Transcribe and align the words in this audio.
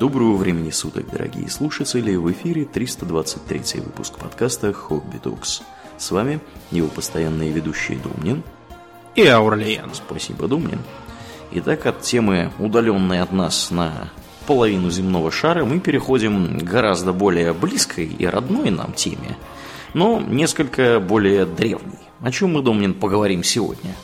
Доброго 0.00 0.36
времени 0.36 0.70
суток, 0.70 1.10
дорогие 1.12 1.50
слушатели! 1.50 2.16
В 2.16 2.32
эфире 2.32 2.64
323 2.64 3.82
выпуск 3.82 4.16
подкаста 4.18 4.72
«Хобби 4.72 5.18
Токс». 5.18 5.60
С 5.98 6.10
вами 6.10 6.40
его 6.70 6.88
постоянные 6.88 7.50
ведущие 7.50 7.98
Думнин 7.98 8.42
и 9.14 9.26
Аурлиен. 9.26 9.90
Спасибо, 9.92 10.48
Думнин. 10.48 10.78
Итак, 11.52 11.84
от 11.84 12.00
темы, 12.00 12.50
удаленной 12.58 13.20
от 13.20 13.32
нас 13.32 13.70
на 13.70 14.08
половину 14.46 14.88
земного 14.88 15.30
шара, 15.30 15.66
мы 15.66 15.80
переходим 15.80 16.58
к 16.58 16.62
гораздо 16.62 17.12
более 17.12 17.52
близкой 17.52 18.06
и 18.06 18.24
родной 18.24 18.70
нам 18.70 18.94
теме, 18.94 19.36
но 19.92 20.18
несколько 20.18 20.98
более 20.98 21.44
древней. 21.44 21.98
О 22.22 22.32
чем 22.32 22.54
мы, 22.54 22.62
Думнин, 22.62 22.94
поговорим 22.94 23.44
сегодня? 23.44 23.94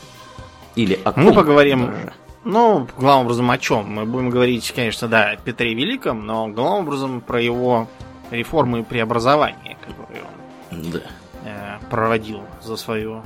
Или 0.75 0.99
о 1.03 1.11
ком 1.11 1.23
Мы 1.23 1.33
поговорим... 1.33 1.87
Даже? 1.87 2.13
Ну, 2.49 2.87
главным 2.97 3.25
образом 3.25 3.51
о 3.51 3.57
чем? 3.57 3.93
Мы 3.93 4.05
будем 4.05 4.29
говорить, 4.29 4.71
конечно, 4.73 5.09
да, 5.09 5.31
о 5.31 5.35
Петре 5.35 5.73
Великом, 5.73 6.25
но 6.25 6.47
главным 6.47 6.87
образом 6.87 7.19
про 7.19 7.41
его 7.41 7.89
реформы 8.31 8.79
и 8.79 8.83
преобразования, 8.83 9.75
которые 9.85 10.23
он 10.71 10.91
да. 10.91 10.99
э, 11.43 11.77
проводил 11.89 12.43
за 12.63 12.77
свою 12.77 13.21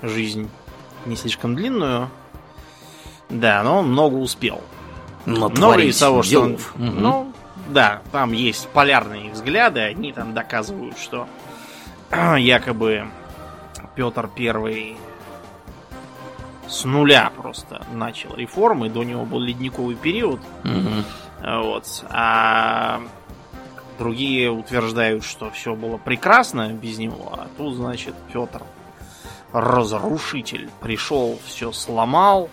жизнь 0.00 0.48
не 1.04 1.14
слишком 1.14 1.54
длинную. 1.54 2.08
Да, 3.28 3.62
но 3.62 3.80
он 3.80 3.92
много 3.92 4.14
успел. 4.14 4.62
Много 5.26 5.82
из 5.82 5.98
того, 5.98 6.22
что 6.22 6.40
он... 6.40 6.52
Угу. 6.54 6.60
Ну, 6.78 7.32
да, 7.68 8.00
там 8.12 8.32
есть 8.32 8.66
полярные 8.68 9.30
взгляды, 9.30 9.80
они 9.80 10.14
там 10.14 10.32
доказывают, 10.32 10.98
что 10.98 11.28
якобы 12.38 13.08
Петр 13.94 14.26
Первый 14.34 14.96
с 16.70 16.84
нуля 16.84 17.32
просто 17.36 17.84
начал 17.92 18.34
реформы. 18.34 18.88
До 18.88 19.02
него 19.02 19.24
был 19.24 19.40
ледниковый 19.40 19.96
период. 19.96 20.40
Угу. 20.64 21.52
Вот. 21.62 22.04
А 22.08 23.00
другие 23.98 24.50
утверждают, 24.50 25.24
что 25.24 25.50
все 25.50 25.74
было 25.74 25.98
прекрасно 25.98 26.72
без 26.72 26.98
него. 26.98 27.32
А 27.32 27.48
тут, 27.56 27.74
значит, 27.74 28.14
Петр 28.32 28.62
разрушитель 29.52 30.70
пришел, 30.80 31.38
все 31.44 31.72
сломал. 31.72 32.48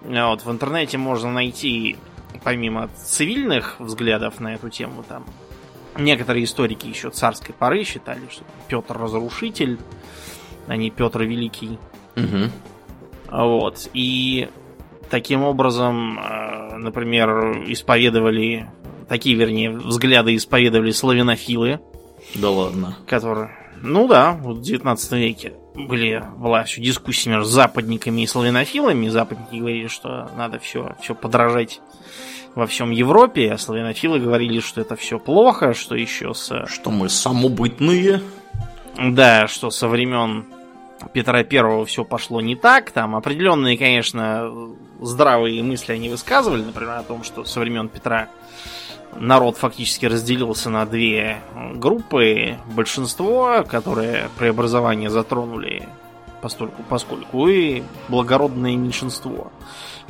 Вот, 0.00 0.44
в 0.44 0.50
интернете 0.50 0.98
можно 0.98 1.30
найти, 1.30 1.96
помимо 2.42 2.88
цивильных 2.96 3.78
взглядов 3.78 4.40
на 4.40 4.54
эту 4.54 4.70
тему, 4.70 5.02
там 5.02 5.24
некоторые 5.96 6.44
историки 6.44 6.86
еще 6.86 7.10
царской 7.10 7.54
поры 7.54 7.84
считали, 7.84 8.22
что 8.30 8.44
Петр 8.68 8.96
разрушитель, 8.98 9.78
а 10.66 10.76
не 10.76 10.90
Петр 10.90 11.22
Великий. 11.22 11.78
Угу. 12.16 12.50
Вот. 13.30 13.88
И 13.94 14.48
таким 15.10 15.42
образом, 15.42 16.18
э, 16.18 16.76
например, 16.76 17.64
исповедовали, 17.70 18.70
такие, 19.08 19.36
вернее, 19.36 19.70
взгляды 19.70 20.36
исповедовали 20.36 20.90
славянофилы. 20.90 21.80
Да 22.34 22.50
ладно. 22.50 22.96
Которые, 23.06 23.50
ну 23.82 24.08
да, 24.08 24.32
в 24.32 24.60
19 24.60 25.12
веке 25.12 25.54
были, 25.74 26.22
была 26.36 26.62
еще 26.62 26.80
дискуссия 26.80 27.30
между 27.30 27.46
западниками 27.46 28.22
и 28.22 28.26
славянофилами. 28.26 29.08
Западники 29.08 29.56
говорили, 29.56 29.88
что 29.88 30.30
надо 30.36 30.58
все, 30.58 30.96
все 31.00 31.14
подражать 31.14 31.80
во 32.54 32.66
всем 32.66 32.90
Европе, 32.90 33.52
а 33.52 33.58
славянофилы 33.58 34.20
говорили, 34.20 34.60
что 34.60 34.80
это 34.80 34.96
все 34.96 35.18
плохо, 35.18 35.74
что 35.74 35.96
еще 35.96 36.34
с... 36.34 36.66
Что 36.66 36.90
мы 36.90 37.08
самобытные. 37.08 38.22
Да, 38.96 39.48
что 39.48 39.70
со 39.70 39.88
времен 39.88 40.46
Петра 41.12 41.42
Первого 41.44 41.84
все 41.84 42.04
пошло 42.04 42.40
не 42.40 42.56
так. 42.56 42.90
Там 42.90 43.16
определенные, 43.16 43.76
конечно, 43.76 44.50
здравые 45.00 45.62
мысли 45.62 45.92
они 45.92 46.08
высказывали, 46.08 46.62
например, 46.62 46.98
о 46.98 47.02
том, 47.02 47.24
что 47.24 47.44
со 47.44 47.60
времен 47.60 47.88
Петра 47.88 48.28
народ 49.16 49.56
фактически 49.56 50.06
разделился 50.06 50.70
на 50.70 50.86
две 50.86 51.38
группы. 51.74 52.56
Большинство, 52.74 53.64
которые 53.68 54.28
преобразование 54.38 55.10
затронули 55.10 55.88
постольку, 56.40 56.82
поскольку, 56.88 57.48
и 57.48 57.82
благородное 58.08 58.76
меньшинство, 58.76 59.50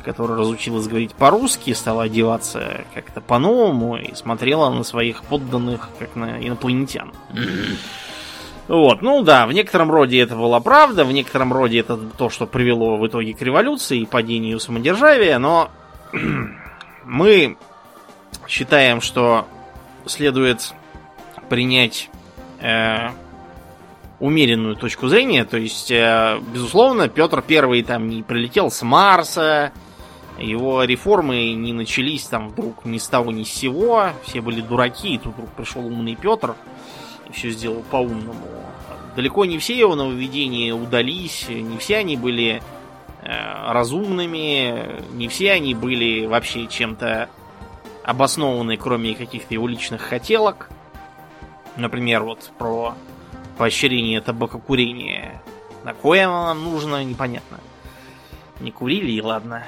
которое 0.03 0.37
разучилось 0.37 0.87
говорить 0.87 1.13
по-русски, 1.13 1.73
стало 1.73 2.03
одеваться 2.03 2.85
как-то 2.93 3.21
по-новому 3.21 3.97
и 3.97 4.13
смотрело 4.15 4.69
на 4.69 4.83
своих 4.83 5.23
подданных 5.23 5.89
как 5.97 6.15
на 6.15 6.45
инопланетян. 6.45 7.11
Вот, 8.67 9.03
ну 9.03 9.21
да, 9.21 9.45
в 9.45 9.53
некотором 9.53 9.91
роде 9.91 10.19
это 10.19 10.35
была 10.35 10.59
правда, 10.59 11.05
в 11.05 11.11
некотором 11.11 11.53
роде 11.53 11.79
это 11.79 11.97
то, 11.97 12.29
что 12.29 12.47
привело 12.47 12.97
в 12.97 13.05
итоге 13.05 13.33
к 13.33 13.41
революции 13.41 13.99
и 13.99 14.05
падению 14.07 14.59
самодержавия, 14.59 15.37
но 15.37 15.69
мы 17.05 17.57
считаем, 18.47 19.01
что 19.01 19.45
следует 20.07 20.73
принять 21.47 22.09
э, 22.59 23.09
умеренную 24.19 24.75
точку 24.75 25.09
зрения, 25.09 25.45
то 25.45 25.57
есть, 25.57 25.91
э, 25.91 26.39
безусловно, 26.51 27.07
Петр 27.07 27.43
Первый 27.43 27.83
там 27.83 28.09
не 28.09 28.23
прилетел 28.23 28.71
с 28.71 28.81
Марса, 28.81 29.73
его 30.39 30.83
реформы 30.83 31.53
не 31.53 31.71
начались 31.71 32.23
там 32.23 32.49
вдруг 32.49 32.83
ни 32.83 32.97
с 32.97 33.07
того 33.07 33.31
ни 33.31 33.43
с 33.43 33.53
сего, 33.53 34.07
все 34.23 34.41
были 34.41 34.61
дураки, 34.61 35.13
и 35.13 35.17
тут 35.19 35.33
вдруг 35.33 35.51
пришел 35.51 35.85
умный 35.85 36.15
Петр 36.15 36.55
все 37.31 37.49
сделал 37.51 37.83
по-умному. 37.89 38.45
Далеко 39.15 39.45
не 39.45 39.57
все 39.59 39.77
его 39.77 39.95
нововведения 39.95 40.73
удались, 40.73 41.47
не 41.47 41.77
все 41.77 41.97
они 41.97 42.17
были 42.17 42.61
э, 43.21 43.71
разумными, 43.71 45.01
не 45.13 45.27
все 45.27 45.53
они 45.53 45.73
были 45.73 46.25
вообще 46.25 46.67
чем-то 46.67 47.29
обоснованы, 48.03 48.77
кроме 48.77 49.15
каких-то 49.15 49.53
его 49.53 49.67
личных 49.67 50.01
хотелок. 50.01 50.69
Например, 51.77 52.23
вот 52.23 52.51
про 52.57 52.95
поощрение 53.57 54.21
табакокурения. 54.21 55.41
На 55.83 55.93
кое 55.93 56.25
оно 56.25 56.47
нам 56.47 56.63
нужно, 56.63 57.03
непонятно. 57.03 57.59
Не 58.59 58.71
курили, 58.71 59.11
и 59.11 59.21
ладно. 59.21 59.63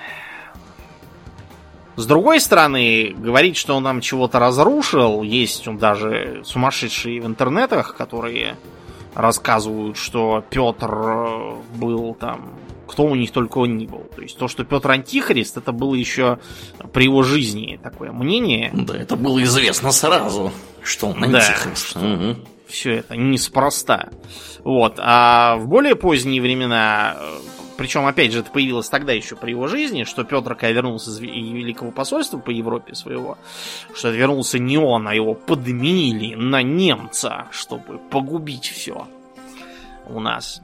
С 1.98 2.06
другой 2.06 2.40
стороны, 2.40 3.16
говорить, 3.18 3.58
что 3.58 3.76
он 3.76 3.84
нам 3.84 4.02
чего-то 4.02 4.38
разрушил, 4.38 5.24
есть 5.24 5.68
он 5.68 5.80
даже 5.80 6.42
сумасшедшие 6.46 7.20
в 7.20 7.26
интернетах, 7.26 7.96
которые 7.96 8.56
рассказывают, 9.16 9.98
что 9.98 10.44
Петр 10.48 10.92
э, 10.92 11.56
был 11.76 12.14
там, 12.14 12.54
кто 12.88 13.04
у 13.04 13.16
них 13.16 13.32
только 13.32 13.58
он 13.58 13.78
не 13.78 13.88
был. 13.88 14.04
То 14.16 14.22
есть 14.22 14.38
то, 14.38 14.48
что 14.48 14.64
Петр 14.64 14.92
Антихрист, 14.92 15.58
это 15.58 15.72
было 15.72 15.96
еще 15.96 16.38
при 16.94 17.06
его 17.06 17.24
жизни 17.24 17.80
такое 17.82 18.12
мнение. 18.12 18.70
Да, 18.74 18.96
это 18.96 19.16
было 19.16 19.42
известно 19.44 19.92
сразу, 19.92 20.52
что 20.84 21.08
он 21.08 21.24
Антихрист. 21.24 21.96
Да, 21.96 22.14
угу. 22.14 22.36
Все 22.68 22.98
это 22.98 23.16
неспроста. 23.16 24.10
Вот. 24.64 25.00
А 25.00 25.56
в 25.56 25.68
более 25.68 25.96
поздние 25.96 26.44
времена 26.44 27.18
э, 27.20 27.38
причем, 27.78 28.08
опять 28.08 28.32
же, 28.32 28.40
это 28.40 28.50
появилось 28.50 28.90
тогда 28.90 29.14
еще 29.14 29.36
при 29.36 29.52
его 29.52 29.68
жизни, 29.68 30.04
что 30.04 30.24
Петр, 30.24 30.56
когда 30.56 30.72
вернулся 30.72 31.12
из 31.12 31.20
Великого 31.20 31.92
посольства 31.92 32.40
по 32.40 32.50
Европе 32.50 32.96
своего, 32.96 33.38
что 33.94 34.10
вернулся 34.10 34.58
не 34.58 34.78
он, 34.78 35.08
а 35.08 35.14
его 35.14 35.36
подменили 35.36 36.34
на 36.36 36.64
немца, 36.64 37.48
чтобы 37.52 38.00
погубить 38.00 38.66
все 38.66 39.08
у 40.08 40.20
нас. 40.20 40.62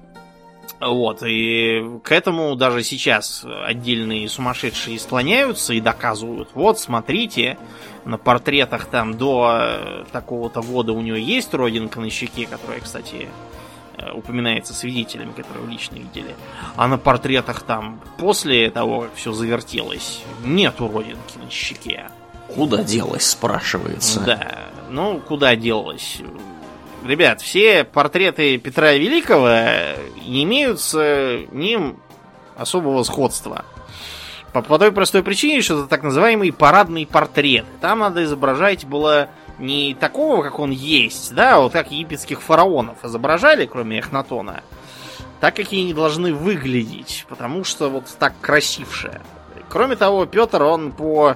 Вот, 0.80 1.24
и 1.24 2.00
к 2.04 2.12
этому 2.12 2.56
даже 2.56 2.84
сейчас 2.84 3.46
отдельные 3.46 4.28
сумасшедшие 4.28 5.00
склоняются 5.00 5.74
и 5.74 5.80
доказывают. 5.80 6.50
Вот, 6.56 6.80
смотрите, 6.80 7.58
на 8.06 8.18
портретах 8.18 8.86
там 8.86 9.18
до 9.18 10.06
такого-то 10.12 10.62
года 10.62 10.92
у 10.94 11.02
него 11.02 11.16
есть 11.16 11.54
родинка 11.54 12.02
на 12.02 12.10
щеке, 12.10 12.48
которая, 12.48 12.82
кстати, 12.82 13.28
Э, 13.28 13.53
упоминается 14.14 14.74
свидетелями, 14.74 15.32
которые 15.32 15.68
лично 15.68 15.96
видели. 15.96 16.36
А 16.76 16.88
на 16.88 16.98
портретах 16.98 17.62
там, 17.64 18.00
после 18.18 18.70
того, 18.70 19.02
как 19.02 19.16
все 19.16 19.32
завертелось, 19.34 20.22
нету 20.44 20.88
родинки 20.88 21.38
на 21.44 21.50
щеке. 21.50 22.10
Куда 22.56 22.84
делась, 22.84 23.28
спрашивается. 23.28 24.20
Да, 24.20 24.70
ну, 24.90 25.20
куда 25.20 25.56
делась? 25.56 26.20
Ребят, 27.06 27.42
все 27.42 27.84
портреты 27.84 28.58
Петра 28.58 28.94
Великого 28.94 29.50
не 30.26 30.44
имеют 30.44 30.80
с 30.80 31.46
ним 31.52 31.98
особого 32.56 33.04
сходства. 33.04 33.66
По, 34.54 34.62
по 34.62 34.78
той 34.78 34.92
простой 34.92 35.24
причине, 35.24 35.62
что 35.62 35.80
это 35.80 35.88
так 35.88 36.04
называемый 36.04 36.54
парадный 36.54 37.06
портрет. 37.06 37.66
Там 37.82 38.00
надо 38.00 38.24
изображать 38.24 38.86
было 38.86 39.30
не 39.64 39.96
такого, 39.96 40.44
как 40.44 40.60
он 40.60 40.72
есть, 40.72 41.34
да, 41.34 41.60
вот 41.60 41.74
как 41.74 41.92
египетских 41.92 42.42
фараонов 42.42 43.04
изображали, 43.04 43.66
кроме 43.66 44.00
Эхнатона, 44.00 44.64
так, 45.40 45.56
какие 45.56 45.84
они 45.84 45.94
должны 45.94 46.34
выглядеть, 46.34 47.26
потому 47.28 47.64
что 47.64 47.90
вот 47.90 48.06
так 48.20 48.34
красивше. 48.40 49.22
Кроме 49.70 49.96
того, 49.96 50.26
Петр, 50.26 50.62
он 50.64 50.92
по 50.92 51.36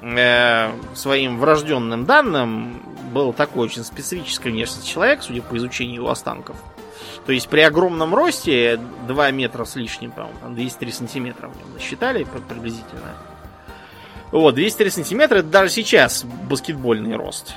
э, 0.00 0.70
своим 0.94 1.38
врожденным 1.38 2.04
данным 2.04 2.80
был 3.12 3.32
такой 3.32 3.66
очень 3.66 3.84
специфический 3.84 4.50
внешний 4.50 4.84
человек, 4.84 5.22
судя 5.22 5.42
по 5.42 5.56
изучению 5.56 5.96
его 5.96 6.10
останков. 6.10 6.56
То 7.26 7.32
есть 7.32 7.48
при 7.48 7.60
огромном 7.60 8.14
росте, 8.14 8.78
2 9.08 9.30
метра 9.30 9.64
с 9.64 9.76
лишним, 9.76 10.12
по-моему, 10.12 10.38
там 10.40 10.54
203 10.54 10.92
сантиметра 10.92 11.48
в 11.48 11.56
нем 11.56 11.72
насчитали 11.74 12.26
приблизительно. 12.48 13.14
Вот, 14.34 14.56
203 14.56 14.90
сантиметра 14.90 15.38
это 15.38 15.48
даже 15.48 15.70
сейчас 15.70 16.24
баскетбольный 16.24 17.14
рост. 17.14 17.54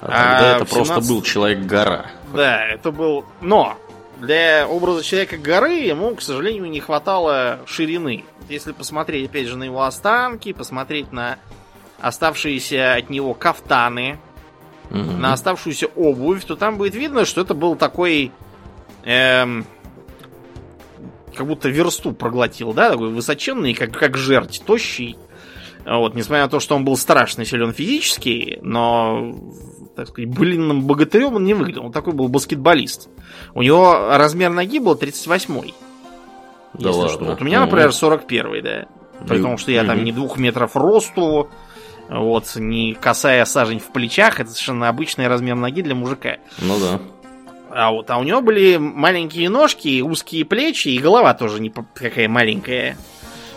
А 0.00 0.06
тогда 0.06 0.52
А 0.52 0.56
это 0.56 0.64
в 0.64 0.70
просто 0.70 0.94
17 0.94 1.10
был 1.10 1.22
человек-гора. 1.22 2.06
Да, 2.32 2.64
это 2.66 2.92
был... 2.92 3.24
Но 3.40 3.76
для 4.20 4.68
образа 4.68 5.02
человека-горы 5.02 5.72
ему, 5.80 6.14
к 6.14 6.22
сожалению, 6.22 6.70
не 6.70 6.78
хватало 6.78 7.58
ширины. 7.66 8.24
Если 8.48 8.70
посмотреть, 8.70 9.28
опять 9.28 9.48
же, 9.48 9.56
на 9.56 9.64
его 9.64 9.82
останки, 9.82 10.52
посмотреть 10.52 11.10
на 11.10 11.36
оставшиеся 12.00 12.94
от 12.94 13.10
него 13.10 13.34
кафтаны, 13.34 14.18
Мгм. 14.90 15.20
на 15.20 15.32
оставшуюся 15.32 15.88
обувь, 15.96 16.44
то 16.44 16.54
там 16.54 16.78
будет 16.78 16.94
видно, 16.94 17.24
что 17.24 17.40
это 17.40 17.54
был 17.54 17.74
такой... 17.74 18.30
эм, 19.02 19.66
как 21.34 21.46
будто 21.46 21.68
версту 21.68 22.12
проглотил, 22.12 22.72
да, 22.72 22.90
такой 22.90 23.10
высоченный, 23.10 23.74
как, 23.74 23.92
как 23.92 24.16
жерть, 24.16 24.62
тощий. 24.64 25.18
Вот, 25.88 26.14
несмотря 26.14 26.44
на 26.44 26.50
то, 26.50 26.60
что 26.60 26.76
он 26.76 26.84
был 26.84 26.96
страшно 26.96 27.44
силен 27.44 27.72
физически, 27.72 28.58
но, 28.62 29.34
так 29.96 30.08
сказать, 30.08 30.28
былинным 30.28 30.82
богатырем 30.86 31.36
он 31.36 31.44
не 31.44 31.54
выглядел. 31.54 31.86
Он 31.86 31.92
такой 31.92 32.12
был 32.12 32.28
баскетболист. 32.28 33.08
У 33.54 33.62
него 33.62 34.10
размер 34.10 34.50
ноги 34.50 34.80
был 34.80 34.94
38-й. 34.94 35.74
Да 36.74 36.90
если 36.90 37.00
ладно. 37.00 37.08
что. 37.08 37.24
Вот 37.24 37.40
у 37.40 37.44
меня, 37.44 37.60
например, 37.60 37.92
41 37.92 38.62
да. 38.62 38.86
При 39.26 39.40
том, 39.40 39.56
что 39.56 39.72
я 39.72 39.84
там 39.84 40.04
не 40.04 40.12
двух 40.12 40.36
метров 40.36 40.76
росту, 40.76 41.48
вот, 42.08 42.54
не 42.56 42.94
касая 42.94 43.44
сажень 43.46 43.80
в 43.80 43.90
плечах, 43.90 44.40
это 44.40 44.50
совершенно 44.50 44.88
обычный 44.88 45.26
размер 45.26 45.56
ноги 45.56 45.82
для 45.82 45.94
мужика. 45.94 46.36
Ну 46.58 46.78
да. 46.78 47.00
А 47.70 47.90
вот, 47.92 48.10
а 48.10 48.18
у 48.18 48.24
него 48.24 48.40
были 48.40 48.76
маленькие 48.76 49.48
ножки, 49.48 50.00
узкие 50.02 50.44
плечи, 50.44 50.88
и 50.88 50.98
голова 50.98 51.34
тоже 51.34 51.60
не 51.60 51.70
какая 51.70 52.28
маленькая. 52.28 52.96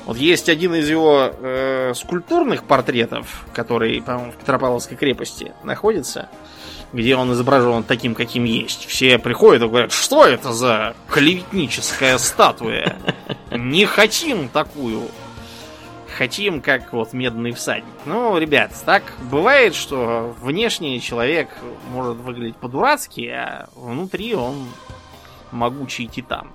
Вот 0.06 0.18
есть 0.18 0.50
один 0.50 0.74
из 0.76 0.90
его 0.90 1.32
э, 1.32 1.94
скульптурных 1.96 2.64
портретов, 2.64 3.46
который, 3.54 4.02
по-моему, 4.02 4.32
в 4.32 4.36
Петропавловской 4.36 4.98
крепости 4.98 5.54
находится, 5.64 6.30
где 6.92 7.16
он 7.16 7.32
изображен 7.34 7.84
таким, 7.84 8.16
каким 8.16 8.44
есть. 8.44 8.86
Все 8.86 9.20
приходят 9.20 9.64
и 9.64 9.68
говорят, 9.68 9.92
что 9.92 10.26
это 10.26 10.54
за 10.54 10.96
клеветническая 11.10 12.18
статуя? 12.18 12.98
Не 13.52 13.86
хотим 13.86 14.50
такую. 14.50 15.04
Хотим, 16.18 16.62
как 16.62 16.92
вот 16.94 17.14
медный 17.14 17.52
всадник. 17.52 17.86
Ну, 18.06 18.38
ребят, 18.38 18.72
так 18.86 19.04
бывает, 19.32 19.74
что 19.76 20.36
внешне 20.42 21.00
человек 21.00 21.50
может 21.90 22.18
выглядеть 22.18 22.58
по-дурацки, 22.58 23.28
а 23.28 23.70
внутри 23.76 24.36
он 24.36 24.68
могучий 25.52 26.08
титан. 26.08 26.50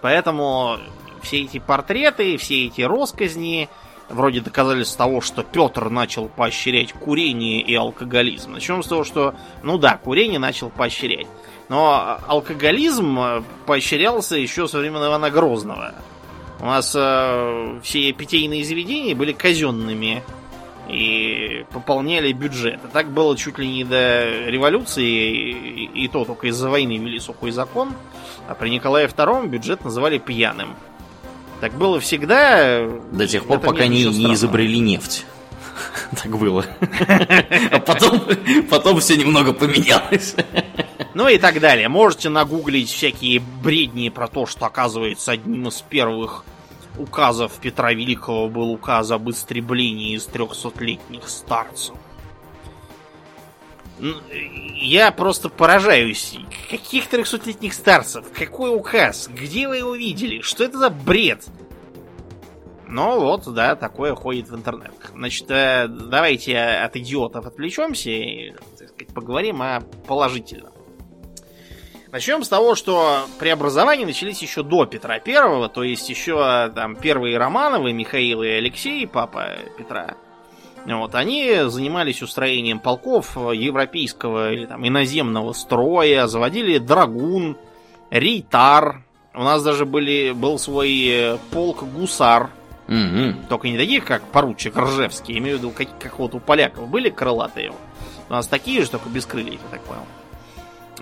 Поэтому 0.00 0.78
все 1.24 1.42
эти 1.42 1.58
портреты, 1.58 2.36
все 2.36 2.66
эти 2.66 2.82
росказни 2.82 3.68
вроде 4.08 4.40
доказательств 4.40 4.96
того, 4.96 5.20
что 5.20 5.42
Петр 5.42 5.90
начал 5.90 6.28
поощрять 6.28 6.92
курение 6.92 7.60
и 7.60 7.74
алкоголизм. 7.74 8.52
Начнем 8.52 8.82
с 8.82 8.86
того, 8.86 9.04
что, 9.04 9.34
ну 9.62 9.78
да, 9.78 9.96
курение 9.96 10.38
начал 10.38 10.70
поощрять. 10.70 11.26
Но 11.68 12.18
алкоголизм 12.26 13.18
э, 13.18 13.42
поощрялся 13.66 14.36
еще 14.36 14.68
со 14.68 14.78
времен 14.78 15.04
Ивана 15.04 15.30
Грозного. 15.30 15.94
У 16.60 16.66
нас 16.66 16.94
э, 16.94 17.80
все 17.82 18.12
питейные 18.12 18.64
заведения 18.64 19.14
были 19.14 19.32
казенными 19.32 20.22
и 20.88 21.64
пополняли 21.72 22.32
бюджет. 22.32 22.80
И 22.84 22.88
так 22.92 23.08
было 23.10 23.36
чуть 23.36 23.58
ли 23.58 23.66
не 23.66 23.84
до 23.84 24.48
революции, 24.48 25.04
и, 25.04 26.04
и 26.04 26.08
то 26.08 26.24
только 26.26 26.48
из-за 26.48 26.68
войны 26.68 26.98
ввели 26.98 27.18
сухой 27.18 27.50
закон. 27.50 27.94
А 28.46 28.54
при 28.54 28.68
Николае 28.68 29.08
II 29.08 29.48
бюджет 29.48 29.84
называли 29.84 30.18
пьяным. 30.18 30.76
Так 31.60 31.72
было 31.74 32.00
всегда. 32.00 32.86
До 33.12 33.26
тех 33.26 33.44
пор, 33.46 33.60
пока 33.60 33.86
не, 33.86 34.04
не 34.04 34.34
изобрели 34.34 34.80
нефть. 34.80 35.26
Так 36.22 36.38
было. 36.38 36.64
А 37.70 37.80
потом, 37.80 38.22
потом 38.70 39.00
все 39.00 39.16
немного 39.16 39.52
поменялось. 39.52 40.36
Ну 41.14 41.28
и 41.28 41.38
так 41.38 41.60
далее. 41.60 41.88
Можете 41.88 42.28
нагуглить 42.28 42.90
всякие 42.90 43.40
бредни 43.40 44.08
про 44.08 44.28
то, 44.28 44.46
что, 44.46 44.66
оказывается, 44.66 45.32
одним 45.32 45.68
из 45.68 45.80
первых 45.82 46.44
указов 46.98 47.52
Петра 47.60 47.92
Великого 47.92 48.48
был 48.48 48.70
указ 48.70 49.10
об 49.10 49.28
истреблении 49.30 50.14
из 50.14 50.26
трехсотлетних 50.26 51.28
старцев. 51.28 51.96
Н- 54.00 54.22
Я 54.74 55.10
просто 55.12 55.48
поражаюсь. 55.48 56.36
Каких 56.70 57.06
трехсотлетних 57.08 57.72
старцев? 57.74 58.26
Какой 58.32 58.74
указ? 58.74 59.28
Где 59.32 59.68
вы 59.68 59.78
его 59.78 59.94
видели? 59.94 60.40
Что 60.40 60.64
это 60.64 60.78
за 60.78 60.90
бред? 60.90 61.44
Ну 62.86 63.18
вот, 63.20 63.52
да, 63.52 63.76
такое 63.76 64.14
ходит 64.14 64.48
в 64.48 64.54
интернет. 64.54 64.92
Значит, 65.14 65.50
э, 65.50 65.88
давайте 65.88 66.56
от 66.58 66.94
идиотов 66.96 67.46
отвлечемся 67.46 68.10
и, 68.10 68.52
сказать, 68.76 69.08
поговорим 69.14 69.62
о 69.62 69.80
положительном. 70.06 70.72
Начнем 72.12 72.44
с 72.44 72.48
того, 72.48 72.76
что 72.76 73.26
преобразования 73.40 74.06
начались 74.06 74.40
еще 74.42 74.62
до 74.62 74.86
Петра 74.86 75.18
Первого, 75.18 75.68
то 75.68 75.82
есть 75.82 76.08
еще 76.08 76.70
там 76.72 76.94
первые 76.94 77.36
Романовы, 77.38 77.92
Михаил 77.92 78.44
и 78.44 78.48
Алексей, 78.48 79.04
папа 79.08 79.56
Петра. 79.76 80.14
Вот, 80.86 81.14
они 81.14 81.62
занимались 81.68 82.22
устроением 82.22 82.78
полков 82.78 83.36
европейского 83.36 84.52
или 84.52 84.66
там 84.66 84.86
иноземного 84.86 85.52
строя, 85.54 86.26
заводили 86.26 86.78
драгун, 86.78 87.56
рейтар. 88.10 89.02
У 89.34 89.42
нас 89.42 89.62
даже 89.62 89.86
были, 89.86 90.32
был 90.32 90.58
свой 90.58 91.06
э, 91.06 91.38
полк 91.50 91.82
гусар, 91.84 92.50
Мгм. 92.86 93.46
только 93.48 93.68
не 93.68 93.78
таких, 93.78 94.04
как 94.04 94.22
поручик 94.24 94.76
Ржевский, 94.76 95.38
имею 95.38 95.56
в 95.56 95.60
виду, 95.60 95.70
как, 95.70 95.88
как 95.98 96.18
вот 96.18 96.34
у 96.34 96.38
поляков 96.38 96.88
были 96.88 97.08
крылатые. 97.08 97.72
У 98.28 98.32
нас 98.32 98.46
такие 98.46 98.82
же, 98.82 98.90
только 98.90 99.08
без 99.08 99.24
крыльев, 99.26 99.60
я 99.64 99.68
так 99.70 99.80
понял. 99.82 100.02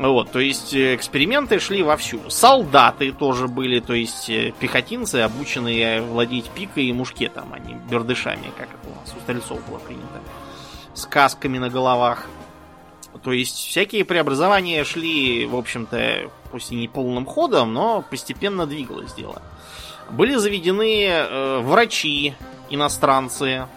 Вот, 0.03 0.33
то 0.33 0.41
есть 0.41 0.75
э, 0.75 0.97
эксперименты 0.97 1.61
шли 1.61 1.85
вовсю. 1.85 2.29
Солдаты 2.29 3.13
тоже 3.13 3.47
были, 3.47 3.79
то 3.79 3.95
есть 3.95 4.29
э, 4.29 4.53
пехотинцы, 4.59 5.17
обученные 5.17 6.03
владеть 6.03 6.51
пикой 6.51 6.87
и 6.87 6.93
мушкетом, 6.93 7.53
а 7.53 7.61
не 7.61 7.75
бердышами, 7.75 8.51
как 8.59 8.67
это 8.67 8.89
у 8.89 9.01
нас 9.01 9.15
у 9.17 9.21
стрельцов 9.21 9.65
было 9.69 9.79
принято. 9.79 10.21
С 10.95 11.07
касками 11.07 11.59
на 11.59 11.71
головах. 11.71 12.27
То 13.23 13.31
есть 13.31 13.55
всякие 13.55 14.05
преобразования 14.05 14.83
шли, 14.83 15.47
в 15.47 15.55
общем-то, 15.55 16.33
пусть 16.51 16.73
и 16.73 16.75
не 16.75 16.89
полным 16.89 17.25
ходом, 17.25 17.73
но 17.73 18.03
постепенно 18.03 18.67
двигалось 18.67 19.15
дело. 19.15 19.41
Были 20.11 20.35
заведены 20.35 21.07
э, 21.07 21.59
врачи, 21.61 22.35
иностранцы. 22.71 23.69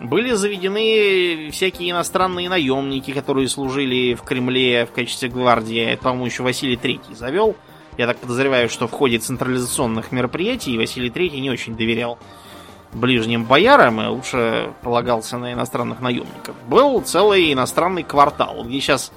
Были 0.00 0.32
заведены 0.32 1.50
всякие 1.52 1.90
иностранные 1.92 2.48
наемники, 2.48 3.12
которые 3.12 3.48
служили 3.48 4.14
в 4.14 4.22
Кремле 4.22 4.86
в 4.86 4.92
качестве 4.92 5.28
гвардии. 5.28 5.80
Это, 5.82 6.02
по-моему, 6.02 6.26
еще 6.26 6.42
Василий 6.42 6.76
Третий 6.76 7.14
завел. 7.14 7.54
Я 7.96 8.06
так 8.08 8.16
подозреваю, 8.18 8.68
что 8.68 8.88
в 8.88 8.90
ходе 8.90 9.18
централизационных 9.18 10.10
мероприятий 10.10 10.76
Василий 10.76 11.10
Третий 11.10 11.40
не 11.40 11.50
очень 11.50 11.76
доверял 11.76 12.18
ближним 12.92 13.44
боярам 13.44 14.00
и 14.00 14.06
лучше 14.06 14.72
полагался 14.82 15.38
на 15.38 15.52
иностранных 15.52 16.00
наемников. 16.00 16.54
Был 16.68 17.00
целый 17.00 17.52
иностранный 17.52 18.02
квартал, 18.02 18.64
где 18.64 18.80
сейчас 18.80 19.12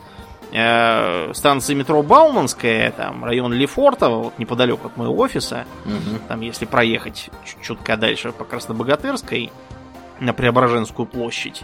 э, 0.51 1.31
станция 1.33 1.75
метро 1.75 2.01
Бауманская, 2.03 2.91
там 2.91 3.23
район 3.25 3.51
Лефортово, 3.53 4.23
вот 4.25 4.39
неподалеку 4.39 4.87
от 4.87 4.97
моего 4.97 5.15
офиса, 5.17 5.65
Мгм. 5.85 6.19
там 6.27 6.41
если 6.41 6.65
проехать 6.65 7.29
чуть- 7.45 7.61
чутка 7.63 7.97
дальше 7.97 8.31
по 8.31 8.45
Краснобогатырской 8.45 9.51
на 10.19 10.33
Преображенскую 10.33 11.05
площадь. 11.05 11.63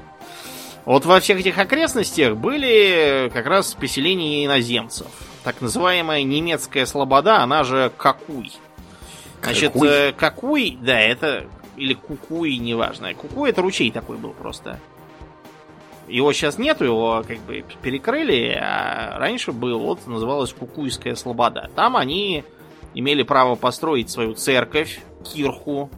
Вот 0.85 1.05
во 1.05 1.19
всех 1.19 1.39
этих 1.39 1.57
окрестностях 1.57 2.35
были 2.35 3.31
как 3.33 3.45
раз 3.45 3.73
поселения 3.73 4.45
иноземцев. 4.45 5.07
Так 5.43 5.61
называемая 5.61 6.23
немецкая 6.23 6.85
слобода, 6.85 7.37
она 7.41 7.63
же 7.63 7.91
Какуй. 7.97 8.51
Значит, 9.41 9.73
Какуй? 9.73 9.87
э, 9.87 10.11
Какуй, 10.13 10.77
да, 10.81 10.99
это 10.99 11.47
или 11.77 11.93
Кукуй, 11.93 12.57
неважно. 12.57 13.13
Кукуй 13.13 13.49
это 13.49 13.61
ручей 13.61 13.91
такой 13.91 14.17
был 14.17 14.31
просто. 14.31 14.79
Его 16.07 16.33
сейчас 16.33 16.57
нету, 16.57 16.83
его 16.83 17.23
как 17.25 17.39
бы 17.39 17.63
перекрыли, 17.81 18.57
а 18.61 19.17
раньше 19.17 19.53
был, 19.53 19.79
вот 19.79 20.05
называлась 20.05 20.51
Кукуйская 20.53 21.15
слобода. 21.15 21.69
Там 21.75 21.95
они 21.95 22.43
имели 22.93 23.23
право 23.23 23.55
построить 23.55 24.09
свою 24.09 24.33
церковь, 24.33 24.99
кирху, 25.23 25.89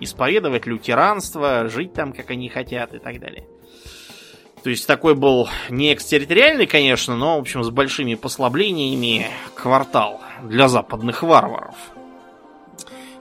исповедовать 0.00 0.66
лютеранство, 0.66 1.68
жить 1.68 1.92
там, 1.92 2.12
как 2.12 2.30
они 2.30 2.48
хотят 2.48 2.94
и 2.94 2.98
так 2.98 3.20
далее. 3.20 3.46
То 4.62 4.70
есть 4.70 4.86
такой 4.86 5.14
был 5.14 5.48
не 5.68 5.92
экстерриториальный, 5.92 6.66
конечно, 6.66 7.16
но, 7.16 7.36
в 7.36 7.40
общем, 7.40 7.62
с 7.62 7.70
большими 7.70 8.14
послаблениями 8.14 9.26
квартал 9.54 10.22
для 10.42 10.68
западных 10.68 11.22
варваров. 11.22 11.76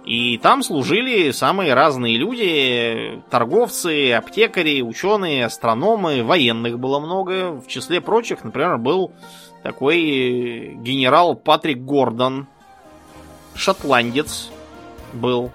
И 0.06 0.38
там 0.38 0.63
служили 0.63 1.32
самые 1.32 1.74
разные 1.74 2.18
люди, 2.18 3.22
торговцы, 3.30 4.12
аптекари, 4.12 4.82
ученые, 4.82 5.46
астрономы, 5.46 6.24
военных 6.24 6.77
было 6.77 7.00
много. 7.00 7.62
В 7.62 7.68
числе 7.68 8.01
прочих, 8.01 8.44
например, 8.44 8.77
был 8.77 9.13
такой 9.63 10.75
генерал 10.75 11.36
Патрик 11.36 11.80
Гордон, 11.80 12.48
шотландец 13.56 14.50
был. 15.13 15.51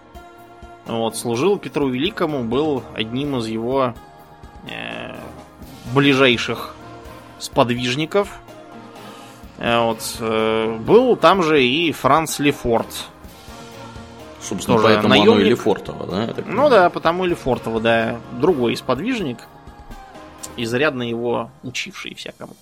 Вот, 0.89 1.17
служил 1.17 1.59
Петру 1.59 1.89
Великому, 1.89 2.45
был 2.45 2.83
одним 2.95 3.37
из 3.37 3.47
его 3.47 3.93
э, 4.69 5.15
ближайших 5.93 6.75
сподвижников. 7.39 8.41
Э, 9.59 9.85
вот, 9.85 10.17
э, 10.19 10.79
был 10.79 11.15
там 11.17 11.43
же 11.43 11.63
и 11.63 11.93
Франц 11.93 12.39
Лефорт. 12.39 12.87
Собственно, 14.41 14.79
Тоже 14.79 14.89
поэтому 14.89 15.15
оно 15.15 15.23
и 15.23 15.27
наемник. 15.27 15.51
Лефортово, 15.51 16.07
да? 16.07 16.35
Ну 16.47 16.71
да, 16.71 16.89
потому 16.89 17.27
и 17.27 17.29
Лефортово, 17.29 17.81
да. 17.81 18.19
Другой 18.33 18.75
сподвижник. 18.75 19.39
Изрядно 20.57 21.03
его 21.03 21.51
учивший 21.63 22.15
всякому. 22.15 22.57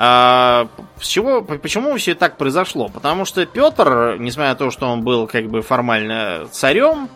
А, 0.00 0.68
с 1.00 1.08
чего, 1.08 1.42
почему 1.42 1.96
все 1.96 2.14
так 2.14 2.36
произошло? 2.36 2.88
Потому 2.88 3.24
что 3.24 3.44
Петр, 3.46 4.16
несмотря 4.20 4.50
на 4.50 4.54
то, 4.54 4.70
что 4.70 4.86
он 4.86 5.02
был 5.02 5.26
как 5.26 5.46
бы 5.46 5.60
формально 5.60 6.46
царем, 6.52 7.08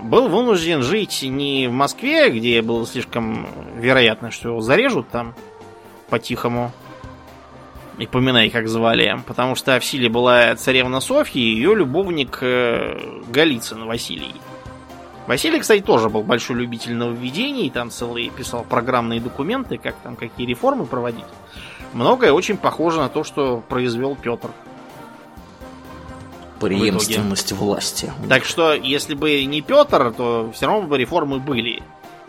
был 0.00 0.28
вынужден 0.28 0.82
жить 0.82 1.22
не 1.22 1.68
в 1.68 1.72
Москве, 1.72 2.30
где 2.30 2.62
было 2.62 2.86
слишком 2.86 3.46
вероятно, 3.76 4.30
что 4.30 4.48
его 4.48 4.62
зарежут 4.62 5.10
там 5.10 5.34
по-тихому. 6.08 6.72
И 7.98 8.06
поминай, 8.06 8.48
как 8.48 8.66
звали. 8.66 9.20
Потому 9.26 9.54
что 9.54 9.78
в 9.78 9.84
силе 9.84 10.08
была 10.08 10.56
царевна 10.56 11.00
Софья 11.00 11.38
и 11.38 11.52
ее 11.52 11.74
любовник 11.74 12.38
э, 12.40 12.98
Голицын 13.28 13.84
Василий. 13.84 14.34
Василий, 15.26 15.60
кстати, 15.60 15.82
тоже 15.82 16.08
был 16.08 16.22
большой 16.22 16.56
любитель 16.56 16.94
нововведений, 16.94 17.68
там 17.68 17.90
целые 17.90 18.30
писал 18.30 18.64
программные 18.64 19.20
документы, 19.20 19.76
как 19.76 19.96
там 19.96 20.16
какие 20.16 20.46
реформы 20.46 20.86
проводить. 20.86 21.26
Многое 21.92 22.32
очень 22.32 22.56
похоже 22.56 22.98
на 22.98 23.08
то, 23.08 23.24
что 23.24 23.62
произвел 23.68 24.16
Петр. 24.20 24.50
Преемственность 26.60 27.52
власти. 27.52 28.12
Так 28.28 28.44
что, 28.44 28.74
если 28.74 29.14
бы 29.14 29.44
не 29.44 29.62
Петр, 29.62 30.12
то 30.12 30.50
все 30.54 30.66
равно 30.66 30.86
бы 30.86 30.98
реформы 30.98 31.38
были. 31.38 31.82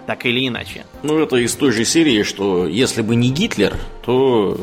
Так 0.08 0.26
или 0.26 0.48
иначе. 0.48 0.86
Ну, 1.04 1.20
это 1.20 1.36
из 1.36 1.54
той 1.54 1.72
же 1.72 1.86
серии, 1.86 2.24
что 2.24 2.66
если 2.66 3.02
бы 3.02 3.16
не 3.16 3.30
Гитлер, 3.30 3.76
то 4.04 4.58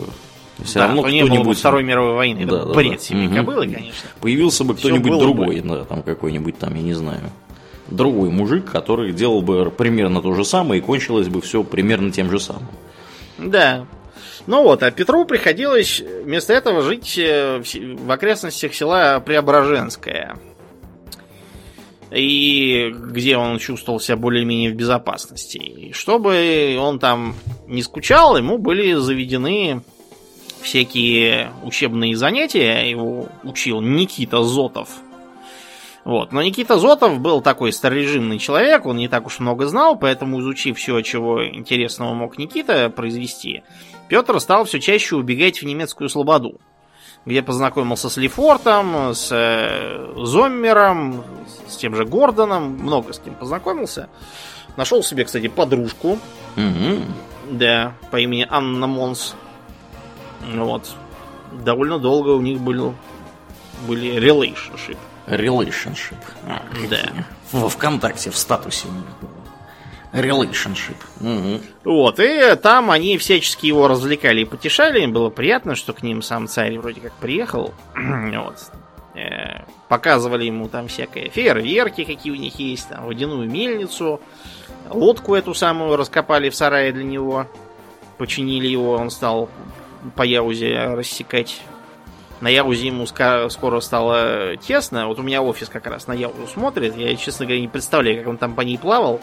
все 0.64 0.80
Да, 0.80 0.86
равно 0.88 1.02
то 1.02 1.10
не 1.10 1.20
было 1.20 1.28
бы 1.28 1.34
кто-нибудь... 1.34 1.58
Второй 1.58 1.84
мировой 1.84 2.14
войны. 2.14 2.46
Да, 2.46 2.56
Это 2.56 2.66
да, 2.66 2.74
бред 2.74 2.92
да. 2.94 2.98
себе 2.98 3.18
Мгм. 3.20 3.36
кобылы, 3.36 3.66
конечно. 3.68 4.08
Появился 4.20 4.64
бы 4.64 4.74
кто-нибудь 4.74 5.18
другой, 5.18 5.60
да, 5.60 5.84
там 5.84 6.02
какой-нибудь 6.02 6.58
там, 6.58 6.74
я 6.74 6.82
не 6.82 6.94
знаю, 6.94 7.20
другой 7.88 8.30
мужик, 8.30 8.64
который 8.70 9.12
делал 9.12 9.42
бы 9.42 9.70
примерно 9.70 10.20
то 10.22 10.34
же 10.34 10.44
самое, 10.44 10.80
и 10.80 10.84
кончилось 10.84 11.28
бы 11.28 11.40
все 11.40 11.62
примерно 11.62 12.10
тем 12.10 12.30
же 12.30 12.40
самым. 12.40 12.66
Да. 13.38 13.84
Ну 14.46 14.62
вот, 14.62 14.82
а 14.82 14.90
Петру 14.90 15.24
приходилось 15.24 16.00
вместо 16.00 16.52
этого 16.52 16.82
жить 16.82 17.18
э, 17.18 17.60
в 17.60 18.10
окрестностях 18.10 18.74
села 18.74 19.20
Преображенское. 19.20 20.38
И 22.10 22.90
где 22.90 23.36
он 23.36 23.58
чувствовал 23.58 24.00
себя 24.00 24.16
более-менее 24.16 24.70
в 24.70 24.74
безопасности. 24.74 25.58
И 25.58 25.92
чтобы 25.92 26.76
он 26.80 26.98
там 26.98 27.34
не 27.66 27.82
скучал, 27.82 28.38
ему 28.38 28.56
были 28.56 28.94
заведены 28.94 29.82
всякие 30.62 31.50
учебные 31.62 32.16
занятия. 32.16 32.88
Его 32.88 33.28
учил 33.42 33.82
Никита 33.82 34.42
Зотов. 34.42 34.88
Вот. 36.08 36.32
Но 36.32 36.40
Никита 36.42 36.78
Зотов 36.78 37.20
был 37.20 37.42
такой 37.42 37.70
старорежимный 37.70 38.38
человек, 38.38 38.86
он 38.86 38.96
не 38.96 39.08
так 39.08 39.26
уж 39.26 39.40
много 39.40 39.66
знал, 39.66 39.98
поэтому 39.98 40.40
изучив 40.40 40.78
все, 40.78 41.02
чего 41.02 41.46
интересного 41.46 42.14
мог 42.14 42.38
Никита 42.38 42.88
произвести, 42.88 43.62
Петр 44.08 44.38
стал 44.40 44.64
все 44.64 44.80
чаще 44.80 45.16
убегать 45.16 45.60
в 45.60 45.64
немецкую 45.66 46.08
слободу, 46.08 46.60
где 47.26 47.42
познакомился 47.42 48.08
с 48.08 48.16
Лефортом, 48.16 49.14
с 49.14 49.28
э, 49.30 50.14
Зоммером, 50.24 51.24
с 51.68 51.76
тем 51.76 51.94
же 51.94 52.04
Гордоном, 52.04 52.78
много 52.78 53.12
с 53.12 53.18
кем 53.18 53.34
познакомился. 53.34 54.08
Нашел 54.76 55.02
себе, 55.02 55.24
кстати, 55.24 55.48
подружку, 55.48 56.18
Мгм. 56.56 57.04
да, 57.50 57.94
по 58.10 58.16
имени 58.18 58.46
Анна 58.48 58.86
Монс. 58.86 59.34
Вот. 60.54 60.90
Довольно 61.64 61.98
долго 61.98 62.30
у 62.30 62.40
них 62.40 62.60
был, 62.60 62.94
были 63.86 64.16
relationship. 64.16 64.96
Relationship. 65.26 66.16
Да. 66.88 67.02
Во 67.52 67.68
ВКонтакте 67.68 68.30
в 68.30 68.36
статусе 68.36 68.88
у 68.88 68.92
них 68.92 69.04
было. 69.20 69.30
Relationship. 70.12 70.96
Мгм. 71.20 71.60
Вот, 71.84 72.18
и 72.18 72.54
там 72.56 72.90
они 72.90 73.18
всячески 73.18 73.66
его 73.66 73.88
развлекали 73.88 74.40
и 74.40 74.44
потешали. 74.44 75.02
Им 75.02 75.12
было 75.12 75.28
приятно, 75.28 75.74
что 75.74 75.92
к 75.92 76.02
ним 76.02 76.22
сам 76.22 76.48
царь 76.48 76.78
вроде 76.78 77.00
как 77.00 77.12
приехал. 77.14 77.74
вот. 77.94 78.56
Э, 79.14 79.64
Показывали 79.88 80.44
ему 80.44 80.68
там 80.68 80.88
всякое 80.88 81.28
фейерверки, 81.28 82.04
какие 82.04 82.32
у 82.32 82.36
них 82.36 82.58
есть, 82.58 82.88
там, 82.88 83.06
водяную 83.06 83.50
мельницу, 83.50 84.20
лодку 84.90 85.34
эту 85.34 85.54
самую 85.54 85.96
раскопали 85.96 86.50
в 86.50 86.54
сарае 86.54 86.92
для 86.92 87.04
него, 87.04 87.46
починили 88.18 88.66
его, 88.66 88.92
он 88.92 89.10
стал 89.10 89.48
по 90.14 90.22
Яузе 90.22 90.94
рассекать. 90.94 91.62
На 92.40 92.48
Яузе 92.48 92.86
ему 92.86 93.06
скоро 93.06 93.80
стало 93.80 94.56
тесно. 94.58 95.08
Вот 95.08 95.18
у 95.18 95.22
меня 95.22 95.42
офис 95.42 95.68
как 95.68 95.86
раз 95.86 96.06
на 96.06 96.12
Яузу 96.12 96.46
смотрит. 96.46 96.96
Я, 96.96 97.16
честно 97.16 97.46
говоря, 97.46 97.60
не 97.60 97.68
представляю, 97.68 98.18
как 98.18 98.28
он 98.28 98.38
там 98.38 98.54
по 98.54 98.60
ней 98.60 98.78
плавал. 98.78 99.20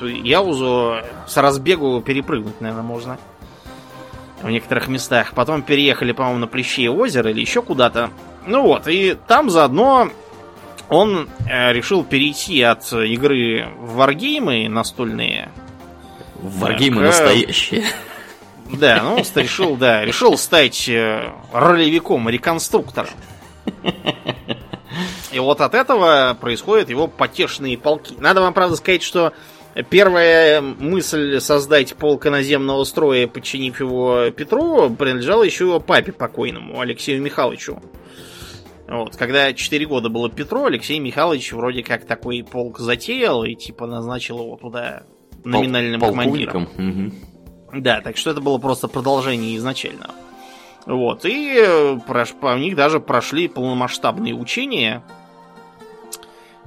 Эту 0.00 0.08
Яузу 0.08 0.96
с 1.26 1.36
разбегу 1.36 2.00
перепрыгнуть, 2.00 2.58
наверное, 2.62 2.82
можно. 2.82 3.18
В 4.40 4.48
некоторых 4.48 4.88
местах. 4.88 5.34
Потом 5.34 5.60
переехали, 5.60 6.12
по-моему, 6.12 6.38
на 6.38 6.46
Плещее 6.46 6.90
озеро 6.90 7.30
или 7.30 7.42
еще 7.42 7.60
куда-то. 7.60 8.08
Ну 8.46 8.62
вот, 8.62 8.88
и 8.88 9.14
там 9.28 9.50
заодно 9.50 10.08
он 10.88 11.28
э, 11.46 11.74
решил 11.74 12.02
перейти 12.02 12.62
от 12.62 12.90
игры 12.94 13.68
в 13.78 13.96
варгеймы 13.96 14.70
настольные. 14.70 15.50
Варгеймы 16.36 17.02
Так, 17.02 17.04
э, 17.04 17.08
настоящие. 17.08 17.84
Да, 18.72 19.02
ну, 19.02 19.22
ст- 19.22 19.36
решил, 19.36 19.76
да, 19.76 20.02
решил 20.02 20.38
стать 20.38 20.88
э, 20.88 21.30
ролевиком, 21.52 22.26
реконструктором. 22.30 23.10
И 25.30 25.38
вот 25.38 25.60
от 25.60 25.74
этого 25.74 26.34
происходят 26.40 26.88
его 26.88 27.06
потешные 27.06 27.76
полки. 27.76 28.14
Надо 28.18 28.40
вам, 28.40 28.54
правда, 28.54 28.76
сказать, 28.76 29.02
что 29.02 29.34
первая 29.88 30.60
мысль 30.60 31.40
создать 31.40 31.94
полк 31.94 32.26
иноземного 32.26 32.84
строя, 32.84 33.26
подчинив 33.26 33.80
его 33.80 34.30
Петру, 34.30 34.90
принадлежала 34.90 35.42
еще 35.42 35.64
его 35.66 35.80
папе 35.80 36.12
покойному, 36.12 36.80
Алексею 36.80 37.22
Михайловичу. 37.22 37.80
Вот, 38.88 39.16
когда 39.16 39.52
4 39.52 39.86
года 39.86 40.08
было 40.08 40.28
Петру, 40.28 40.64
Алексей 40.64 40.98
Михайлович 40.98 41.52
вроде 41.52 41.84
как 41.84 42.04
такой 42.06 42.42
полк 42.42 42.80
затеял 42.80 43.44
и 43.44 43.54
типа 43.54 43.86
назначил 43.86 44.40
его 44.40 44.56
туда 44.56 45.04
номинальным 45.44 46.00
Пол- 46.00 46.10
командиром. 46.10 46.68
Да, 47.72 48.00
так 48.00 48.16
что 48.16 48.30
это 48.32 48.40
было 48.40 48.58
просто 48.58 48.88
продолжение 48.88 49.56
изначального. 49.56 50.12
Вот, 50.86 51.24
и 51.24 51.56
прош- 52.08 52.34
по 52.34 52.58
них 52.58 52.74
даже 52.74 52.98
прошли 52.98 53.46
полномасштабные 53.46 54.34
учения. 54.34 55.04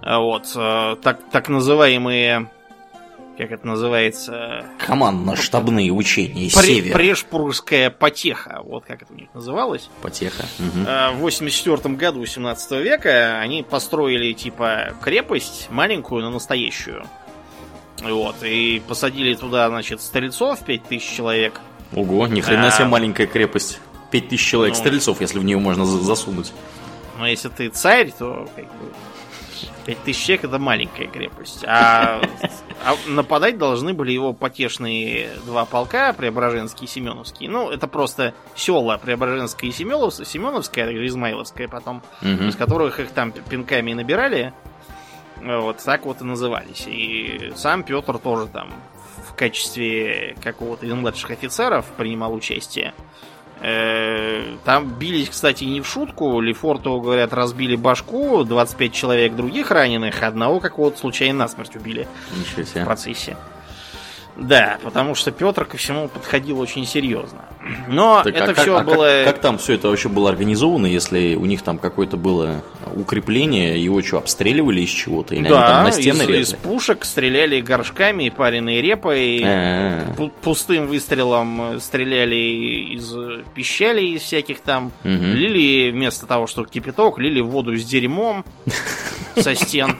Вот, 0.05 0.51
э, 0.55 0.95
так, 1.01 1.29
так 1.29 1.49
называемые, 1.49 2.49
как 3.37 3.51
это 3.51 3.65
называется, 3.65 4.65
Командно-штабные 4.85 5.91
учения. 5.91 6.47
пре- 6.47 6.61
Север. 6.65 6.93
Прешпургская 6.93 7.89
потеха, 7.89 8.61
вот 8.63 8.85
как 8.85 9.01
это 9.01 9.13
у 9.13 9.15
них 9.15 9.29
называлось. 9.33 9.89
Потеха. 10.01 10.45
Э, 10.87 11.11
В 11.15 11.19
84 11.19 11.95
году 11.95 12.25
17 12.25 12.71
века 12.81 13.39
они 13.39 13.63
построили 13.63 14.33
типа 14.33 14.93
крепость 15.01 15.67
маленькую, 15.71 16.21
но 16.23 16.29
настоящую. 16.29 17.05
Вот, 18.03 18.35
и 18.43 18.81
посадили 18.87 19.33
туда, 19.35 19.69
значит, 19.69 20.01
стрельцов 20.01 20.59
5000 20.65 21.15
человек. 21.15 21.61
Ого, 21.95 22.27
ни 22.27 22.41
хрена 22.41 22.67
А. 22.67 22.71
себе 22.71 22.85
маленькая 22.85 23.27
крепость. 23.27 23.79
Пять 24.11 24.29
тысяч 24.29 24.45
человек 24.47 24.73
Ну. 24.75 24.79
стрельцов, 24.79 25.21
если 25.21 25.39
в 25.39 25.43
нее 25.43 25.57
можно 25.57 25.85
за- 25.85 25.99
засунуть. 26.03 26.51
Но 27.17 27.27
если 27.27 27.49
ты 27.49 27.69
царь, 27.69 28.11
то 28.17 28.47
как 28.55 28.65
бы 28.65 28.91
5000 29.85 30.25
человек 30.25 30.45
это 30.45 30.59
маленькая 30.59 31.07
крепость. 31.07 31.63
А, 31.65 32.21
а 32.85 32.95
нападать 33.07 33.57
должны 33.57 33.93
были 33.93 34.11
его 34.11 34.33
потешные 34.33 35.29
два 35.45 35.65
полка, 35.65 36.13
Преображенский 36.13 36.85
и 36.85 36.87
Семеновский. 36.89 37.47
Ну, 37.47 37.69
это 37.69 37.87
просто 37.87 38.33
села 38.55 38.97
Преображенское 38.97 39.69
и 39.69 39.73
Семенов- 39.73 40.25
Семеновское, 40.25 40.85
а 40.85 40.87
также 40.87 41.05
Измайловское 41.07 41.67
потом, 41.67 42.01
Мгм. 42.21 42.49
из 42.49 42.55
которых 42.55 42.99
их 42.99 43.11
там 43.11 43.31
пинками 43.31 43.93
набирали. 43.93 44.53
Вот 45.41 45.77
так 45.83 46.05
вот 46.05 46.21
и 46.21 46.23
назывались. 46.23 46.85
И 46.87 47.51
сам 47.55 47.83
Петр 47.83 48.17
тоже 48.17 48.47
там 48.47 48.71
в 49.29 49.35
качестве 49.35 50.35
какого-то 50.43 50.85
из 50.85 50.93
младших 50.93 51.31
офицеров 51.31 51.85
принимал 51.97 52.33
участие. 52.33 52.93
Э, 53.63 54.57
Там 54.65 54.89
бились, 54.99 55.29
кстати, 55.29 55.63
не 55.63 55.79
в 55.81 55.87
шутку. 55.87 56.41
Лефорту, 56.41 56.99
говорят, 56.99 57.33
разбили 57.33 57.75
башку, 57.77 58.43
25 58.43 58.93
человек 58.93 59.35
других 59.35 59.71
раненых, 59.71 60.21
одного 60.21 60.59
какого-то 60.59 60.97
случайно 60.99 61.39
насмерть 61.39 61.75
убили 61.75 62.07
Ничего 62.37 62.63
в 62.63 62.67
себе. 62.69 62.83
процессе. 62.85 63.37
Да, 64.35 64.79
потому 64.83 65.13
что 65.13 65.31
Петр 65.31 65.65
ко 65.65 65.77
всему 65.77 66.07
подходил 66.07 66.59
очень 66.59 66.85
серьезно. 66.87 67.45
Но 67.87 68.21
Так, 68.23 68.33
это 68.35 68.43
а 68.45 68.47
как- 68.47 68.57
все 68.63 68.75
а 68.75 68.79
как- 68.79 68.87
было... 68.87 69.21
Как, 69.25 69.39
там 69.39 69.57
все 69.57 69.73
это 69.73 69.89
вообще 69.89 70.09
было 70.09 70.29
организовано, 70.29 70.87
если 70.87 71.35
у 71.35 71.45
них 71.45 71.61
там 71.61 71.77
какое-то 71.77 72.17
было 72.17 72.63
укрепление, 72.95 73.81
его 73.81 74.01
что, 74.01 74.17
обстреливали 74.17 74.81
из 74.81 74.89
чего-то? 74.89 75.35
Или 75.35 75.41
они 75.45 75.49
да, 75.49 75.67
там 75.67 75.83
на 75.85 75.91
стены 75.91 76.23
из, 76.23 76.49
из 76.49 76.53
пушек 76.55 77.05
стреляли 77.05 77.61
горшками, 77.61 78.29
пареной 78.29 78.81
репой, 78.81 79.41
А, 79.45 80.13
пу- 80.17 80.31
пустым 80.41 80.87
выстрелом 80.87 81.79
стреляли 81.79 82.35
из 82.95 83.13
пищалей, 83.53 84.15
из 84.15 84.23
всяких 84.23 84.59
там. 84.61 84.91
Мгм. 85.03 85.33
Лили 85.35 85.91
вместо 85.91 86.25
того, 86.25 86.47
что 86.47 86.65
кипяток, 86.65 87.19
лили 87.19 87.39
воду 87.39 87.77
с 87.77 87.85
дерьмом 87.85 88.43
со 89.37 89.53
стен. 89.55 89.95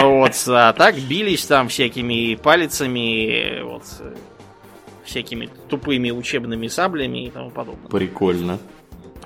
Вот, 0.00 0.32
а 0.48 0.72
так 0.72 0.96
бились 0.96 1.46
там 1.46 1.68
всякими 1.68 2.34
палицами, 2.34 3.62
вот, 3.62 3.82
всякими 5.04 5.48
тупыми 5.68 6.10
учебными 6.10 6.68
саблями 6.68 7.26
и 7.26 7.30
тому 7.30 7.50
подобное. 7.50 7.88
Прикольно. 7.88 8.58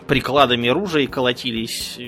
Прикладами 0.07 0.69
ружей 0.69 1.07
колотились. 1.07 1.99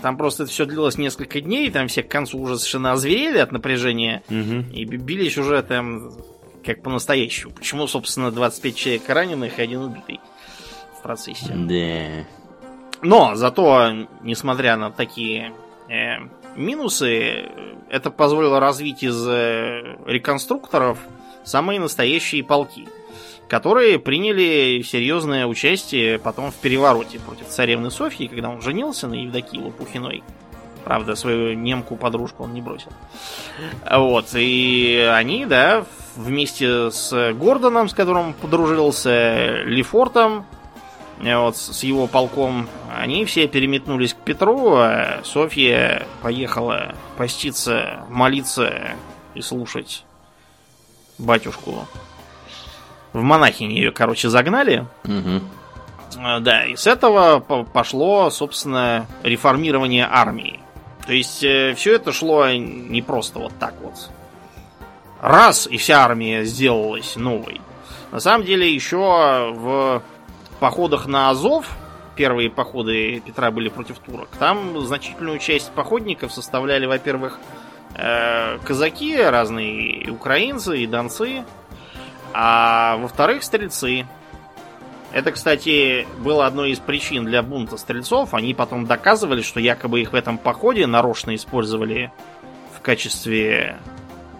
Там 0.00 0.16
просто 0.16 0.44
это 0.44 0.52
все 0.52 0.64
длилось 0.64 0.96
несколько 0.96 1.40
дней, 1.40 1.70
там 1.70 1.88
все 1.88 2.02
к 2.02 2.08
концу 2.10 2.38
уже 2.38 2.56
совершенно 2.56 2.92
озверели 2.92 3.38
от 3.38 3.50
напряжения. 3.52 4.22
Мгм. 4.28 4.70
И 4.72 4.84
би- 4.84 4.96
бились 4.96 5.36
уже 5.38 5.60
там 5.62 6.12
как 6.64 6.82
по-настоящему. 6.82 7.52
Почему, 7.52 7.86
собственно, 7.86 8.30
25 8.30 8.76
человек 8.76 9.08
раненых 9.08 9.58
и 9.58 9.62
один 9.62 9.80
убитый 9.82 10.20
в 10.98 11.02
процессе. 11.02 11.52
Да. 11.52 12.26
Но 13.02 13.34
зато, 13.34 14.06
несмотря 14.22 14.76
на 14.76 14.90
такие 14.90 15.52
э, 15.88 16.18
минусы, 16.58 17.48
это 17.88 18.10
позволило 18.10 18.60
развить 18.60 19.02
из 19.02 19.26
э, 19.26 19.96
реконструкторов 20.06 20.98
самые 21.44 21.80
настоящие 21.80 22.44
полки, 22.44 22.88
которые 23.48 23.98
приняли 23.98 24.82
серьезное 24.82 25.46
участие 25.46 26.18
потом 26.18 26.50
в 26.50 26.56
перевороте 26.56 27.18
против 27.20 27.46
царевны 27.48 27.90
Софьи, 27.90 28.28
когда 28.28 28.50
он 28.50 28.60
женился 28.60 29.08
на 29.08 29.14
Евдокии 29.14 29.58
Лопухиной. 29.58 30.22
Правда, 30.84 31.16
свою 31.16 31.54
немку 31.54 31.96
подружку 31.96 32.44
он 32.44 32.54
не 32.54 32.62
бросил. 32.62 32.90
Вот, 33.90 34.28
и 34.34 35.06
они, 35.12 35.44
да, 35.44 35.84
вместе 36.16 36.90
с 36.90 37.32
Гордоном, 37.34 37.88
с 37.88 37.94
которым 37.94 38.32
подружился, 38.32 39.62
Лефортом, 39.64 40.46
вот, 41.20 41.56
с 41.56 41.82
его 41.82 42.06
полком, 42.06 42.68
они 42.96 43.24
все 43.24 43.48
переметнулись 43.48 44.14
к 44.14 44.18
Петру, 44.18 44.74
а 44.76 45.20
Софья 45.24 46.06
поехала 46.22 46.94
поститься, 47.16 48.04
молиться 48.08 48.92
и 49.34 49.40
слушать 49.42 50.04
батюшку. 51.18 51.86
В 53.12 53.22
монахини 53.22 53.74
ее, 53.74 53.90
короче, 53.90 54.28
загнали. 54.28 54.86
А, 56.18 56.40
Да, 56.40 56.64
и 56.66 56.76
с 56.76 56.86
этого 56.86 57.40
по- 57.40 57.64
пошло, 57.64 58.30
собственно, 58.30 59.06
реформирование 59.22 60.06
армии. 60.10 60.60
То 61.06 61.12
есть 61.14 61.38
все 61.38 61.94
это 61.94 62.12
шло 62.12 62.48
не 62.50 63.02
просто 63.02 63.38
вот 63.38 63.52
так 63.58 63.74
вот. 63.82 64.10
Раз, 65.20 65.66
и 65.66 65.78
вся 65.78 66.04
армия 66.04 66.44
сделалась 66.44 67.16
новой. 67.16 67.60
На 68.12 68.20
самом 68.20 68.44
деле, 68.46 68.72
еще 68.72 69.52
в 69.54 70.02
походах 70.58 71.06
на 71.06 71.30
Азов, 71.30 71.68
первые 72.16 72.50
походы 72.50 73.20
Петра 73.24 73.50
были 73.50 73.68
против 73.68 73.98
турок, 73.98 74.28
там 74.38 74.78
значительную 74.80 75.38
часть 75.38 75.70
походников 75.72 76.32
составляли, 76.32 76.86
во-первых, 76.86 77.38
э, 77.94 78.58
казаки 78.58 79.16
разные, 79.16 80.02
и 80.02 80.10
украинцы, 80.10 80.78
и 80.78 80.86
донцы, 80.86 81.44
а 82.32 82.96
во-вторых, 82.98 83.42
стрельцы. 83.42 84.06
Это, 85.12 85.32
кстати, 85.32 86.06
было 86.18 86.46
одной 86.46 86.72
из 86.72 86.80
причин 86.80 87.24
для 87.24 87.42
бунта 87.42 87.78
стрельцов. 87.78 88.34
Они 88.34 88.52
потом 88.52 88.84
доказывали, 88.86 89.40
что 89.40 89.58
якобы 89.58 90.02
их 90.02 90.12
в 90.12 90.14
этом 90.14 90.36
походе 90.36 90.86
нарочно 90.86 91.34
использовали 91.34 92.12
в 92.76 92.82
качестве 92.82 93.78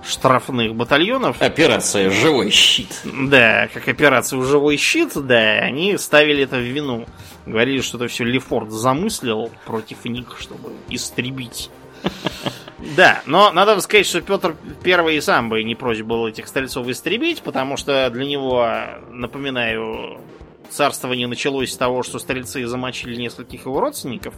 штрафных 0.06 0.74
батальонов. 0.74 1.40
Операция 1.40 2.10
«Живой 2.10 2.50
щит». 2.50 3.00
Да, 3.04 3.68
как 3.72 3.88
операцию 3.88 4.42
«Живой 4.42 4.76
щит», 4.76 5.12
да, 5.14 5.58
они 5.60 5.96
ставили 5.98 6.44
это 6.44 6.56
в 6.56 6.62
вину. 6.62 7.06
Говорили, 7.46 7.80
что 7.80 7.96
это 7.96 8.08
все 8.08 8.24
Лефорт 8.24 8.70
замыслил 8.70 9.50
против 9.66 10.04
них, 10.04 10.36
чтобы 10.38 10.72
истребить. 10.88 11.70
Да, 12.96 13.22
но 13.26 13.50
надо 13.50 13.80
сказать, 13.80 14.06
что 14.06 14.20
Петр 14.20 14.54
Первый 14.82 15.16
и 15.16 15.20
сам 15.20 15.48
бы 15.48 15.62
не 15.64 15.74
прочь 15.74 16.00
был 16.02 16.26
этих 16.26 16.46
стрельцов 16.46 16.86
истребить, 16.88 17.42
потому 17.42 17.76
что 17.76 18.08
для 18.10 18.24
него, 18.24 18.68
напоминаю, 19.10 20.20
царствование 20.70 21.26
началось 21.26 21.72
с 21.72 21.76
того, 21.76 22.02
что 22.02 22.18
стрельцы 22.18 22.66
замочили 22.66 23.16
нескольких 23.16 23.66
его 23.66 23.80
родственников 23.80 24.34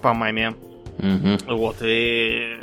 по 0.00 0.14
маме. 0.14 0.54
Мгм. 0.98 1.38
Вот, 1.46 1.76
и 1.82 2.56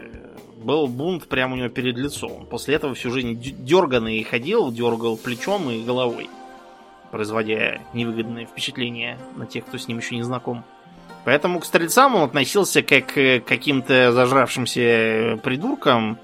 был 0.60 0.88
бунт 0.88 1.28
прямо 1.28 1.54
у 1.54 1.58
него 1.58 1.70
перед 1.70 1.98
лицом. 1.98 2.46
После 2.50 2.76
этого 2.76 2.94
всю 2.94 3.12
жизнь 3.12 3.40
дерганный 3.40 4.24
ходил, 4.24 4.72
дергал 4.72 5.18
плечом 5.18 5.70
и 5.70 5.84
головой, 5.84 6.30
производя 7.12 7.82
невыгодное 7.94 8.46
впечатление 8.46 9.18
на 9.36 9.46
тех, 9.46 9.66
кто 9.66 9.78
с 9.78 9.88
ним 9.88 10.00
еще 10.00 10.16
не 10.16 10.24
знаком. 10.24 10.64
Поэтому 11.26 11.60
к 11.60 11.66
стрельцам 11.66 12.16
он 12.16 12.24
относился 12.24 12.82
как 12.82 13.08
к 13.08 13.42
каким-то 13.42 14.12
зажравшимся 14.12 15.40
придуркам 15.44 16.18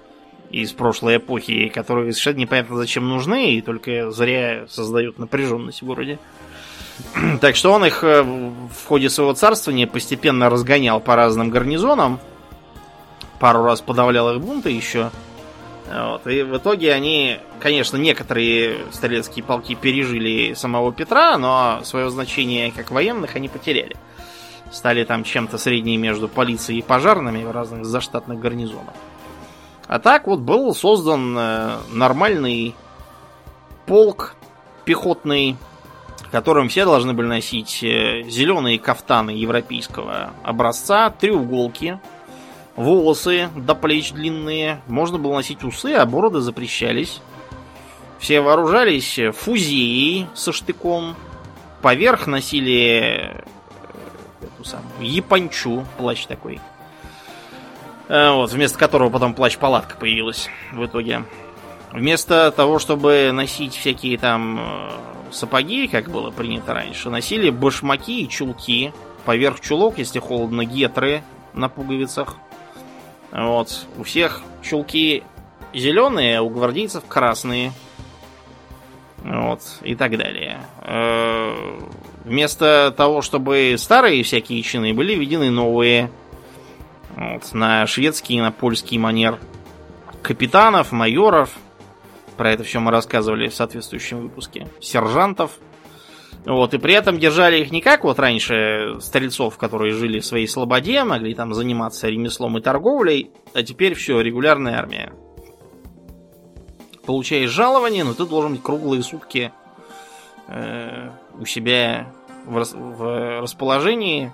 из 0.50 0.72
прошлой 0.72 1.18
эпохи, 1.18 1.68
которые 1.68 2.14
совершенно 2.14 2.38
непонятно 2.38 2.78
зачем 2.78 3.08
нужны 3.10 3.56
и 3.56 3.62
только 3.62 4.12
зря 4.12 4.66
создают 4.70 5.20
напряженность 5.20 5.82
в 5.82 5.86
городе. 5.86 6.20
Так 7.42 7.58
что 7.58 7.74
он 7.74 7.84
их 7.86 8.04
э, 8.04 8.22
в 8.24 8.88
ходе 8.88 9.10
своего 9.10 9.34
царствования 9.34 9.86
постепенно 9.86 10.50
разгонял 10.50 11.02
по 11.02 11.16
разным 11.16 11.50
гарнизонам. 11.50 12.20
Пару 13.40 13.64
раз 13.64 13.82
подавлял 13.82 14.34
их 14.34 14.42
бунты 14.42 14.72
еще. 14.72 15.12
Вот. 15.88 16.26
И 16.28 16.42
в 16.42 16.58
итоге 16.58 16.94
они, 16.94 17.40
конечно, 17.60 17.98
некоторые 17.98 18.80
стрелецкие 18.92 19.44
полки 19.44 19.76
пережили 19.76 20.54
самого 20.54 20.92
Петра, 20.92 21.38
но 21.38 21.82
свое 21.84 22.10
значение 22.10 22.72
как 22.72 22.92
военных 22.92 23.36
они 23.36 23.50
потеряли. 23.50 23.96
Стали 24.72 25.04
там 25.04 25.24
чем-то 25.24 25.58
средней 25.58 25.98
между 25.98 26.28
полицией 26.28 26.80
и 26.80 26.82
пожарными 26.84 27.44
в 27.44 27.52
разных 27.52 27.86
заштатных 27.86 28.40
гарнизонах. 28.40 28.94
А 29.88 30.00
так 30.00 30.26
вот 30.26 30.40
был 30.40 30.74
создан 30.74 31.38
э, 31.38 31.78
нормальный 31.92 32.74
полк 33.86 34.36
пехотный, 34.84 35.58
в 36.18 36.32
котором 36.32 36.70
все 36.70 36.86
должны 36.86 37.14
были 37.14 37.28
носить 37.28 37.84
э, 37.84 38.24
зеленые 38.24 38.80
кафтаны 38.80 39.30
европейского 39.30 40.32
образца, 40.44 41.12
треуголки, 41.12 42.00
волосы 42.76 43.50
до 43.56 43.76
плеч 43.76 44.12
длинные, 44.12 44.82
можно 44.88 45.18
было 45.18 45.36
носить 45.36 45.64
усы, 45.64 45.94
а 45.94 46.06
бороды 46.06 46.42
запрещались. 46.42 47.22
Все 48.20 48.42
вооружались 48.42 49.20
фузеей 49.36 50.28
со 50.34 50.52
штыком, 50.52 51.16
поверх 51.82 52.28
носили 52.28 53.34
э, 53.34 53.44
эту 54.42 54.64
самую 54.64 55.10
япончу, 55.10 55.86
плащ 55.98 56.26
такой. 56.26 56.60
Э, 58.08 58.32
Вот, 58.32 58.52
вместо 58.52 58.80
которого 58.80 59.10
потом 59.10 59.34
плащ-палатка 59.34 59.98
появилась 59.98 60.50
в 60.72 60.86
итоге. 60.86 61.24
Вместо 61.92 62.52
того, 62.52 62.80
чтобы 62.80 63.32
носить 63.32 63.76
всякие 63.76 64.18
там 64.18 64.60
э, 64.60 64.92
сапоги, 65.32 65.88
как 65.88 66.10
было 66.10 66.32
принято 66.32 66.74
раньше, 66.74 67.10
носили 67.10 67.50
башмаки 67.50 68.24
и 68.24 68.30
чулки. 68.30 68.94
Поверх 69.26 69.60
чулок, 69.60 69.98
если 69.98 70.20
холодно, 70.20 70.66
гетры 70.66 71.24
на 71.54 71.70
пуговицах. 71.70 72.38
Вот. 73.32 73.88
У 73.98 74.04
всех 74.04 74.42
чулки 74.62 75.24
зеленые, 75.74 76.40
а 76.40 76.42
у 76.42 76.50
гвардейцев 76.50 77.04
красные. 77.08 77.72
Вот. 79.24 79.62
И 79.82 79.96
так 79.96 80.18
далее. 80.18 80.60
Э, 80.82 81.80
Вместо 82.26 82.92
того, 82.98 83.22
чтобы 83.22 83.76
старые 83.78 84.24
всякие 84.24 84.64
чины, 84.64 84.96
были 84.96 85.14
введены 85.14 85.52
новые. 85.52 86.10
Вот, 87.16 87.54
на 87.54 87.86
шведский 87.86 88.36
и 88.38 88.42
на 88.42 88.52
польский 88.52 88.98
манер. 88.98 89.38
Капитанов, 90.24 90.92
майоров. 90.92 91.52
Про 92.36 92.52
это 92.52 92.64
все 92.64 92.80
мы 92.80 92.90
рассказывали 92.90 93.48
в 93.48 93.54
соответствующем 93.54 94.22
выпуске. 94.22 94.68
Сержантов. 94.82 95.52
Вот, 96.46 96.76
и 96.76 96.78
при 96.78 96.94
этом 96.94 97.18
держали 97.18 97.58
их 97.60 97.72
не 97.72 97.82
как 97.82 98.04
вот 98.04 98.20
раньше 98.20 98.98
стрельцов, 99.00 99.58
которые 99.58 99.94
жили 99.94 100.20
в 100.20 100.26
своей 100.26 100.48
слободе, 100.48 101.04
могли 101.04 101.34
там 101.34 101.54
заниматься 101.56 102.08
ремеслом 102.08 102.58
и 102.58 102.62
торговлей, 102.62 103.32
а 103.54 103.64
теперь 103.64 103.96
все, 103.96 104.22
регулярная 104.22 104.78
армия. 104.78 105.12
Получаешь 107.06 107.50
жалование, 107.50 108.04
но 108.04 108.14
ты 108.14 108.26
должен 108.26 108.54
быть 108.54 108.64
круглые 108.64 109.02
сутки 109.02 109.52
э, 110.48 111.10
у 111.40 111.46
себя 111.46 112.14
в, 112.46 112.58
рас- 112.58 112.74
в 112.74 113.42
расположении, 113.42 114.32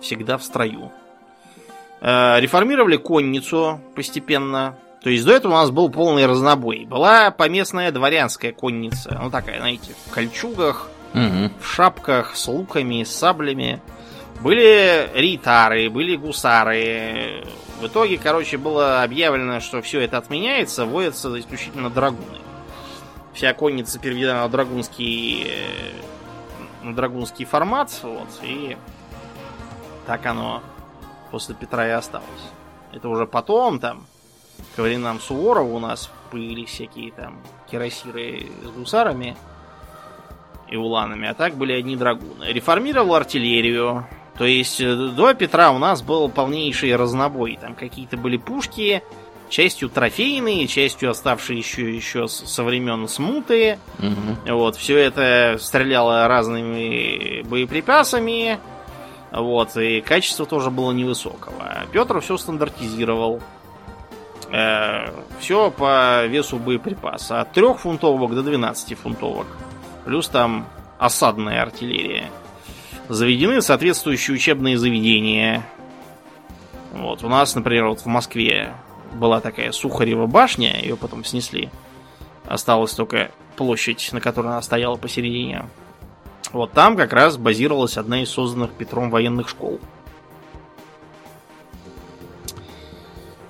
всегда 0.00 0.38
в 0.38 0.44
строю. 0.44 0.92
Э, 2.00 2.38
реформировали 2.38 2.96
конницу 2.96 3.80
постепенно. 3.96 4.78
То 5.02 5.10
есть 5.10 5.24
до 5.24 5.32
этого 5.32 5.52
у 5.52 5.56
нас 5.56 5.70
был 5.70 5.90
полный 5.90 6.26
разнобой. 6.26 6.84
Была 6.86 7.30
поместная 7.30 7.90
дворянская 7.90 8.52
конница. 8.52 9.18
Ну 9.20 9.30
такая, 9.30 9.58
знаете, 9.58 9.92
в 10.06 10.10
кольчугах, 10.10 10.88
Угу. 11.14 11.50
в 11.60 11.66
шапках, 11.66 12.34
с 12.34 12.48
луками, 12.48 13.04
с 13.04 13.14
саблями. 13.14 13.82
Были 14.40 15.10
рейтары, 15.14 15.90
были 15.90 16.16
гусары. 16.16 17.44
В 17.80 17.86
итоге, 17.86 18.16
короче, 18.16 18.56
было 18.56 19.02
объявлено, 19.02 19.60
что 19.60 19.82
все 19.82 20.00
это 20.00 20.16
отменяется, 20.16 20.86
вводятся 20.86 21.38
исключительно 21.38 21.90
драгуны. 21.90 22.38
Вся 23.34 23.52
конница 23.52 23.98
переведена 23.98 24.42
на 24.42 24.48
драгунский, 24.48 25.46
э, 25.48 26.84
на 26.84 26.94
драгунский 26.94 27.44
формат, 27.44 27.90
вот, 28.02 28.28
и 28.42 28.76
так 30.06 30.24
оно 30.26 30.62
после 31.30 31.54
Петра 31.54 31.86
и 31.88 31.90
осталось. 31.90 32.26
Это 32.92 33.08
уже 33.08 33.26
потом, 33.26 33.80
там, 33.80 34.06
к 34.74 34.78
временам 34.78 35.20
Суворова 35.20 35.72
у 35.72 35.78
нас 35.78 36.10
появились 36.30 36.70
всякие 36.70 37.12
там 37.12 37.38
кирасиры 37.70 38.46
с 38.64 38.68
гусарами 38.70 39.36
и 40.68 40.76
уланами, 40.76 41.28
а 41.28 41.34
так 41.34 41.54
были 41.54 41.72
одни 41.72 41.96
драгуны. 41.96 42.44
Реформировал 42.44 43.14
артиллерию. 43.14 44.06
То 44.38 44.44
есть 44.44 44.80
э, 44.80 44.94
до 44.94 45.34
Петра 45.34 45.70
у 45.70 45.78
нас 45.78 46.02
был 46.02 46.28
полнейший 46.30 46.96
разнобой. 46.96 47.58
Там 47.60 47.74
какие-то 47.74 48.16
были 48.16 48.38
пушки, 48.38 49.02
частью 49.50 49.90
трофейные, 49.90 50.66
частью 50.66 51.10
оставшие 51.10 51.58
еще, 51.58 51.94
еще 51.94 52.26
со 52.26 52.64
времен 52.64 53.06
смуты. 53.06 53.78
Угу. 53.98 54.54
Вот, 54.54 54.76
все 54.76 54.96
это 54.98 55.58
стреляло 55.60 56.26
разными 56.26 57.42
боеприпасами. 57.42 58.58
Вот, 59.30 59.76
и 59.76 60.00
качество 60.00 60.44
тоже 60.46 60.70
было 60.70 60.92
невысокого. 60.92 61.84
Петр 61.92 62.20
все 62.20 62.36
стандартизировал. 62.36 63.40
Все 65.40 65.70
по 65.70 66.26
весу 66.26 66.58
боеприпаса. 66.58 67.40
От 67.40 67.52
3 67.52 67.74
фунтовок 67.74 68.34
до 68.34 68.42
12 68.42 68.98
фунтовок. 68.98 69.46
Плюс 70.04 70.28
там 70.28 70.66
осадная 70.98 71.62
артиллерия. 71.62 72.30
Заведены 73.08 73.62
соответствующие 73.62 74.34
учебные 74.34 74.78
заведения. 74.78 75.64
Вот, 76.92 77.24
у 77.24 77.28
нас, 77.28 77.54
например, 77.54 77.88
вот 77.88 78.00
в 78.00 78.06
Москве 78.06 78.74
была 79.14 79.40
такая 79.40 79.72
Сухарева 79.72 80.26
башня, 80.26 80.80
ее 80.80 80.96
потом 80.96 81.24
снесли. 81.24 81.70
Осталась 82.44 82.92
только 82.92 83.30
площадь, 83.56 84.10
на 84.12 84.20
которой 84.20 84.48
она 84.48 84.62
стояла 84.62 84.96
посередине. 84.96 85.64
Вот 86.52 86.72
там 86.72 86.96
как 86.96 87.12
раз 87.12 87.38
базировалась 87.38 87.96
одна 87.96 88.22
из 88.22 88.30
созданных 88.30 88.72
Петром 88.72 89.10
военных 89.10 89.48
школ. 89.48 89.80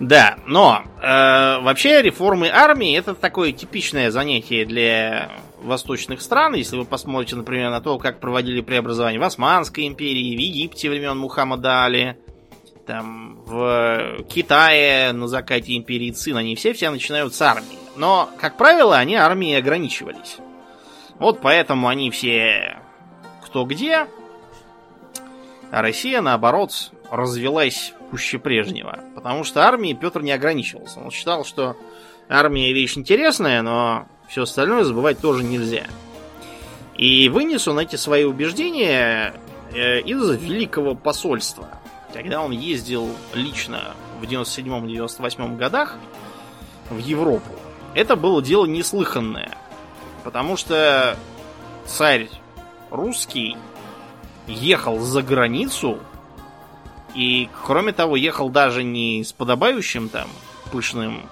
Да, 0.03 0.37
но 0.47 0.83
э, 1.01 1.61
вообще 1.61 2.03
реформы 2.03 2.49
армии 2.49 2.99
это 2.99 3.15
такое 3.15 3.53
типичное 3.53 4.11
занятие 4.11 4.65
для 4.65 5.31
восточных 5.63 6.23
стран. 6.23 6.55
Если 6.55 6.77
вы 6.77 6.85
посмотрите, 6.85 7.37
например, 7.37 7.71
на 7.71 7.81
то, 7.81 7.97
как 7.99 8.19
проводили 8.19 8.63
преобразование 8.63 9.21
в 9.21 9.23
Османской 9.23 9.87
империи, 9.87 10.35
в 10.35 10.41
Египте 10.41 10.91
времен 10.91 11.19
Мухаммада 11.19 11.85
Али, 11.85 12.17
там, 12.85 13.45
в 13.47 14.25
Китае 14.29 15.13
на 15.13 15.29
закате 15.29 15.77
империи 15.77 16.11
Цин, 16.11 16.37
они 16.37 16.57
все 16.57 16.73
все 16.73 16.91
начинают 16.91 17.33
с 17.33 17.41
армии. 17.41 17.79
Но, 17.95 18.29
как 18.41 18.57
правило, 18.57 18.99
они 18.99 19.15
армией 19.15 19.55
ограничивались. 19.55 20.39
Вот 21.21 21.41
поэтому 21.41 21.87
они 21.87 22.11
все 22.11 22.77
кто 23.45 23.65
где, 23.65 24.09
а 25.71 25.81
Россия, 25.81 26.21
наоборот, 26.21 26.91
развелась 27.09 27.93
пуще 28.13 28.39
прежнего. 28.39 29.01
Потому 29.15 29.43
что 29.43 29.67
армией 29.67 29.95
Петр 29.95 30.21
не 30.21 30.33
ограничивался. 30.33 31.01
Он 31.01 31.11
считал, 31.11 31.47
что 31.47 31.79
армия 32.29 32.71
вещь 32.75 32.99
интересная, 32.99 33.63
но 33.63 34.07
все 34.29 34.43
остальное 34.43 34.85
забывать 34.85 35.19
тоже 35.19 35.43
нельзя. 35.43 35.87
И 36.95 37.31
вынес 37.31 37.67
он 37.69 37.79
эти 37.79 37.97
свои 37.97 38.25
убеждения 38.25 39.35
э, 39.73 40.01
из 40.01 40.31
Великого 40.43 40.95
посольства. 40.95 41.69
Когда 42.13 42.43
он 42.43 42.51
ездил 42.51 43.09
лично 43.33 43.95
в 44.21 44.25
97-98 44.25 45.57
годах 45.57 45.97
в 46.91 46.99
Европу, 46.99 47.55
это 47.95 48.15
было 48.15 48.43
дело 48.43 48.67
неслыханное. 48.67 49.57
Потому 50.23 50.59
что 50.59 51.17
царь 51.87 52.29
русский 52.91 53.57
ехал 54.47 54.99
за 55.01 55.23
границу 55.23 55.99
и, 57.15 57.49
кроме 57.65 57.93
того, 57.93 58.17
ехал 58.17 58.49
даже 58.49 58.83
не 58.83 59.25
с 59.25 59.33
подобающим 59.33 60.09
там 60.09 60.29
пышным 60.71 61.23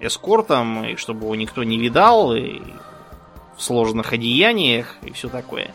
эскортом, 0.00 0.84
и 0.84 0.96
чтобы 0.96 1.24
его 1.24 1.34
никто 1.34 1.64
не 1.64 1.78
видал, 1.78 2.34
и 2.34 2.60
в 3.56 3.62
сложных 3.62 4.12
одеяниях, 4.12 4.96
и 5.02 5.12
все 5.12 5.28
такое. 5.28 5.70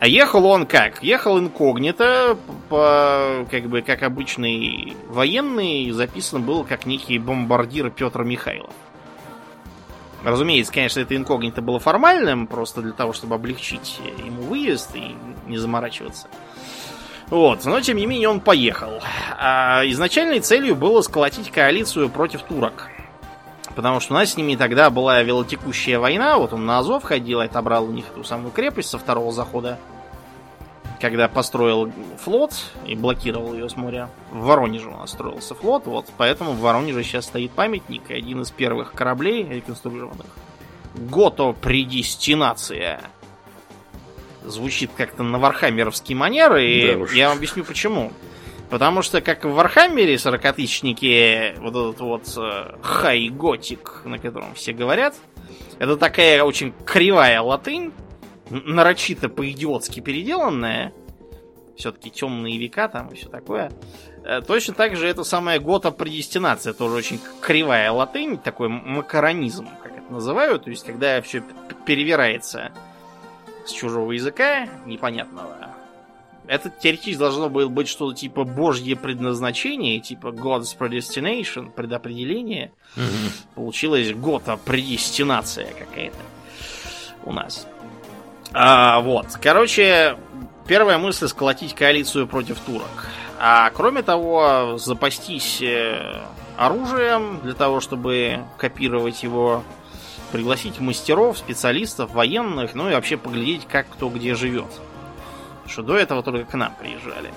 А 0.00 0.06
ехал 0.06 0.46
он 0.46 0.64
как? 0.66 1.02
Ехал 1.02 1.38
инкогнито, 1.40 2.38
по, 2.68 3.46
как 3.50 3.64
бы, 3.64 3.82
как 3.82 4.04
обычный 4.04 4.96
военный, 5.08 5.90
записан 5.90 6.42
был 6.42 6.62
как 6.62 6.86
некий 6.86 7.18
бомбардир 7.18 7.90
Петр 7.90 8.22
Михайлов. 8.22 8.72
Разумеется, 10.22 10.72
конечно, 10.72 11.00
это 11.00 11.16
инкогнито 11.16 11.62
было 11.62 11.80
формальным, 11.80 12.46
просто 12.46 12.80
для 12.80 12.92
того, 12.92 13.12
чтобы 13.12 13.34
облегчить 13.34 13.98
ему 14.18 14.42
выезд 14.42 14.94
и 14.94 15.16
не 15.46 15.58
заморачиваться. 15.58 16.28
Вот, 17.30 17.64
но 17.66 17.80
тем 17.80 17.98
не 17.98 18.06
менее 18.06 18.28
он 18.28 18.40
поехал. 18.40 19.02
А 19.38 19.82
изначальной 19.86 20.40
целью 20.40 20.74
было 20.74 21.02
сколотить 21.02 21.50
коалицию 21.50 22.08
против 22.08 22.42
турок. 22.42 22.88
Потому 23.76 24.00
что 24.00 24.14
у 24.14 24.16
нас 24.16 24.32
с 24.32 24.36
ними 24.36 24.56
тогда 24.56 24.90
была 24.90 25.22
велотекущая 25.22 25.98
война, 25.98 26.38
вот 26.38 26.52
он 26.52 26.66
на 26.66 26.78
Азов 26.78 27.04
ходил, 27.04 27.40
отобрал 27.40 27.84
у 27.84 27.92
них 27.92 28.06
ту 28.06 28.24
самую 28.24 28.50
крепость 28.50 28.88
со 28.88 28.98
второго 28.98 29.30
захода. 29.30 29.78
Когда 31.00 31.28
построил 31.28 31.92
флот 32.18 32.54
и 32.84 32.96
блокировал 32.96 33.54
ее 33.54 33.68
с 33.68 33.76
моря. 33.76 34.08
В 34.32 34.40
Воронеже 34.46 34.88
у 34.88 34.96
нас 34.96 35.10
строился 35.10 35.54
флот, 35.54 35.86
вот 35.86 36.06
поэтому 36.16 36.52
в 36.52 36.60
Воронеже 36.60 37.04
сейчас 37.04 37.26
стоит 37.26 37.52
памятник, 37.52 38.10
один 38.10 38.42
из 38.42 38.50
первых 38.50 38.94
кораблей 38.94 39.44
реконструированных. 39.44 40.26
Гото 40.96 41.52
предестинация. 41.52 43.00
Звучит 44.44 44.90
как-то 44.96 45.22
на 45.22 45.38
вархаммеровский 45.38 46.14
манер, 46.14 46.56
и 46.56 46.92
Да 46.92 46.98
уж. 46.98 47.12
я 47.12 47.28
вам 47.28 47.38
объясню 47.38 47.64
почему. 47.64 48.12
Потому 48.70 49.00
что, 49.00 49.22
как 49.22 49.44
в 49.44 49.52
Вархаммере 49.54 50.16
40-тысячники, 50.16 51.54
вот 51.58 51.70
этот 51.70 52.00
вот 52.00 52.24
э, 52.36 52.74
High 52.82 53.26
Gothic, 53.26 54.02
на 54.04 54.18
котором 54.18 54.54
все 54.54 54.74
говорят, 54.74 55.14
это 55.78 55.96
такая 55.96 56.42
очень 56.44 56.74
кривая 56.84 57.40
латынь, 57.40 57.92
нарочито 58.50 59.30
по-идиотски 59.30 60.00
переделанная. 60.00 60.92
Все-таки 61.78 62.10
темные 62.10 62.58
века 62.58 62.88
там 62.88 63.08
и 63.08 63.14
все 63.14 63.28
такое. 63.28 63.72
Э, 64.24 64.42
Точно 64.46 64.74
так 64.74 64.96
же 64.96 65.06
это 65.06 65.24
самая 65.24 65.60
Гото 65.60 65.90
Предестинация, 65.90 66.74
тоже 66.74 66.94
очень 66.96 67.20
кривая 67.40 67.90
латынь, 67.90 68.36
такой 68.36 68.68
макаронизм, 68.68 69.66
как 69.82 69.92
это 69.96 70.12
называют, 70.12 70.64
то 70.64 70.70
есть 70.70 70.84
когда 70.84 71.22
все 71.22 71.42
перевирается 71.86 72.72
с 73.68 73.72
чужого 73.72 74.12
языка 74.12 74.68
непонятного. 74.86 75.74
Это 76.46 76.70
теоретически 76.70 77.18
должно 77.18 77.50
было 77.50 77.68
быть 77.68 77.88
что-то 77.88 78.16
типа 78.16 78.44
божье 78.44 78.96
предназначение, 78.96 80.00
типа 80.00 80.28
God's 80.28 80.76
predestination, 80.78 81.70
предопределение. 81.70 82.72
Получилась 83.54 84.12
гота 84.14 84.56
предестинация 84.56 85.68
какая-то 85.74 86.16
у 87.24 87.32
нас. 87.32 87.66
А, 88.54 89.00
вот, 89.00 89.26
короче, 89.42 90.16
первая 90.66 90.96
мысль 90.96 91.28
сколотить 91.28 91.74
коалицию 91.74 92.26
против 92.26 92.58
турок. 92.60 93.08
А 93.38 93.70
кроме 93.70 94.02
того, 94.02 94.78
запастись 94.78 95.62
э, 95.62 96.22
оружием 96.56 97.40
для 97.42 97.54
того, 97.54 97.80
чтобы 97.80 98.40
копировать 98.56 99.22
его, 99.22 99.62
пригласить 100.32 100.80
мастеров, 100.80 101.38
специалистов, 101.38 102.12
военных, 102.12 102.74
ну 102.74 102.88
и 102.88 102.94
вообще 102.94 103.16
поглядеть, 103.16 103.66
как 103.66 103.88
кто 103.88 104.08
где 104.08 104.34
живет. 104.34 104.70
Что 105.66 105.82
до 105.82 105.96
этого 105.96 106.22
только 106.22 106.44
к 106.44 106.54
нам 106.54 106.74
приезжали. 106.78 107.32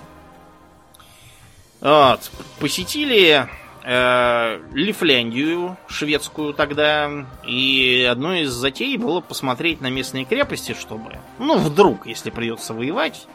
Вот, 1.81 2.31
посетили 2.59 3.47
э, 3.83 4.59
Лифляндию, 4.73 5.77
шведскую 5.87 6.53
тогда, 6.53 7.25
и 7.45 8.07
одной 8.09 8.41
из 8.41 8.51
затей 8.51 8.97
было 8.97 9.19
посмотреть 9.19 9.81
на 9.81 9.89
местные 9.89 10.25
крепости, 10.25 10.75
чтобы, 10.79 11.17
ну, 11.39 11.57
вдруг, 11.57 12.05
если 12.05 12.29
придется 12.29 12.73
воевать, 12.73 13.25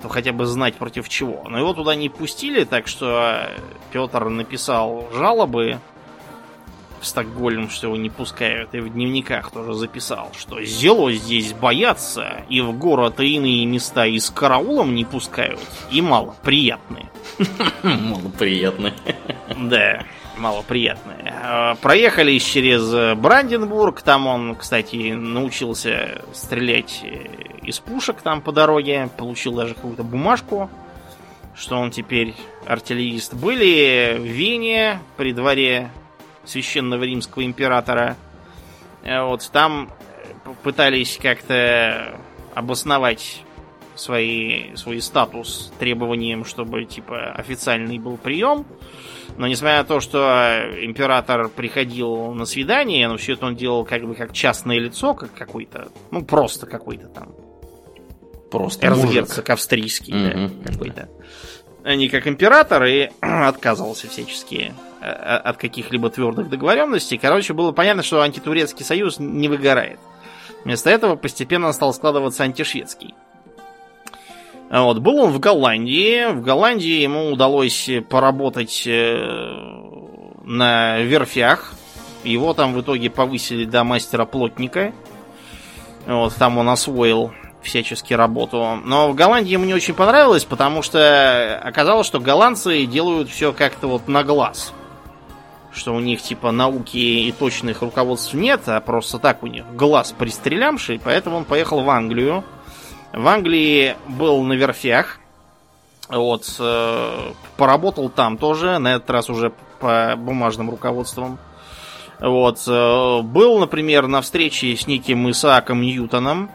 то 0.00 0.08
хотя 0.08 0.32
бы 0.32 0.46
знать 0.46 0.74
против 0.76 1.08
чего. 1.08 1.48
Но 1.48 1.58
его 1.58 1.72
туда 1.72 1.94
не 1.94 2.08
пустили, 2.08 2.64
так 2.64 2.86
что 2.86 3.50
Петр 3.90 4.28
написал 4.28 5.08
жалобы 5.12 5.80
в 7.04 7.06
Стокгольм, 7.06 7.68
что 7.68 7.88
его 7.88 7.96
не 7.96 8.08
пускают, 8.08 8.74
и 8.74 8.80
в 8.80 8.88
дневниках 8.90 9.50
тоже 9.50 9.74
записал, 9.74 10.32
что 10.36 10.62
зело 10.64 11.12
здесь 11.12 11.52
боятся, 11.52 12.44
и 12.48 12.62
в 12.62 12.72
город 12.72 13.20
и 13.20 13.36
иные 13.36 13.66
места 13.66 14.06
и 14.06 14.18
с 14.18 14.30
караулом 14.30 14.94
не 14.94 15.04
пускают, 15.04 15.60
и 15.90 16.00
мало 16.00 16.34
приятные. 16.42 17.10
Мало 17.82 18.28
приятно. 18.38 18.92
Да, 19.56 20.04
малоприятные. 20.36 21.34
А, 21.42 21.74
Проехали 21.76 22.38
через 22.38 23.16
Бранденбург. 23.16 24.02
Там 24.02 24.26
он, 24.26 24.54
кстати, 24.54 25.12
научился 25.12 26.22
стрелять 26.32 27.00
э, 27.02 27.26
из 27.62 27.80
пушек 27.80 28.20
там 28.22 28.40
по 28.42 28.52
дороге. 28.52 29.08
Получил 29.16 29.54
даже 29.54 29.74
какую-то 29.74 30.02
бумажку, 30.02 30.70
что 31.56 31.78
он 31.78 31.90
теперь 31.90 32.34
артиллерист. 32.66 33.34
Были 33.34 34.16
в 34.18 34.24
Вене 34.24 34.98
при 35.16 35.32
дворе 35.32 35.90
священного 36.44 37.04
римского 37.04 37.44
императора. 37.44 38.16
Э, 39.02 39.22
Вот 39.22 39.48
там 39.52 39.90
пытались 40.62 41.18
как-то 41.20 42.18
обосновать 42.54 43.42
свои, 43.94 44.74
свой 44.76 45.00
статус 45.00 45.72
требованием, 45.78 46.44
чтобы 46.44 46.84
типа 46.84 47.32
официальный 47.32 47.98
был 47.98 48.16
прием. 48.16 48.66
Но 49.36 49.46
несмотря 49.48 49.78
на 49.78 49.84
то, 49.84 50.00
что 50.00 50.18
император 50.80 51.48
приходил 51.48 52.32
на 52.32 52.44
свидание, 52.44 53.08
но 53.08 53.16
все 53.16 53.32
это 53.32 53.46
он 53.46 53.56
делал 53.56 53.84
как 53.84 54.04
бы 54.04 54.14
как 54.14 54.32
частное 54.32 54.78
лицо, 54.78 55.14
как 55.14 55.32
какой-то, 55.34 55.88
ну 56.10 56.24
просто 56.24 56.66
какой-то 56.66 57.08
там 57.08 57.34
Просто 58.50 58.86
эрцгерцог 58.86 59.50
австрийский, 59.50 60.14
Мгм, 60.14 60.62
да, 60.62 60.72
какой-то. 60.72 61.08
А 61.82 61.96
не 61.96 62.08
как 62.08 62.28
император 62.28 62.84
и 62.84 63.10
отказывался 63.20 64.08
всячески 64.08 64.72
э, 64.93 64.93
от 65.04 65.56
каких-либо 65.56 66.10
твердых 66.10 66.48
договоренностей. 66.48 67.18
Короче, 67.18 67.52
было 67.52 67.72
понятно, 67.72 68.02
что 68.02 68.22
антитурецкий 68.22 68.84
союз 68.84 69.18
не 69.18 69.48
выгорает. 69.48 69.98
Вместо 70.64 70.90
этого 70.90 71.16
постепенно 71.16 71.72
стал 71.72 71.92
складываться 71.92 72.44
антишведский. 72.44 73.14
А 74.70 74.82
Вот, 74.82 74.98
был 74.98 75.18
он 75.18 75.30
в 75.30 75.38
Голландии. 75.38 76.32
В 76.32 76.40
Голландии 76.40 77.02
ему 77.02 77.30
удалось 77.30 77.88
поработать 78.08 78.84
э, 78.86 79.16
на 80.42 80.98
верфях. 81.00 81.74
Его 82.24 82.54
там 82.54 82.72
в 82.72 82.80
итоге 82.80 83.10
повысили 83.10 83.66
до 83.66 83.84
мастера-плотника. 83.84 84.92
Вот, 86.06 86.34
там 86.36 86.58
он 86.58 86.68
освоил 86.70 87.32
всячески 87.62 88.14
работу. 88.14 88.80
Но 88.84 89.10
в 89.10 89.14
Голландии 89.14 89.52
ему 89.52 89.64
не 89.64 89.74
очень 89.74 89.94
понравилось, 89.94 90.44
потому 90.44 90.82
что 90.82 91.60
оказалось, 91.62 92.06
что 92.06 92.20
голландцы 92.20 92.84
делают 92.86 93.28
все 93.30 93.52
как-то 93.52 93.86
вот 93.88 94.08
на 94.08 94.22
глаз. 94.22 94.72
Что 95.74 95.92
у 95.92 96.00
них 96.00 96.22
типа 96.22 96.52
науки 96.52 96.96
и 96.96 97.32
точных 97.32 97.82
руководств 97.82 98.32
нет, 98.32 98.62
а 98.66 98.80
просто 98.80 99.18
так 99.18 99.42
у 99.42 99.48
них 99.48 99.64
глаз 99.74 100.14
пристрелямший, 100.16 101.00
поэтому 101.02 101.38
он 101.38 101.44
поехал 101.44 101.82
в 101.82 101.90
Англию. 101.90 102.44
В 103.12 103.26
Англии 103.26 103.96
был 104.06 104.42
на 104.42 104.52
верфях. 104.52 105.18
Вот, 106.08 106.44
э, 106.58 107.32
поработал 107.56 108.08
там 108.08 108.36
тоже, 108.36 108.78
на 108.78 108.94
этот 108.94 109.10
раз 109.10 109.30
уже 109.30 109.52
по 109.80 110.14
бумажным 110.16 110.70
руководствам. 110.70 111.38
Вот, 112.20 112.62
э, 112.66 113.20
был, 113.22 113.58
например, 113.58 114.06
на 114.06 114.20
встрече 114.20 114.76
с 114.76 114.86
неким 114.86 115.28
Исааком 115.30 115.80
Ньютоном, 115.80 116.50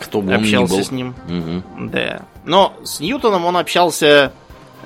Кто 0.00 0.20
бы 0.20 0.34
он 0.34 0.42
ни 0.42 0.44
общался 0.44 0.76
был. 0.76 0.84
с 0.84 0.90
ним. 0.90 1.14
Мгм. 1.28 1.90
Да. 1.90 2.22
Но 2.44 2.74
с 2.84 3.00
Ньютоном 3.00 3.44
он 3.44 3.56
общался 3.56 4.32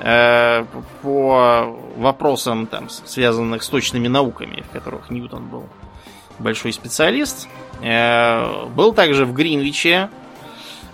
э, 0.02 0.64
по 1.02 1.76
вопросам, 1.96 2.66
там, 2.66 2.88
связанных 2.90 3.62
с 3.62 3.68
точными 3.68 4.08
науками, 4.08 4.62
в 4.68 4.72
которых 4.72 5.10
Ньютон 5.10 5.46
был 5.46 5.64
большой 6.38 6.72
специалист. 6.72 7.48
Э, 7.82 8.66
был 8.66 8.92
также 8.92 9.24
в 9.24 9.32
Гринвиче. 9.32 10.10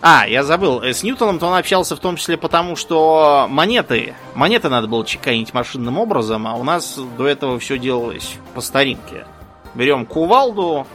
А, 0.01 0.29
я 0.29 0.44
забыл. 0.44 0.81
э, 0.83 0.92
С 0.92 1.03
Ньютоном-то 1.03 1.47
он 1.47 1.55
общался 1.55 1.97
в 1.97 1.99
том 1.99 2.16
числе 2.16 2.37
потому, 2.37 2.77
что 2.77 3.47
монеты, 3.49 4.14
монеты 4.35 4.68
надо 4.68 4.87
было 4.87 5.05
чеканить 5.05 5.53
машинным 5.55 5.99
образом, 5.99 6.47
а 6.47 6.55
у 6.55 6.62
нас 6.62 6.99
до 7.16 7.27
этого 7.27 7.59
все 7.59 7.79
делалось 7.79 8.37
по 8.55 8.61
старинке. 8.61 9.27
Берем 9.75 10.07
кувалду 10.07 10.87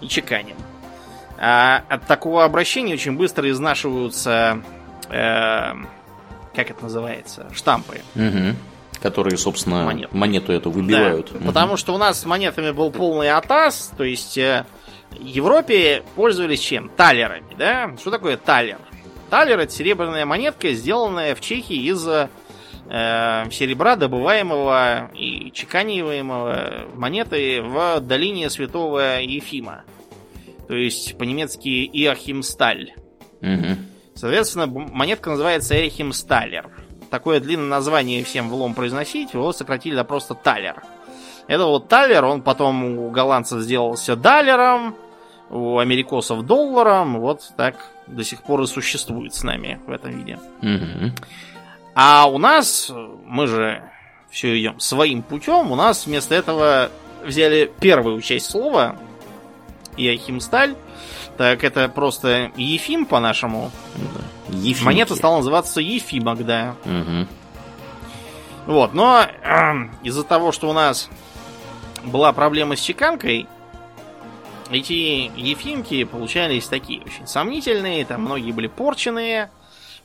и 0.00 0.06
чеканим. 0.06 0.56
А 1.36 1.82
от 1.88 2.06
такого 2.06 2.44
обращения 2.44 2.94
очень 2.94 3.16
быстро 3.16 3.50
изнашиваются, 3.50 4.62
э, 5.10 5.72
как 6.54 6.70
это 6.70 6.82
называется, 6.82 7.48
штампы. 7.52 8.00
Мгм. 8.14 8.56
Которые, 9.02 9.36
собственно, 9.36 9.84
Монет. 9.84 10.12
монету 10.12 10.52
эту 10.52 10.70
выбивают. 10.70 11.30
Да, 11.32 11.46
потому 11.46 11.76
что 11.76 11.94
у 11.94 11.98
нас 11.98 12.20
с 12.20 12.24
монетами 12.24 12.70
был 12.70 12.90
полный 12.90 13.30
атас, 13.30 13.92
то 13.96 14.04
есть 14.04 14.38
э, 14.38 14.64
Европе 15.20 16.02
пользовались 16.14 16.60
чем? 16.60 16.88
Талерами, 16.96 17.54
да? 17.58 17.94
Что 18.00 18.10
такое 18.10 18.36
талер? 18.36 18.78
Талер 19.30 19.58
это 19.58 19.72
серебряная 19.72 20.24
монетка, 20.24 20.72
сделанная 20.72 21.34
в 21.34 21.40
Чехии 21.40 21.88
из 21.90 22.06
э, 22.06 22.28
серебра, 23.50 23.96
добываемого 23.96 25.10
и 25.14 25.50
чеканиваемого 25.52 26.86
монеты 26.94 27.62
в 27.62 28.00
долине 28.00 28.48
Святого 28.48 29.20
Ефима. 29.20 29.82
То 30.68 30.74
есть 30.74 31.18
по-немецки 31.18 31.68
Иохимсталь. 31.92 32.92
Мгм. 33.40 33.86
Соответственно, 34.14 34.66
монетка 34.66 35.30
называется 35.30 35.74
Эхимсталер. 35.74 36.70
Такое 37.10 37.40
длинное 37.40 37.68
название 37.68 38.24
всем 38.24 38.48
влом 38.48 38.74
произносить, 38.74 39.34
его 39.34 39.52
сократили 39.52 39.94
до 39.94 40.04
просто 40.04 40.34
Талер. 40.34 40.82
Это 41.46 41.66
вот 41.66 41.88
Талер, 41.88 42.24
он 42.24 42.42
потом 42.42 42.98
у 42.98 43.10
голландцев 43.10 43.60
сделался 43.60 44.16
Далером, 44.16 44.96
у 45.50 45.78
америкосов 45.78 46.44
долларом, 46.44 47.20
вот 47.20 47.52
так 47.56 47.76
до 48.06 48.24
сих 48.24 48.42
пор 48.42 48.62
и 48.62 48.66
существует 48.66 49.34
с 49.34 49.42
нами 49.42 49.80
в 49.86 49.90
этом 49.90 50.10
виде. 50.10 50.38
Мгм. 50.62 51.12
А 51.94 52.28
у 52.28 52.38
нас, 52.38 52.90
мы 53.24 53.46
же 53.46 53.82
все 54.30 54.58
идем 54.58 54.80
своим 54.80 55.22
путем, 55.22 55.70
у 55.70 55.76
нас 55.76 56.06
вместо 56.06 56.34
этого 56.34 56.90
взяли 57.24 57.70
первую 57.80 58.20
часть 58.20 58.50
слова, 58.50 58.96
Иохимсталь, 59.96 60.74
так 61.36 61.64
это 61.64 61.88
просто 61.88 62.50
Ефим 62.56 63.06
по-нашему, 63.06 63.70
Да. 63.94 64.56
Ефимки. 64.56 64.84
Монета 64.84 65.14
стала 65.16 65.36
называться 65.38 65.80
Ефимок, 65.80 66.44
да. 66.44 66.76
Мгм. 66.84 67.28
Вот, 68.66 68.94
но 68.94 69.26
эм, 69.42 69.90
из-за 70.02 70.24
того, 70.24 70.52
что 70.52 70.70
у 70.70 70.72
нас 70.72 71.10
была 72.04 72.32
проблема 72.32 72.76
с 72.76 72.80
чеканкой, 72.80 73.46
эти 74.70 74.92
Ефимки 75.36 76.04
получались 76.04 76.66
такие 76.66 77.02
очень 77.02 77.26
сомнительные, 77.26 78.04
там 78.06 78.22
многие 78.22 78.52
были 78.52 78.66
порченные, 78.66 79.50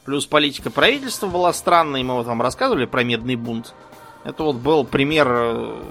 плюс 0.03 0.25
политика 0.25 0.69
правительства 0.69 1.27
была 1.27 1.53
странной, 1.53 2.03
мы 2.03 2.15
вот 2.15 2.25
вам 2.25 2.41
рассказывали 2.41 2.85
про 2.85 3.03
медный 3.03 3.35
бунт. 3.35 3.73
Это 4.25 4.43
вот 4.43 4.57
был 4.57 4.83
пример 4.83 5.27
э, 5.29 5.83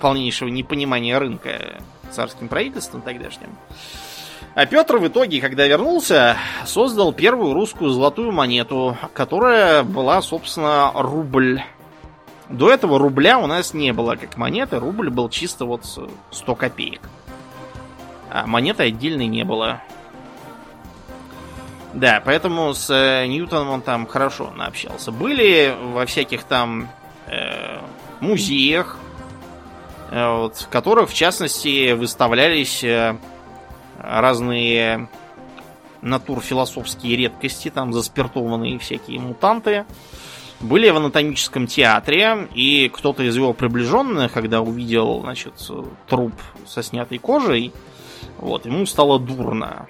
полнейшего 0.00 0.48
непонимания 0.48 1.16
рынка 1.18 1.80
царским 2.10 2.48
правительством 2.48 3.02
тогдашним. 3.02 3.50
А 4.58 4.66
Петр 4.66 4.96
в 4.96 5.06
итоге, 5.06 5.40
когда 5.40 5.68
вернулся, 5.68 6.36
создал 6.66 7.12
первую 7.12 7.54
русскую 7.54 7.92
золотую 7.92 8.32
монету, 8.32 8.96
которая 9.12 9.84
была, 9.84 10.20
собственно, 10.20 10.90
рубль. 10.96 11.62
До 12.48 12.68
этого 12.72 12.98
рубля 12.98 13.38
у 13.38 13.46
нас 13.46 13.72
не 13.72 13.92
было 13.92 14.16
как 14.16 14.36
монеты, 14.36 14.80
рубль 14.80 15.10
был 15.10 15.28
чисто 15.28 15.64
вот 15.64 15.84
100 16.32 16.54
копеек. 16.56 17.02
А 18.32 18.48
монеты 18.48 18.82
отдельной 18.82 19.28
не 19.28 19.44
было. 19.44 19.80
Да, 21.94 22.20
поэтому 22.24 22.74
с 22.74 22.90
э, 22.90 23.28
Ньютоном 23.28 23.70
он 23.70 23.80
там 23.80 24.08
хорошо 24.08 24.50
наобщался. 24.56 25.12
Были 25.12 25.72
во 25.80 26.04
всяких 26.04 26.42
там 26.42 26.88
э, 27.28 27.78
музеях, 28.18 28.98
э, 30.10 30.28
вот, 30.28 30.56
в 30.56 30.68
которых, 30.68 31.10
в 31.10 31.14
частности, 31.14 31.92
выставлялись 31.92 32.82
э, 32.82 33.16
разные 34.08 35.08
натурфилософские 36.00 37.16
редкости, 37.16 37.70
там 37.70 37.92
заспиртованные 37.92 38.78
всякие 38.78 39.20
мутанты. 39.20 39.84
Были 40.60 40.90
в 40.90 40.96
анатомическом 40.96 41.66
театре, 41.68 42.48
и 42.54 42.90
кто-то 42.92 43.22
из 43.22 43.36
его 43.36 43.52
приближенных, 43.52 44.32
когда 44.32 44.60
увидел, 44.60 45.20
значит, 45.20 45.54
труп 46.08 46.32
со 46.66 46.82
снятой 46.82 47.18
кожей, 47.18 47.72
вот, 48.38 48.66
ему 48.66 48.84
стало 48.86 49.20
дурно. 49.20 49.86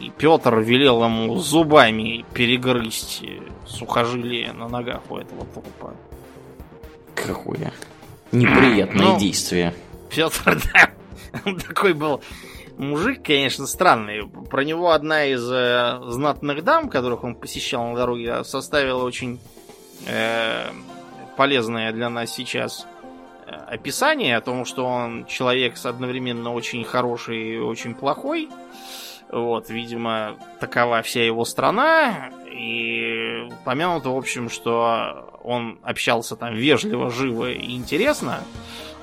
И 0.00 0.10
Петр 0.10 0.58
велел 0.58 1.02
ему 1.04 1.36
зубами 1.38 2.24
перегрызть 2.34 3.22
сухожилие 3.66 4.52
на 4.52 4.68
ногах 4.68 5.00
у 5.08 5.16
этого 5.16 5.46
трупа. 5.46 5.94
Какое 7.14 7.72
неприятное 8.32 9.06
Ну, 9.06 9.18
действие. 9.18 9.74
Петр, 10.10 10.60
да, 10.74 10.90
он 11.44 11.58
такой 11.58 11.94
был 11.94 12.20
мужик, 12.78 13.22
конечно, 13.24 13.66
странный. 13.66 14.26
Про 14.50 14.64
него 14.64 14.92
одна 14.92 15.26
из 15.26 15.48
э, 15.50 16.00
знатных 16.08 16.64
дам, 16.64 16.88
которых 16.88 17.24
он 17.24 17.34
посещал 17.34 17.88
на 17.88 17.96
дороге, 17.96 18.44
составила 18.44 19.04
очень 19.04 19.38
э, 20.06 20.66
полезное 21.36 21.92
для 21.92 22.08
нас 22.10 22.30
сейчас 22.30 22.86
э, 23.46 23.50
описание 23.50 24.36
о 24.36 24.40
том, 24.40 24.64
что 24.64 24.84
он 24.86 25.26
человек 25.26 25.76
с 25.76 25.86
одновременно 25.86 26.52
очень 26.52 26.84
хороший 26.84 27.54
и 27.54 27.58
очень 27.58 27.94
плохой. 27.94 28.48
Вот, 29.30 29.68
видимо, 29.68 30.36
такова 30.60 31.02
вся 31.02 31.24
его 31.24 31.44
страна. 31.44 32.30
И 32.50 33.48
помянуто, 33.64 34.10
в 34.10 34.16
общем, 34.16 34.48
что 34.48 35.40
он 35.42 35.78
общался 35.82 36.36
там 36.36 36.54
вежливо, 36.54 37.10
живо 37.10 37.50
и 37.50 37.74
интересно. 37.74 38.40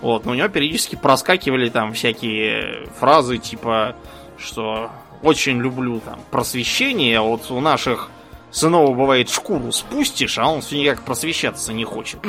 Вот, 0.01 0.25
но 0.25 0.31
у 0.31 0.35
него 0.35 0.47
периодически 0.47 0.95
проскакивали 0.95 1.69
там 1.69 1.93
всякие 1.93 2.87
фразы, 2.99 3.37
типа, 3.37 3.95
что 4.37 4.91
очень 5.21 5.59
люблю 5.59 5.99
там 5.99 6.19
просвещение, 6.31 7.19
а 7.19 7.21
вот 7.21 7.51
у 7.51 7.59
наших 7.59 8.09
сынов 8.49 8.95
бывает 8.95 9.29
шкуру 9.29 9.71
спустишь, 9.71 10.37
а 10.37 10.47
он 10.47 10.61
все 10.61 10.79
никак 10.79 11.03
просвещаться 11.03 11.71
не 11.73 11.83
хочет. 11.83 12.19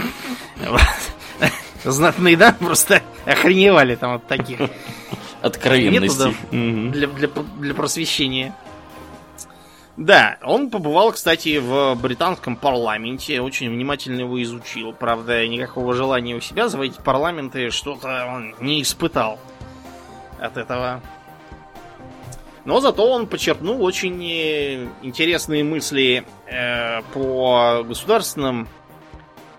Знатные, 1.85 2.37
да, 2.37 2.53
просто 2.53 3.03
охреневали 3.25 3.97
там 3.97 4.15
от 4.15 4.27
таких 4.29 4.61
Откровенности. 5.41 6.37
для, 6.51 7.09
для, 7.09 7.29
для 7.59 7.75
просвещения. 7.75 8.55
Да, 9.97 10.39
он 10.43 10.71
побывал, 10.71 11.13
кстати, 11.13 11.59
в 11.59 11.95
британском 11.97 12.57
парламенте, 12.57 13.43
очень 13.43 13.71
внимательно 13.71 14.21
его 14.21 14.43
изучил. 14.43 14.93
Правда, 14.93 15.47
никакого 15.47 15.93
желания 15.93 16.35
у 16.35 16.41
себя 16.41 16.69
заводить 16.69 16.97
парламенты 16.99 17.71
что-то 17.71 18.27
он 18.27 18.55
не 18.59 18.81
испытал 18.81 19.39
от 20.41 20.57
этого. 20.57 21.03
Но 22.65 22.81
зато 22.81 23.07
он 23.07 23.27
почерпнул 23.27 23.83
очень 23.83 24.25
э, 24.25 24.87
интересные 25.03 25.65
мысли 25.65 26.25
э, 26.47 27.03
по 27.13 27.83
государственным 27.87 28.69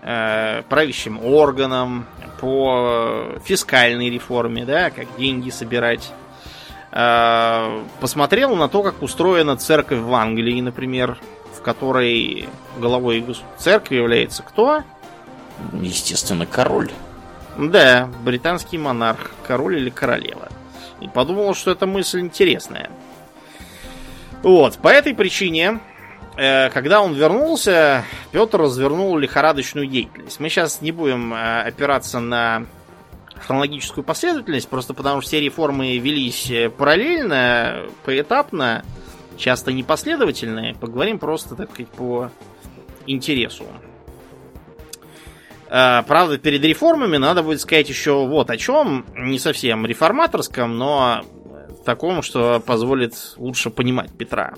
э, 0.02 0.62
правящим 0.68 1.24
органам, 1.24 2.06
по 2.40 3.38
фискальной 3.44 4.10
реформе, 4.10 4.64
да, 4.64 4.90
как 4.90 5.06
деньги 5.16 5.50
собирать. 5.50 6.12
Э, 6.96 7.82
посмотрел 7.98 8.54
на 8.54 8.68
то, 8.68 8.84
как 8.84 9.02
устроена 9.02 9.56
церковь 9.56 9.98
в 9.98 10.14
Англии, 10.14 10.60
например, 10.60 11.18
в 11.52 11.60
которой 11.60 12.48
главой 12.78 13.24
церкви 13.58 13.96
является 13.96 14.44
кто? 14.44 14.84
Естественно, 15.72 16.46
король. 16.46 16.92
Да, 17.58 18.08
британский 18.24 18.78
монарх, 18.78 19.32
король 19.44 19.78
или 19.78 19.90
королева. 19.90 20.48
И 21.00 21.08
подумал, 21.08 21.54
что 21.54 21.72
эта 21.72 21.86
мысль 21.86 22.20
интересная. 22.20 22.90
Вот, 24.44 24.78
по 24.78 24.88
этой 24.88 25.14
причине, 25.14 25.80
э, 26.36 26.70
когда 26.70 27.00
он 27.00 27.14
вернулся, 27.14 28.04
Петр 28.30 28.60
развернул 28.60 29.18
лихорадочную 29.18 29.88
деятельность. 29.88 30.38
Мы 30.38 30.48
сейчас 30.48 30.80
не 30.80 30.92
будем 30.92 31.34
э, 31.34 31.62
опираться 31.62 32.20
на 32.20 32.66
хронологическую 33.40 34.04
последовательность, 34.04 34.68
просто 34.68 34.94
потому 34.94 35.20
что 35.20 35.28
все 35.28 35.40
реформы 35.40 35.98
велись 35.98 36.50
э, 36.50 36.70
параллельно, 36.70 37.86
поэтапно, 38.04 38.84
часто 39.36 39.72
непоследовательные. 39.72 40.74
Поговорим 40.74 41.18
просто, 41.18 41.54
так 41.54 41.70
сказать, 41.72 41.90
по 41.90 42.30
интересу. 43.06 43.64
Правда, 45.68 46.38
перед 46.38 46.62
реформами 46.62 47.16
надо 47.16 47.42
будет 47.42 47.60
сказать 47.60 47.88
еще 47.88 48.26
вот 48.26 48.48
о 48.50 48.56
чем, 48.56 49.04
не 49.16 49.40
совсем 49.40 49.84
реформаторском, 49.86 50.78
но 50.78 51.24
таком, 51.84 52.22
что 52.22 52.60
позволит 52.60 53.14
лучше 53.36 53.70
понимать 53.70 54.10
Петра. 54.16 54.54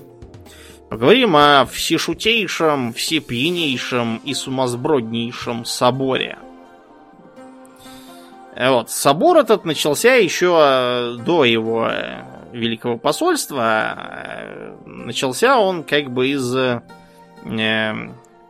Поговорим 0.89 1.35
о 1.35 1.65
всешутейшем, 1.65 2.93
всепьянейшем 2.93 4.21
и 4.23 4.33
сумасброднейшем 4.33 5.65
соборе. 5.65 6.37
Вот, 8.59 8.89
собор 8.89 9.37
этот 9.37 9.65
начался 9.65 10.15
еще 10.15 11.15
до 11.19 11.45
его 11.45 11.91
великого 12.51 12.97
посольства. 12.97 14.75
Начался 14.85 15.59
он 15.59 15.83
как 15.83 16.09
бы 16.09 16.29
из 16.29 16.55
э, 16.55 16.81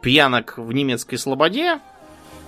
пьянок 0.01 0.57
в 0.57 0.71
немецкой 0.71 1.17
слободе, 1.17 1.79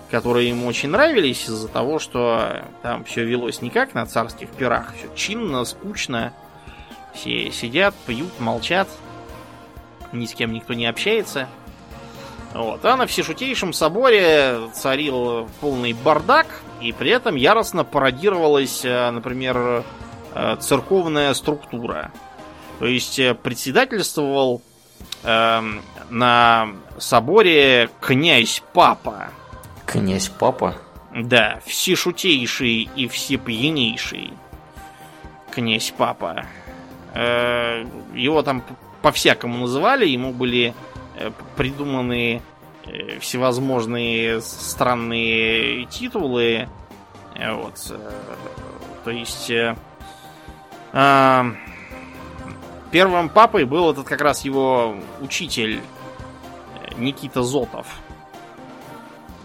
которые 0.10 0.50
ему 0.50 0.68
очень 0.68 0.90
нравились 0.90 1.50
из-за 1.50 1.68
того, 1.68 2.00
что 2.00 2.64
там 2.82 3.04
все 3.04 3.26
велось 3.26 3.62
не 3.62 3.70
как 3.70 3.94
на 3.94 4.06
царских 4.06 4.50
пирах, 4.52 4.94
все 4.96 5.08
чинно, 5.16 5.66
скучно. 5.66 6.34
Все 7.14 7.52
сидят, 7.52 7.96
пьют, 8.06 8.40
молчат, 8.40 8.88
ни 10.14 10.26
с 10.26 10.34
кем 10.34 10.54
никто 10.54 10.74
не 10.74 10.86
общается. 10.86 11.50
Вот. 12.54 12.86
А 12.86 12.96
на 12.96 13.06
Всешутейшем 13.08 13.74
соборе 13.74 14.70
царил 14.74 15.50
полный 15.60 15.94
бардак, 15.94 16.48
и 16.82 16.92
при 16.92 17.12
этом 17.12 17.36
яростно 17.36 17.84
пародировалась, 17.84 18.84
э, 18.84 19.12
например, 19.12 19.84
э, 20.34 20.58
церковная 20.60 21.34
структура. 21.34 22.12
То 22.80 22.86
есть 22.86 23.20
э, 23.20 23.36
председательствовал 23.36 24.62
э, 25.24 25.62
на 26.10 26.68
соборе 26.98 27.90
князь 28.00 28.64
Папа, 28.74 29.30
Князь 29.86 30.30
Папа? 30.30 30.76
Да, 31.14 31.60
всешутейший 31.66 32.90
и 32.96 33.08
всепьянейший 33.08 34.34
князь 35.52 35.94
Папа. 35.98 36.46
Э, 37.14 37.86
его 38.14 38.42
там 38.44 38.64
по-всякому 39.02 39.58
называли, 39.58 40.08
ему 40.08 40.32
были 40.32 40.74
придуманы 41.58 42.42
всевозможные 43.20 44.42
странные 44.42 45.86
титулы. 45.86 46.68
Вот. 47.36 47.94
То 49.04 49.12
есть... 49.12 49.52
Первым 52.92 53.30
папой 53.30 53.66
был 53.66 53.92
этот 53.92 54.08
как 54.08 54.22
раз 54.22 54.44
его 54.44 54.96
учитель 55.22 55.80
Никита 56.98 57.44
Зотов 57.44 57.86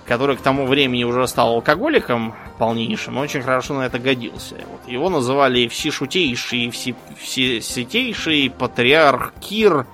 который 0.07 0.37
к 0.37 0.41
тому 0.41 0.67
времени 0.67 1.05
уже 1.05 1.27
стал 1.27 1.55
алкоголиком 1.55 2.35
полнейшим, 2.59 3.19
очень 3.19 3.43
хорошо 3.43 3.75
на 3.75 3.87
это 3.87 3.99
годился. 3.99 4.57
Вот 4.71 4.87
его 4.87 5.09
называли 5.09 5.67
всешутейший, 5.69 6.71
все, 6.71 6.95
всесвятейший 7.19 8.51
патриарх 8.51 9.33
Кир, 9.41 9.87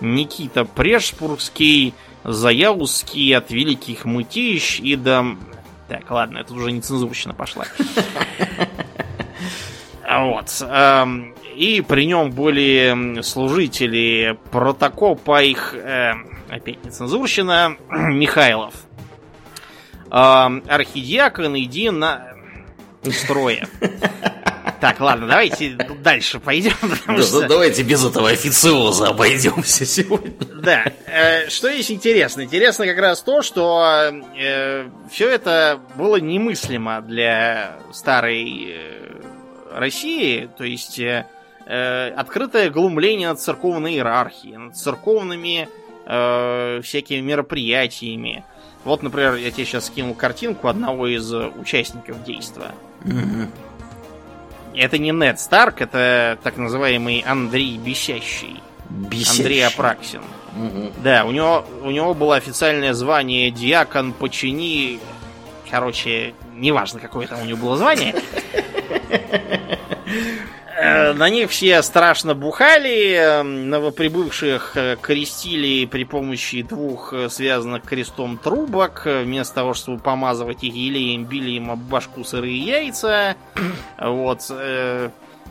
Никита 0.00 0.64
Прешпургский, 0.64 1.94
Заяузский 2.26 3.36
от 3.36 3.50
великих 3.50 4.04
мытищ 4.04 4.80
и 4.80 4.96
до... 4.96 5.36
Так, 5.88 6.10
ладно, 6.10 6.38
это 6.38 6.52
уже 6.54 6.72
нецензурщина 6.72 7.34
пошла. 7.34 7.64
Вот. 10.08 10.46
Эм, 10.60 11.34
и 11.56 11.80
при 11.80 12.06
нем 12.06 12.30
были 12.30 13.20
служители 13.22 14.38
протокопа 14.52 15.42
их, 15.42 15.74
э, 15.74 16.12
опять 16.48 16.84
нецензурщина, 16.84 17.76
Михайлов 17.90 18.72
архидиакон, 20.10 21.58
иди 21.58 21.90
на 21.90 22.32
строя. 23.10 23.68
Так, 24.80 25.00
ладно, 25.00 25.26
давайте 25.26 25.70
дальше 26.02 26.38
пойдем. 26.38 26.74
Да, 27.06 27.22
что... 27.22 27.48
Давайте 27.48 27.82
без 27.82 28.04
этого 28.04 28.28
официоза 28.28 29.08
обойдемся 29.08 29.86
сегодня. 29.86 30.32
Да. 30.62 30.84
Э, 31.06 31.48
что 31.48 31.68
есть 31.68 31.90
интересно? 31.90 32.42
Интересно 32.42 32.86
как 32.86 32.98
раз 32.98 33.22
то, 33.22 33.42
что 33.42 34.12
э, 34.38 34.88
все 35.10 35.30
это 35.30 35.80
было 35.96 36.16
немыслимо 36.16 37.00
для 37.00 37.78
старой 37.92 38.66
э, 38.68 39.20
России. 39.72 40.48
То 40.58 40.64
есть 40.64 40.98
э, 40.98 41.24
открытое 42.16 42.68
глумление 42.70 43.28
над 43.28 43.40
церковной 43.40 43.94
иерархией, 43.94 44.56
над 44.56 44.76
церковными 44.76 45.68
всякими 46.04 47.18
мероприятиями. 47.20 48.44
Вот, 48.84 49.02
например, 49.02 49.34
я 49.34 49.50
тебе 49.50 49.64
сейчас 49.64 49.86
скинул 49.86 50.14
картинку 50.14 50.68
одного 50.68 51.08
из 51.08 51.34
участников 51.34 52.22
действия. 52.22 52.70
Угу. 53.04 53.50
Это 54.76 54.98
не 54.98 55.10
Нед 55.10 55.40
Старк, 55.40 55.80
это 55.80 56.38
так 56.42 56.56
называемый 56.58 57.24
Андрей 57.26 57.78
Бесящий. 57.78 58.62
Бесящий. 58.90 59.40
Андрей 59.40 59.66
Апраксин. 59.66 60.20
Угу. 60.56 60.92
Да, 61.02 61.24
у 61.24 61.32
него, 61.32 61.64
у 61.82 61.90
него 61.90 62.14
было 62.14 62.36
официальное 62.36 62.92
звание 62.92 63.50
диакон 63.50 64.12
почини. 64.12 65.00
Короче, 65.70 66.34
неважно, 66.54 67.00
какое 67.00 67.26
там 67.26 67.40
у 67.40 67.44
него 67.44 67.58
было 67.58 67.76
звание. 67.76 68.14
Э, 70.78 71.14
на 71.14 71.30
них 71.30 71.50
все 71.50 71.80
страшно 71.82 72.34
бухали, 72.34 73.14
эм, 73.14 73.70
новоприбывших 73.70 74.72
э, 74.76 74.96
крестили 75.00 75.86
при 75.86 76.04
помощи 76.04 76.60
двух 76.62 77.14
э, 77.14 77.30
связанных 77.30 77.82
крестом 77.82 78.36
трубок. 78.36 79.06
Вместо 79.06 79.54
того, 79.54 79.72
чтобы 79.72 80.00
помазывать 80.00 80.62
их 80.64 80.74
елеем, 80.74 81.24
били 81.24 81.52
им 81.52 81.70
об 81.70 81.78
башку 81.78 82.24
сырые 82.24 82.58
яйца. 82.58 83.36
Вот. 83.98 84.42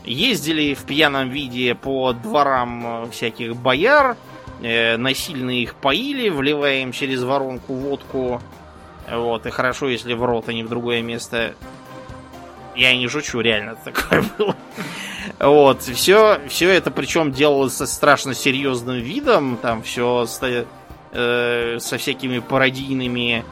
Ездили 0.03 0.75
в 0.75 0.83
пьяном 0.83 1.29
виде 1.29 1.73
по 1.73 2.13
дворам 2.13 3.09
всяких 3.11 3.55
бояр. 3.55 4.15
Насильно 4.61 5.49
их 5.49 5.73
поили, 5.73 6.29
вливая 6.29 6.83
им 6.83 6.91
через 6.91 7.23
воронку 7.23 7.73
водку. 7.73 8.41
Вот. 9.11 9.47
И 9.47 9.49
хорошо, 9.49 9.89
если 9.89 10.13
в 10.13 10.23
рот, 10.23 10.47
а 10.47 10.53
не 10.53 10.63
в 10.63 10.69
другое 10.69 11.01
место. 11.01 11.55
Я 12.75 12.95
не 12.95 13.07
шучу, 13.07 13.39
реально 13.41 13.75
такое 13.83 14.23
было. 14.37 14.55
Вот, 15.39 15.81
все, 15.81 16.39
все 16.47 16.69
это 16.69 16.91
причем 16.91 17.31
делалось 17.31 17.73
со 17.73 17.85
страшно 17.85 18.33
серьезным 18.33 18.97
видом, 18.97 19.57
там 19.57 19.83
все 19.83 20.25
э, 21.11 21.77
со 21.79 21.97
всякими 21.97 22.39
пародийными 22.39 23.43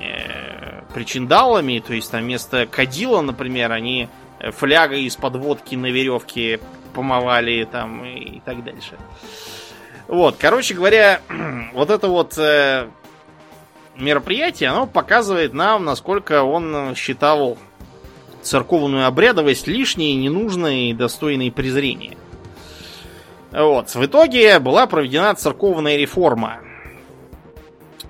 э, 0.00 0.82
причиндалами. 0.92 1.82
То 1.86 1.94
есть 1.94 2.10
там 2.10 2.22
вместо 2.22 2.66
кадила, 2.66 3.20
например, 3.20 3.70
они 3.70 4.08
флягой 4.40 5.02
из 5.04 5.16
подводки 5.16 5.76
на 5.76 5.86
веревке 5.86 6.60
помывали 6.94 7.64
там 7.64 8.04
и, 8.04 8.18
и 8.18 8.40
так 8.40 8.64
дальше. 8.64 8.98
Вот, 10.08 10.36
короче 10.38 10.74
говоря, 10.74 11.20
вот 11.74 11.90
это 11.90 12.08
вот 12.08 12.36
э, 12.38 12.88
мероприятие, 13.94 14.70
оно 14.70 14.86
показывает 14.86 15.52
нам, 15.52 15.84
насколько 15.84 16.42
он 16.42 16.96
считал 16.96 17.56
церковную 18.42 19.06
обрядовость 19.06 19.66
лишней, 19.66 20.14
ненужной 20.14 20.90
и 20.90 20.94
достойной 20.94 21.50
презрения. 21.50 22.16
Вот. 23.52 23.94
В 23.94 24.04
итоге 24.04 24.58
была 24.58 24.86
проведена 24.86 25.34
церковная 25.34 25.96
реформа. 25.96 26.60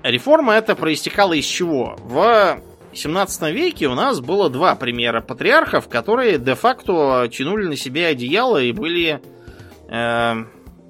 Реформа 0.03 0.53
эта 0.53 0.75
проистекала 0.75 1.33
из 1.33 1.45
чего? 1.45 1.95
В 1.99 2.59
17 2.93 3.53
веке 3.53 3.87
у 3.87 3.95
нас 3.95 4.19
было 4.19 4.49
два 4.49 4.75
примера 4.75 5.21
патриархов, 5.21 5.87
которые 5.87 6.37
де-факто 6.37 7.29
тянули 7.31 7.67
на 7.67 7.75
себя 7.75 8.07
одеяло 8.07 8.61
и 8.61 8.71
были, 8.71 9.21
э, 9.89 10.33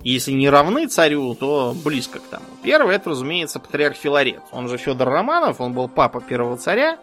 если 0.04 0.32
не 0.32 0.50
равны 0.50 0.88
царю, 0.88 1.36
то 1.36 1.76
близко 1.84 2.20
к 2.20 2.24
тому. 2.24 2.46
Первый 2.64 2.96
это, 2.96 3.12
разумеется, 3.12 3.60
патриарх 3.60 3.96
Филарет. 3.98 4.42
Он 4.52 4.68
же 4.68 4.78
Федор 4.78 5.10
Романов, 5.10 5.62
он 5.62 5.74
был 5.74 5.88
папа 5.88 6.22
первого 6.22 6.58
царя. 6.58 6.98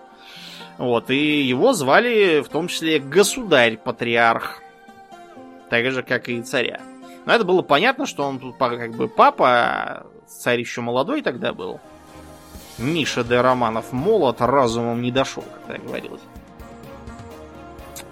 Вот, 0.78 1.10
и 1.10 1.42
его 1.42 1.72
звали 1.72 2.40
в 2.40 2.48
том 2.48 2.68
числе 2.68 3.00
государь-патриарх. 3.00 4.62
Так 5.68 5.90
же, 5.90 6.02
как 6.02 6.28
и 6.28 6.40
царя. 6.42 6.80
Но 7.26 7.34
это 7.34 7.44
было 7.44 7.62
понятно, 7.62 8.06
что 8.06 8.22
он 8.22 8.38
тут 8.38 8.56
как 8.56 8.92
бы 8.92 9.08
папа, 9.08 9.48
а 9.50 10.06
царь 10.26 10.60
еще 10.60 10.80
молодой 10.80 11.20
тогда 11.22 11.52
был. 11.52 11.80
Миша 12.78 13.24
де 13.24 13.40
Романов 13.40 13.92
молод, 13.92 14.40
разумом 14.40 15.02
не 15.02 15.10
дошел, 15.10 15.44
как 15.66 15.84
говорилось. 15.84 16.22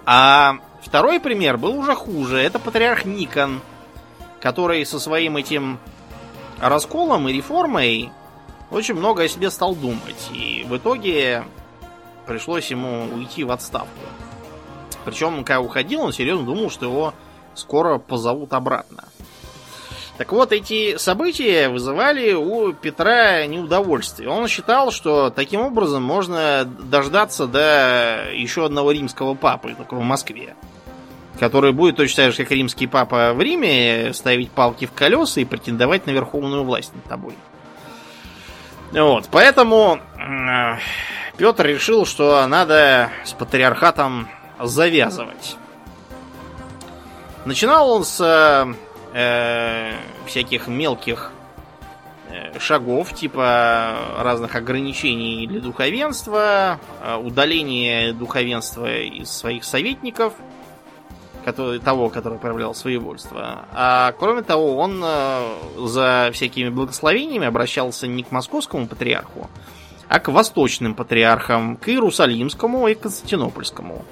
А 0.05 0.57
второй 0.81 1.19
пример 1.21 1.57
был 1.57 1.77
уже 1.79 1.95
хуже. 1.95 2.37
Это 2.37 2.59
патриарх 2.59 3.05
Никон, 3.05 3.61
который 4.41 4.85
со 4.85 4.99
своим 4.99 5.37
этим 5.37 5.79
расколом 6.59 7.29
и 7.29 7.33
реформой 7.33 8.11
очень 8.71 8.95
много 8.95 9.23
о 9.23 9.27
себе 9.29 9.49
стал 9.51 9.73
думать. 9.73 10.29
И 10.33 10.65
в 10.67 10.75
итоге 10.75 11.45
пришлось 12.27 12.69
ему 12.69 13.05
уйти 13.13 13.43
в 13.43 13.51
отставку. 13.51 13.87
Причем, 15.05 15.43
когда 15.43 15.61
уходил, 15.61 16.01
он 16.01 16.13
серьезно 16.13 16.45
думал, 16.45 16.69
что 16.69 16.85
его 16.85 17.13
скоро 17.55 17.97
позовут 17.97 18.53
обратно. 18.53 19.05
Так 20.17 20.31
вот, 20.31 20.51
эти 20.51 20.97
события 20.97 21.69
вызывали 21.69 22.33
у 22.33 22.73
Петра 22.73 23.45
неудовольствие. 23.45 24.29
Он 24.29 24.47
считал, 24.47 24.91
что 24.91 25.29
таким 25.29 25.61
образом 25.61 26.03
можно 26.03 26.65
дождаться 26.65 27.45
до 27.45 28.29
еще 28.33 28.65
одного 28.65 28.91
римского 28.91 29.35
папы, 29.35 29.75
только 29.77 29.95
в 29.95 30.01
Москве. 30.01 30.55
Который 31.39 31.71
будет 31.71 31.97
точно 31.97 32.23
так 32.23 32.33
же, 32.33 32.43
как 32.43 32.51
римский 32.51 32.87
папа 32.87 33.33
в 33.35 33.41
Риме, 33.41 34.11
ставить 34.13 34.49
палки 34.49 34.85
в 34.85 34.91
колеса 34.91 35.39
и 35.39 35.45
претендовать 35.45 36.07
на 36.07 36.11
верховную 36.11 36.63
власть 36.63 36.95
над 36.95 37.03
тобой. 37.03 37.35
Вот, 38.91 39.27
поэтому 39.29 39.99
Петр 41.37 41.67
решил, 41.67 42.07
что 42.07 42.45
надо 42.47 43.11
с 43.23 43.33
патриархатом 43.33 44.27
завязывать. 44.59 45.55
Начинал 47.45 47.91
он 47.91 48.03
с 48.03 48.75
э, 49.13 49.93
всяких 50.25 50.67
мелких 50.67 51.31
э, 52.29 52.57
шагов, 52.59 53.13
типа 53.13 53.95
разных 54.17 54.55
ограничений 54.55 55.45
для 55.45 55.61
духовенства, 55.61 56.79
э, 57.03 57.15
удаления 57.15 58.13
духовенства 58.13 58.91
из 58.99 59.29
своих 59.29 59.63
советников, 59.63 60.33
который, 61.45 61.79
того, 61.79 62.09
который 62.09 62.39
проявлял 62.39 62.73
своевольство. 62.73 63.65
А 63.73 64.11
кроме 64.19 64.41
того, 64.41 64.75
он 64.77 65.01
э, 65.05 65.57
за 65.85 66.31
всякими 66.33 66.69
благословениями 66.69 67.45
обращался 67.45 68.07
не 68.07 68.23
к 68.23 68.31
московскому 68.31 68.87
патриарху, 68.87 69.49
а 70.09 70.19
к 70.19 70.29
восточным 70.29 70.95
патриархам, 70.95 71.77
к 71.77 71.89
Иерусалимскому 71.89 72.87
и 72.87 72.95
Константинопольскому. 72.95 74.05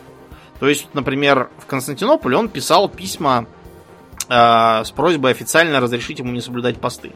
То 0.60 0.68
есть, 0.68 0.88
например, 0.94 1.50
в 1.58 1.66
Константинополе 1.66 2.38
он 2.38 2.50
писал 2.50 2.90
письма 2.90 3.46
э, 4.30 4.84
с 4.84 4.92
просьбой 4.92 5.32
официально 5.32 5.80
разрешить 5.80 6.20
ему 6.20 6.32
не 6.32 6.42
соблюдать 6.42 6.80
посты. 6.80 7.14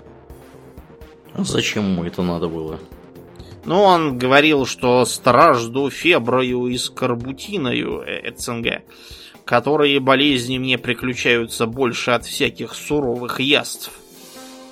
А 1.33 1.43
зачем 1.43 1.91
ему 1.91 2.03
это 2.03 2.21
надо 2.21 2.47
было? 2.47 2.79
Ну, 3.65 3.81
он 3.81 4.17
говорил, 4.17 4.65
что 4.65 5.05
стражду 5.05 5.89
феброю 5.89 6.67
и 6.67 6.77
скорбутиною 6.77 8.01
э, 8.01 8.29
ЭЦНГ, 8.29 8.83
которые 9.45 9.99
болезни 9.99 10.57
мне 10.57 10.77
приключаются 10.77 11.65
больше 11.65 12.11
от 12.11 12.25
всяких 12.25 12.73
суровых 12.73 13.39
яств. 13.39 13.91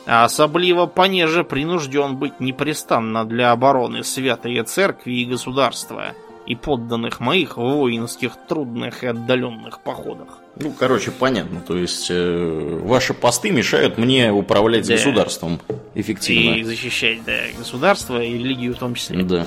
А 0.07 0.23
особливо 0.23 0.85
понеже 0.85 1.43
принужден 1.43 2.15
быть 2.15 2.39
непрестанно 2.39 3.25
для 3.25 3.51
обороны 3.51 4.03
святые 4.03 4.63
церкви 4.63 5.11
и 5.11 5.25
государства– 5.25 6.13
и 6.47 6.55
подданных 6.55 7.19
моих 7.19 7.57
в 7.57 7.61
воинских 7.61 8.31
трудных 8.47 9.03
и 9.03 9.07
отдаленных 9.07 9.81
походах. 9.81 10.39
Ну, 10.55 10.71
короче, 10.71 11.11
понятно. 11.11 11.59
То 11.59 11.77
есть, 11.77 12.07
э, 12.09 12.79
ваши 12.83 13.13
посты 13.13 13.51
мешают 13.51 13.97
мне 13.97 14.31
управлять 14.31 14.87
да. 14.87 14.93
государством 14.93 15.59
эффективно. 15.93 16.55
И 16.55 16.63
защищать, 16.63 17.23
да, 17.25 17.33
государство 17.57 18.23
и 18.23 18.33
религию 18.33 18.73
в 18.73 18.79
том 18.79 18.95
числе. 18.95 19.23
Да. 19.23 19.41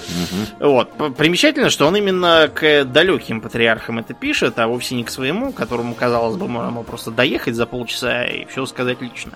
Угу. 0.61 0.71
Вот. 0.71 1.17
Примечательно, 1.17 1.71
что 1.71 1.87
он 1.87 1.97
именно 1.97 2.51
к 2.55 2.85
далеким 2.85 3.41
патриархам 3.41 3.99
это 3.99 4.13
пишет, 4.13 4.59
а 4.59 4.69
вовсе 4.69 4.95
не 4.95 5.05
к 5.05 5.11
своему, 5.11 5.53
которому, 5.53 5.95
казалось 5.95 6.37
бы, 6.37 6.49
можно 6.49 6.83
просто 6.83 7.11
доехать 7.11 7.55
за 7.55 7.65
полчаса 7.65 8.27
и 8.27 8.45
все 8.45 8.67
сказать 8.67 9.01
лично. 9.01 9.33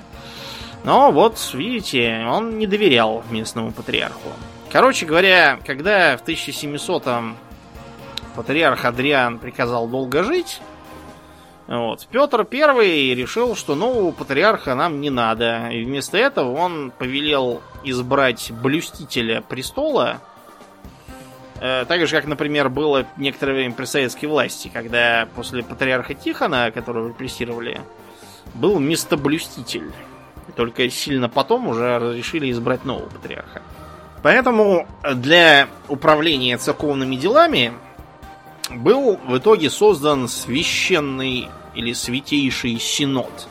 Но 0.84 1.10
вот, 1.10 1.38
видите, 1.54 2.26
он 2.28 2.58
не 2.58 2.66
доверял 2.66 3.24
местному 3.30 3.72
патриарху. 3.72 4.28
Короче 4.70 5.06
говоря, 5.06 5.58
когда 5.64 6.16
в 6.16 6.22
1700 6.22 7.04
патриарх 8.36 8.84
Адриан 8.84 9.38
приказал 9.38 9.88
долго 9.88 10.22
жить, 10.22 10.60
вот, 11.66 12.06
Петр 12.10 12.46
I 12.52 13.14
решил, 13.14 13.56
что 13.56 13.74
нового 13.74 14.12
патриарха 14.12 14.74
нам 14.74 15.00
не 15.00 15.08
надо. 15.08 15.68
И 15.68 15.82
вместо 15.84 16.18
этого 16.18 16.54
он 16.54 16.90
повелел 16.90 17.62
избрать 17.82 18.52
блюстителя 18.52 19.40
престола. 19.40 20.20
Э, 21.60 21.86
так 21.88 22.06
же, 22.06 22.14
как, 22.14 22.26
например, 22.26 22.68
было 22.68 23.06
некоторое 23.16 23.54
время 23.54 23.74
при 23.74 23.86
советской 23.86 24.26
власти, 24.26 24.70
когда 24.70 25.26
после 25.34 25.62
патриарха 25.62 26.12
Тихона, 26.12 26.70
которого 26.70 27.08
репрессировали, 27.08 27.80
был 28.52 28.78
местоблюститель. 28.78 29.90
Только 30.56 30.88
сильно 30.90 31.28
потом 31.28 31.68
уже 31.68 31.98
разрешили 31.98 32.50
избрать 32.50 32.84
нового 32.84 33.08
патриарха. 33.08 33.62
Поэтому 34.22 34.86
для 35.14 35.68
управления 35.88 36.56
церковными 36.56 37.16
делами 37.16 37.72
был 38.70 39.18
в 39.26 39.36
итоге 39.36 39.68
создан 39.68 40.28
священный 40.28 41.48
или 41.74 41.92
святейший 41.92 42.78
синод. 42.78 43.48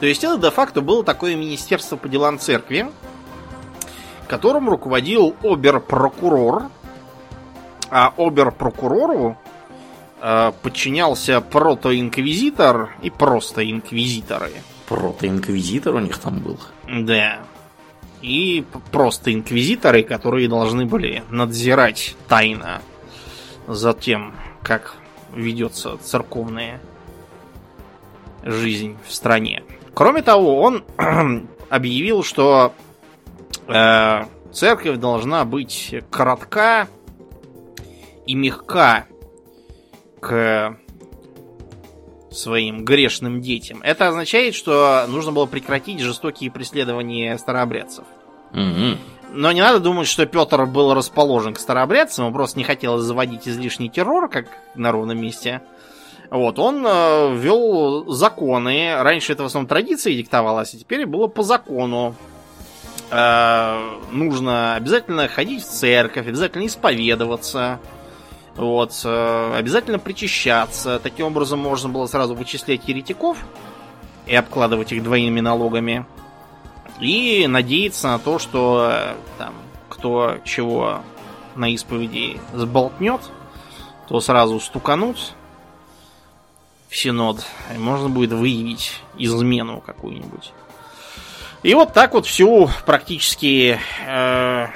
То 0.00 0.06
есть 0.06 0.24
это 0.24 0.38
де-факто 0.38 0.80
было 0.80 1.04
такое 1.04 1.36
министерство 1.36 1.96
по 1.96 2.08
делам 2.08 2.38
церкви, 2.38 2.90
которым 4.26 4.68
руководил 4.70 5.36
обер-прокурор, 5.42 6.70
а 7.90 8.14
обер-прокурору 8.16 9.36
э, 10.20 10.52
подчинялся 10.62 11.40
протоинквизитор 11.40 12.96
и 13.02 13.10
просто 13.10 13.70
инквизиторы. 13.70 14.52
Протоинквизитор 14.92 15.94
у 15.94 16.00
них 16.00 16.18
там 16.18 16.40
был? 16.40 16.58
Да. 16.86 17.40
И 18.20 18.64
просто 18.90 19.32
инквизиторы, 19.32 20.02
которые 20.02 20.48
должны 20.48 20.84
были 20.84 21.24
надзирать 21.30 22.14
тайно 22.28 22.82
за 23.66 23.94
тем, 23.94 24.34
как 24.62 24.96
ведется 25.34 25.96
церковная 25.96 26.78
жизнь 28.42 28.98
в 29.06 29.14
стране. 29.14 29.62
Кроме 29.94 30.20
того, 30.22 30.60
он 30.60 30.84
объявил, 31.70 32.22
что 32.22 32.74
э, 33.68 34.24
церковь 34.52 34.98
должна 34.98 35.46
быть 35.46 35.94
коротка 36.10 36.86
и 38.26 38.34
мягка 38.34 39.06
к 40.20 40.76
своим 42.32 42.84
грешным 42.84 43.40
детям. 43.40 43.80
Это 43.82 44.08
означает, 44.08 44.54
что 44.54 45.04
нужно 45.08 45.32
было 45.32 45.46
прекратить 45.46 46.00
жестокие 46.00 46.50
преследования 46.50 47.36
старообрядцев. 47.38 48.04
Угу. 48.52 48.98
Но 49.34 49.50
не 49.52 49.62
надо 49.62 49.80
думать, 49.80 50.06
что 50.06 50.26
Петр 50.26 50.66
был 50.66 50.92
расположен 50.94 51.54
к 51.54 51.58
старообрядцам, 51.58 52.26
он 52.26 52.32
просто 52.32 52.58
не 52.58 52.64
хотел 52.64 52.98
заводить 52.98 53.48
излишний 53.48 53.88
террор, 53.88 54.28
как 54.28 54.46
на 54.74 54.92
ровном 54.92 55.20
месте. 55.20 55.62
Вот, 56.30 56.58
он 56.58 56.84
э, 56.86 57.34
ввел 57.36 58.10
законы. 58.10 58.96
Раньше 59.02 59.32
это 59.32 59.42
в 59.42 59.46
основном 59.46 59.68
традиции 59.68 60.14
диктовалось, 60.14 60.74
а 60.74 60.78
теперь 60.78 61.06
было 61.06 61.26
по 61.26 61.42
закону. 61.42 62.14
э, 63.10 63.98
нужно 64.12 64.74
обязательно 64.74 65.28
ходить 65.28 65.62
в 65.62 65.66
церковь, 65.66 66.26
обязательно 66.26 66.66
исповедоваться, 66.66 67.80
вот, 68.56 69.00
э, 69.04 69.54
обязательно 69.56 69.98
причащаться. 69.98 71.00
Таким 71.02 71.26
образом 71.26 71.58
можно 71.58 71.88
было 71.88 72.06
сразу 72.06 72.34
вычислять 72.34 72.86
еретиков 72.86 73.38
и 74.26 74.34
обкладывать 74.34 74.92
их 74.92 75.02
двойными 75.02 75.40
налогами. 75.40 76.04
И 77.00 77.46
надеяться 77.46 78.08
на 78.08 78.18
то, 78.18 78.38
что 78.38 78.90
э, 78.92 79.14
там 79.38 79.54
кто 79.88 80.38
чего 80.44 81.00
на 81.54 81.72
исповеди 81.72 82.40
сболтнет, 82.52 83.20
то 84.08 84.20
сразу 84.20 84.60
стуканут 84.60 85.34
в 86.88 86.96
Синод. 86.96 87.44
И 87.74 87.78
можно 87.78 88.08
будет 88.08 88.32
выявить 88.32 89.00
измену 89.16 89.80
какую-нибудь. 89.80 90.52
И 91.62 91.74
вот 91.74 91.92
так 91.92 92.12
вот 92.14 92.26
всю 92.26 92.68
практически 92.84 93.78
э, 94.06 94.66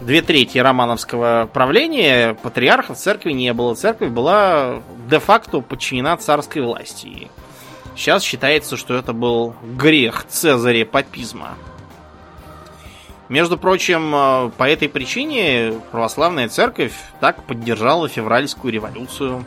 две 0.00 0.22
трети 0.22 0.58
романовского 0.58 1.48
правления 1.52 2.34
патриарха 2.34 2.94
в 2.94 2.98
церкви 2.98 3.32
не 3.32 3.52
было. 3.52 3.74
Церковь 3.74 4.10
была 4.10 4.82
де-факто 5.08 5.60
подчинена 5.60 6.16
царской 6.16 6.62
власти. 6.62 7.30
Сейчас 7.96 8.22
считается, 8.22 8.76
что 8.76 8.94
это 8.94 9.12
был 9.12 9.54
грех 9.62 10.26
Цезаря 10.28 10.84
папизма. 10.84 11.56
Между 13.28 13.58
прочим, 13.58 14.14
э, 14.14 14.50
по 14.56 14.68
этой 14.68 14.88
причине 14.88 15.72
православная 15.90 16.48
церковь 16.48 16.92
так 17.18 17.42
поддержала 17.42 18.08
февральскую 18.08 18.72
революцию 18.72 19.44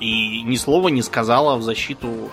и 0.00 0.42
ни 0.42 0.56
слова 0.56 0.88
не 0.88 1.02
сказала 1.02 1.56
в 1.56 1.62
защиту 1.62 2.30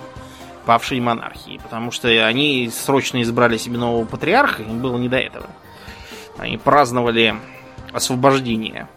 павшей 0.65 0.99
монархии, 1.01 1.59
потому 1.61 1.91
что 1.91 2.07
они 2.07 2.71
срочно 2.73 3.21
избрали 3.21 3.57
себе 3.57 3.77
нового 3.77 4.05
патриарха, 4.05 4.63
им 4.63 4.79
было 4.79 4.97
не 4.97 5.09
до 5.09 5.17
этого. 5.17 5.45
Они 6.37 6.57
праздновали 6.57 7.35
освобождение 7.91 8.87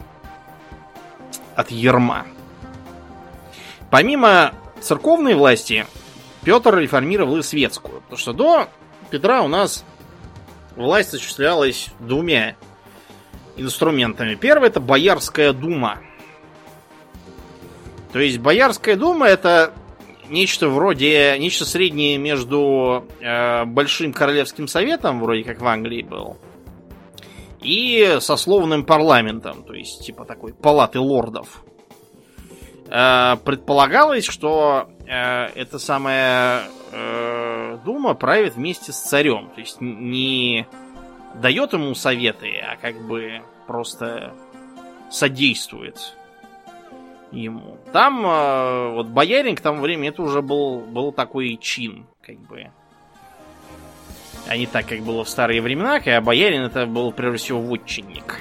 от 1.54 1.70
ерма. 1.70 2.26
Помимо 3.90 4.52
церковной 4.80 5.34
власти, 5.34 5.86
Петр 6.42 6.76
реформировал 6.76 7.36
и 7.38 7.42
светскую. 7.42 8.00
Потому 8.02 8.18
что 8.18 8.32
до 8.32 8.68
Петра 9.10 9.42
у 9.42 9.48
нас 9.48 9.84
власть 10.76 11.14
осуществлялась 11.14 11.88
двумя 11.98 12.56
инструментами. 13.56 14.34
Первый 14.34 14.68
это 14.68 14.80
Боярская 14.80 15.52
дума. 15.52 15.98
То 18.12 18.18
есть 18.18 18.38
Боярская 18.38 18.96
дума 18.96 19.26
это 19.26 19.72
нечто 20.28 20.68
вроде, 20.68 21.36
нечто 21.38 21.64
среднее 21.64 22.18
между 22.18 23.06
э, 23.20 23.64
Большим 23.64 24.12
Королевским 24.12 24.68
Советом, 24.68 25.20
вроде 25.20 25.44
как 25.44 25.60
в 25.60 25.66
Англии 25.66 26.02
был, 26.02 26.36
и 27.66 28.18
сословным 28.20 28.84
парламентом, 28.84 29.64
то 29.64 29.74
есть 29.74 30.04
типа 30.06 30.24
такой 30.24 30.54
палаты 30.54 31.00
лордов. 31.00 31.64
Э, 32.88 33.36
предполагалось, 33.44 34.24
что 34.24 34.88
э, 35.04 35.46
эта 35.56 35.80
самая 35.80 36.68
э, 36.92 37.78
дума 37.84 38.14
правит 38.14 38.54
вместе 38.54 38.92
с 38.92 39.00
царем, 39.00 39.50
то 39.52 39.60
есть 39.60 39.80
не 39.80 40.68
дает 41.34 41.72
ему 41.72 41.94
советы, 41.96 42.52
а 42.58 42.76
как 42.76 43.04
бы 43.04 43.42
просто 43.66 44.32
содействует 45.10 46.14
ему. 47.32 47.78
Там 47.92 48.22
вот 48.94 49.08
боярин 49.08 49.56
к 49.56 49.60
тому 49.60 49.82
времени 49.82 50.10
это 50.10 50.22
уже 50.22 50.40
был, 50.40 50.80
был 50.80 51.10
такой 51.10 51.56
чин, 51.56 52.06
как 52.22 52.38
бы. 52.38 52.70
А 54.48 54.56
не 54.56 54.66
так, 54.66 54.86
как 54.86 55.00
было 55.00 55.24
в 55.24 55.28
старые 55.28 55.60
времена, 55.60 56.00
а 56.04 56.20
боярин 56.20 56.62
это 56.62 56.86
был 56.86 57.12
прежде 57.12 57.38
всего 57.38 57.60
вотчинник. 57.60 58.40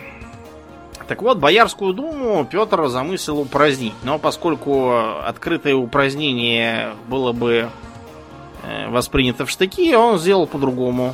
Так 1.08 1.22
вот, 1.22 1.38
Боярскую 1.38 1.94
думу 1.94 2.46
Петр 2.50 2.88
замыслил 2.88 3.40
упразднить. 3.40 3.94
Но 4.04 4.18
поскольку 4.18 4.98
открытое 5.24 5.76
упразднение 5.76 6.94
было 7.08 7.32
бы 7.32 7.70
э, 8.64 8.90
воспринято 8.90 9.46
в 9.46 9.52
штыки, 9.52 9.94
он 9.94 10.18
сделал 10.18 10.48
по-другому. 10.48 11.14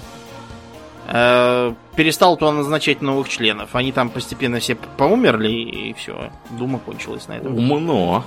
Э, 1.08 1.74
перестал 1.96 2.38
туда 2.38 2.54
назначать 2.54 3.02
новых 3.02 3.28
членов. 3.28 3.76
Они 3.76 3.92
там 3.92 4.10
постепенно 4.10 4.60
все 4.60 4.76
поумерли, 4.76 5.52
и 5.52 5.94
все. 5.94 6.32
Дума 6.52 6.80
кончилась 6.80 7.28
на 7.28 7.34
этом. 7.34 7.58
Умно. 7.58 8.24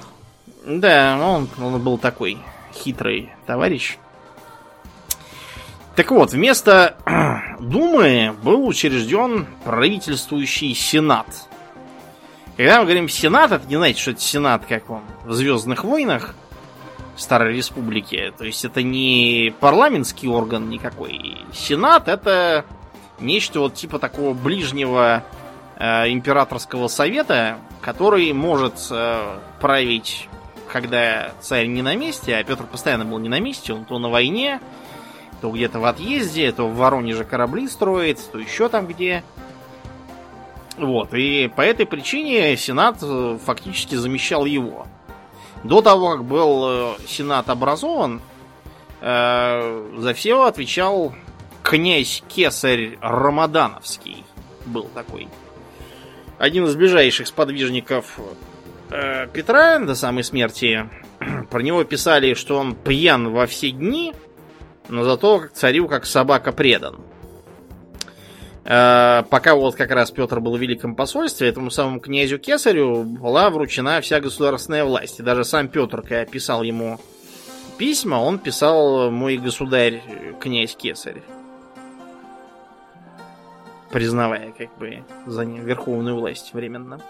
Да, 0.67 1.19
он, 1.19 1.49
он 1.63 1.81
был 1.83 1.97
такой 1.97 2.39
хитрый 2.75 3.31
товарищ. 3.47 3.97
Так 5.97 6.11
вот, 6.11 6.33
вместо 6.33 6.97
Думы 7.61 8.35
был 8.43 8.67
учрежден 8.67 9.47
правительствующий 9.65 10.75
Сенат. 10.75 11.27
Когда 12.57 12.81
мы 12.81 12.85
говорим 12.85 13.09
Сенат, 13.09 13.53
это 13.53 13.67
не 13.69 13.77
знаете, 13.77 14.01
что 14.01 14.11
это 14.11 14.21
Сенат, 14.21 14.67
как 14.67 14.91
он 14.91 15.03
в 15.25 15.33
Звездных 15.33 15.85
войнах 15.85 16.35
Старой 17.17 17.57
Республики. 17.57 18.33
То 18.37 18.45
есть 18.45 18.65
это 18.65 18.83
не 18.83 19.55
парламентский 19.61 20.27
орган 20.27 20.69
никакой. 20.69 21.39
Сенат 21.53 22.09
это 22.09 22.65
нечто 23.21 23.61
вот 23.61 23.75
типа 23.75 24.01
такого 24.01 24.35
ближнего 24.35 25.23
э, 25.77 26.11
императорского 26.11 26.89
совета, 26.89 27.59
который 27.81 28.33
может 28.33 28.75
э, 28.91 29.39
править, 29.61 30.29
когда 30.73 31.31
царь 31.41 31.67
не 31.67 31.83
на 31.83 31.95
месте, 31.95 32.35
а 32.35 32.43
Петр 32.43 32.65
постоянно 32.65 33.05
был 33.05 33.19
не 33.19 33.29
на 33.29 33.39
месте, 33.39 33.73
он 33.73 33.85
то 33.85 34.01
на 34.01 34.09
войне, 34.09 34.61
то 35.45 35.51
где-то 35.51 35.79
в 35.79 35.85
отъезде, 35.85 36.51
то 36.53 36.67
в 36.67 36.75
Воронеже 36.75 37.23
корабли 37.23 37.69
строит, 37.69 38.19
то 38.33 38.39
еще 38.39 38.71
там 38.71 38.87
где. 38.87 39.23
Вот, 40.79 41.13
и 41.13 41.53
по 41.55 41.61
этой 41.61 41.85
причине 41.85 42.57
Сенат 42.57 42.97
э, 43.03 43.39
фактически 43.45 43.95
замещал 43.95 44.47
его. 44.47 44.87
До 45.63 45.83
того, 45.83 46.13
как 46.13 46.25
был 46.25 46.65
э, 46.67 46.95
Сенат 47.07 47.51
образован, 47.51 48.23
э, 49.03 49.91
за 49.99 50.15
все 50.15 50.45
отвечал 50.45 51.15
князь 51.63 52.23
Кесарь 52.27 52.97
Рамадановский. 53.03 54.25
Был 54.65 54.89
такой. 54.95 55.29
Один 56.39 56.65
из 56.65 56.75
ближайших 56.75 57.27
сподвижников 57.27 58.19
Петра 58.89 59.79
до 59.79 59.95
самой 59.95 60.25
смерти. 60.25 60.89
Про 61.51 61.61
него 61.61 61.85
писали, 61.85 62.33
что 62.33 62.57
он 62.57 62.75
пьян 62.75 63.31
во 63.31 63.47
все 63.47 63.73
дни, 63.73 64.15
но 64.89 65.05
зато 65.05 65.49
царю 65.53 65.89
как 65.89 66.07
собака 66.07 66.53
предан. 66.53 67.01
Э, 68.65 69.23
пока 69.29 69.55
вот 69.55 69.75
как 69.75 69.91
раз 69.91 70.11
Петр 70.11 70.41
был 70.41 70.57
в 70.57 70.61
Великом 70.61 70.95
посольстве, 70.95 71.49
этому 71.49 71.71
самому 71.71 72.01
князю 72.01 72.39
Кесарю 72.39 73.03
была 73.05 73.51
вручена 73.51 74.01
вся 74.01 74.21
государственная 74.21 74.85
власть. 74.85 75.21
И 75.21 75.23
даже 75.23 75.45
сам 75.45 75.69
Петр, 75.69 76.01
когда 76.01 76.25
писал 76.25 76.63
ему 76.63 76.99
письма, 77.77 78.17
он 78.17 78.39
писал 78.39 79.11
«Мой 79.11 79.37
государь, 79.37 80.03
князь 80.41 80.75
Кесарь». 80.75 81.23
Признавая 83.91 84.53
как 84.53 84.77
бы 84.79 85.05
за 85.27 85.45
верховную 85.45 86.17
власть 86.17 86.53
временно. 86.55 87.01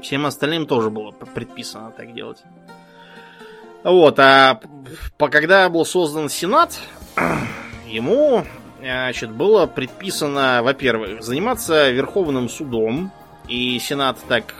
Всем 0.00 0.26
остальным 0.26 0.66
тоже 0.66 0.90
было 0.90 1.10
предписано 1.10 1.92
так 1.92 2.14
делать. 2.14 2.42
Вот, 3.84 4.18
а 4.18 4.60
когда 5.18 5.68
был 5.68 5.84
создан 5.84 6.28
Сенат, 6.28 6.78
ему 7.86 8.44
значит, 8.80 9.30
было 9.30 9.66
предписано, 9.66 10.60
во-первых, 10.62 11.22
заниматься 11.22 11.90
Верховным 11.90 12.48
судом, 12.48 13.12
и 13.48 13.78
Сенат 13.78 14.18
так 14.28 14.54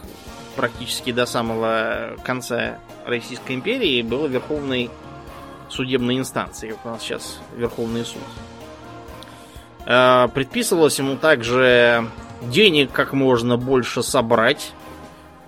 практически 0.56 1.12
до 1.12 1.26
самого 1.26 2.16
конца 2.24 2.78
Российской 3.06 3.54
империи 3.54 4.02
был 4.02 4.26
Верховной 4.26 4.90
судебной 5.68 6.18
инстанцией, 6.18 6.72
как 6.74 6.86
у 6.86 6.88
нас 6.90 7.02
сейчас 7.02 7.38
Верховный 7.56 8.04
суд. 8.04 8.22
А, 9.86 10.28
предписывалось 10.28 10.98
ему 10.98 11.16
также 11.16 12.08
денег 12.42 12.92
как 12.92 13.12
можно 13.12 13.56
больше 13.56 14.02
собрать, 14.02 14.72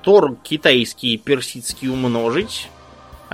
торг 0.02 0.38
китайский 0.42 1.14
и 1.14 1.18
персидский 1.18 1.88
умножить, 1.88 2.68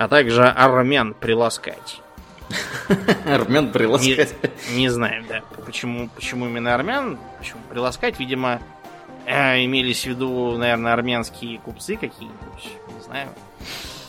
а 0.01 0.07
также 0.07 0.43
армян 0.43 1.13
приласкать. 1.13 2.01
Армян 3.25 3.71
приласкать. 3.71 4.33
Не, 4.71 4.77
не 4.77 4.89
знаю, 4.89 5.23
да. 5.29 5.41
Почему, 5.63 6.09
почему 6.09 6.47
именно 6.47 6.73
армян? 6.73 7.19
Почему 7.37 7.61
приласкать? 7.69 8.19
Видимо, 8.19 8.59
э, 9.27 9.63
имелись 9.63 10.01
в 10.01 10.07
виду, 10.07 10.57
наверное, 10.57 10.93
армянские 10.93 11.59
купцы 11.59 11.97
какие-нибудь. 11.97 12.71
Не 12.95 13.03
знаю. 13.03 13.29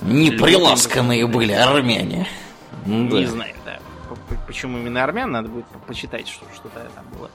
Не 0.00 0.30
приласканные 0.30 1.26
были 1.26 1.52
армяне. 1.52 2.26
Не 2.86 3.26
знаю, 3.26 3.54
да. 3.66 3.78
Почему 4.46 4.78
именно 4.78 5.04
армян, 5.04 5.30
надо 5.30 5.48
будет 5.48 5.66
почитать, 5.86 6.26
что 6.26 6.46
что-то 6.54 6.88
там 6.94 7.04
было. 7.18 7.30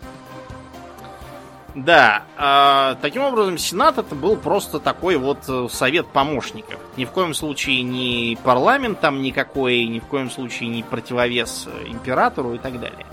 Да, 1.77 2.23
э, 2.39 2.95
таким 3.03 3.21
образом, 3.21 3.59
Сенат 3.59 3.99
это 3.99 4.15
был 4.15 4.35
просто 4.35 4.79
такой 4.79 5.15
вот 5.17 5.43
э, 5.47 5.67
совет 5.69 6.07
помощников. 6.07 6.79
Ни 6.97 7.05
в 7.05 7.11
коем 7.11 7.35
случае 7.35 7.83
не 7.83 8.35
парламент 8.43 8.99
там 8.99 9.21
никакой, 9.21 9.85
ни 9.85 9.99
в 9.99 10.05
коем 10.05 10.31
случае 10.31 10.69
не 10.69 10.81
противовес 10.81 11.67
э, 11.67 11.87
императору 11.89 12.55
и 12.55 12.57
так 12.57 12.79
далее. 12.79 13.05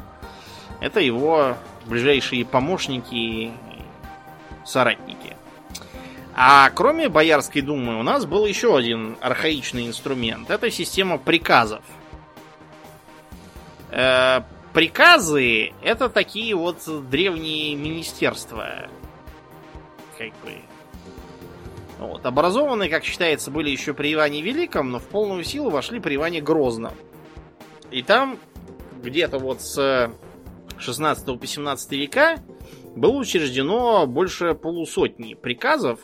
Это 0.81 1.01
его 1.01 1.59
ближайшие 1.85 2.47
помощники 2.47 3.15
и 3.15 3.53
соратники. 4.65 5.37
А 6.35 6.71
кроме 6.71 7.11
Боярской 7.11 7.61
думы 7.61 8.01
у 8.01 8.03
нас 8.03 8.25
был 8.25 8.47
еще 8.47 8.79
один 8.79 9.19
архаичный 9.21 9.87
инструмент. 9.87 10.49
Это 10.49 10.71
система 10.71 11.19
приказов. 11.19 11.83
Приказы 14.75 15.73
это 15.83 16.09
такие 16.09 16.57
вот 16.57 16.79
древние 17.09 17.77
министерства. 17.77 18.89
Как 20.19 20.31
бы. 20.43 20.57
Вот. 22.01 22.27
Образованные, 22.27 22.91
как 22.91 23.05
считается, 23.05 23.53
были 23.53 23.71
еще 23.71 23.95
при 23.95 24.13
Иване 24.13 24.43
Великом, 24.43 24.91
но 24.91 24.99
в 24.99 25.05
полную 25.05 25.45
силу 25.45 25.71
вошли 25.71 26.01
при 26.01 26.17
Иване 26.17 26.41
Грозном. 26.41 26.93
И 27.93 28.03
там 28.03 28.37
где-то 29.01 29.39
вот 29.39 29.63
с 29.63 30.11
16 30.77 31.39
по 31.39 31.47
17 31.47 31.93
века 31.93 32.43
было 32.97 33.17
учреждено 33.17 34.09
больше 34.09 34.55
полусотни 34.55 35.35
приказов. 35.35 36.01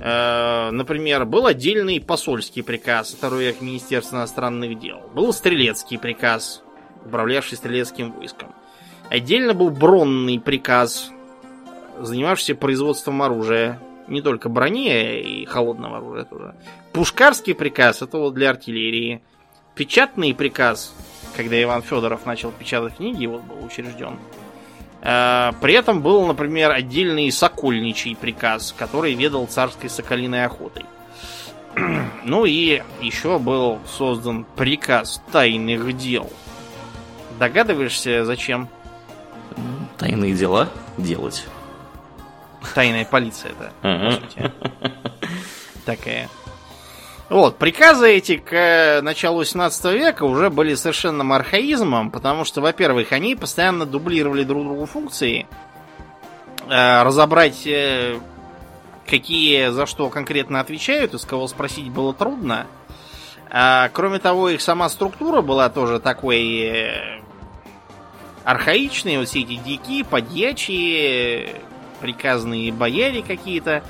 Э, 0.00 0.70
например, 0.70 1.26
был 1.26 1.44
отдельный 1.46 2.00
посольский 2.00 2.62
приказ, 2.62 3.12
второй 3.12 3.44
век 3.44 3.60
Министерства 3.60 4.16
иностранных 4.16 4.78
дел. 4.78 5.02
Был 5.14 5.34
стрелецкий 5.34 5.98
приказ, 5.98 6.63
управлявший 7.04 7.56
стрелецким 7.56 8.12
войском. 8.12 8.54
Отдельно 9.10 9.54
был 9.54 9.70
бронный 9.70 10.40
приказ, 10.40 11.10
занимавшийся 12.00 12.54
производством 12.54 13.22
оружия. 13.22 13.80
Не 14.08 14.20
только 14.20 14.48
брони 14.48 15.20
и 15.20 15.44
холодного 15.46 15.98
оружия 15.98 16.24
тоже. 16.24 16.54
Пушкарский 16.92 17.54
приказ, 17.54 18.02
это 18.02 18.18
вот 18.18 18.34
для 18.34 18.50
артиллерии. 18.50 19.22
Печатный 19.74 20.34
приказ, 20.34 20.94
когда 21.36 21.60
Иван 21.62 21.82
Федоров 21.82 22.26
начал 22.26 22.52
печатать 22.52 22.96
книги, 22.96 23.26
вот 23.26 23.42
был 23.42 23.64
учрежден. 23.64 24.18
Э, 25.00 25.52
при 25.60 25.74
этом 25.74 26.00
был, 26.00 26.26
например, 26.26 26.70
отдельный 26.70 27.30
сокольничий 27.30 28.16
приказ, 28.16 28.74
который 28.76 29.14
ведал 29.14 29.46
царской 29.46 29.90
соколиной 29.90 30.44
охотой. 30.44 30.84
Ну 32.24 32.46
и 32.46 32.82
еще 33.02 33.38
был 33.38 33.80
создан 33.86 34.46
приказ 34.56 35.20
тайных 35.30 35.94
дел. 35.96 36.30
Догадываешься, 37.38 38.24
зачем? 38.24 38.68
Тайные 39.98 40.34
дела 40.34 40.68
делать. 40.98 41.46
Тайная 42.74 43.04
полиция 43.04 43.52
сути. 44.20 44.52
Такая. 45.84 46.28
Вот, 47.28 47.56
приказы 47.56 48.10
эти 48.10 48.36
к 48.36 49.00
началу 49.02 49.38
18 49.38 49.84
века 49.86 50.24
уже 50.24 50.50
были 50.50 50.74
совершенным 50.74 51.32
архаизмом, 51.32 52.10
потому 52.10 52.44
что, 52.44 52.60
во-первых, 52.60 53.12
они 53.12 53.34
постоянно 53.34 53.86
дублировали 53.86 54.44
друг 54.44 54.64
другу 54.64 54.86
функции. 54.86 55.46
Э, 56.68 57.02
разобрать, 57.02 57.66
э, 57.66 58.18
какие 59.06 59.70
за 59.70 59.86
что 59.86 60.10
конкретно 60.10 60.60
отвечают, 60.60 61.14
из 61.14 61.24
кого 61.24 61.48
спросить 61.48 61.90
было 61.90 62.12
трудно. 62.12 62.66
А, 63.50 63.88
кроме 63.92 64.18
того, 64.18 64.50
их 64.50 64.60
сама 64.60 64.88
структура 64.88 65.40
была 65.40 65.70
тоже 65.70 66.00
такой 66.00 67.22
архаичной. 68.44 69.18
Вот 69.18 69.28
все 69.28 69.40
эти 69.40 69.56
дики, 69.56 70.02
подьячие, 70.02 71.60
приказные 72.00 72.72
бояре 72.72 73.22
какие-то. 73.22 73.82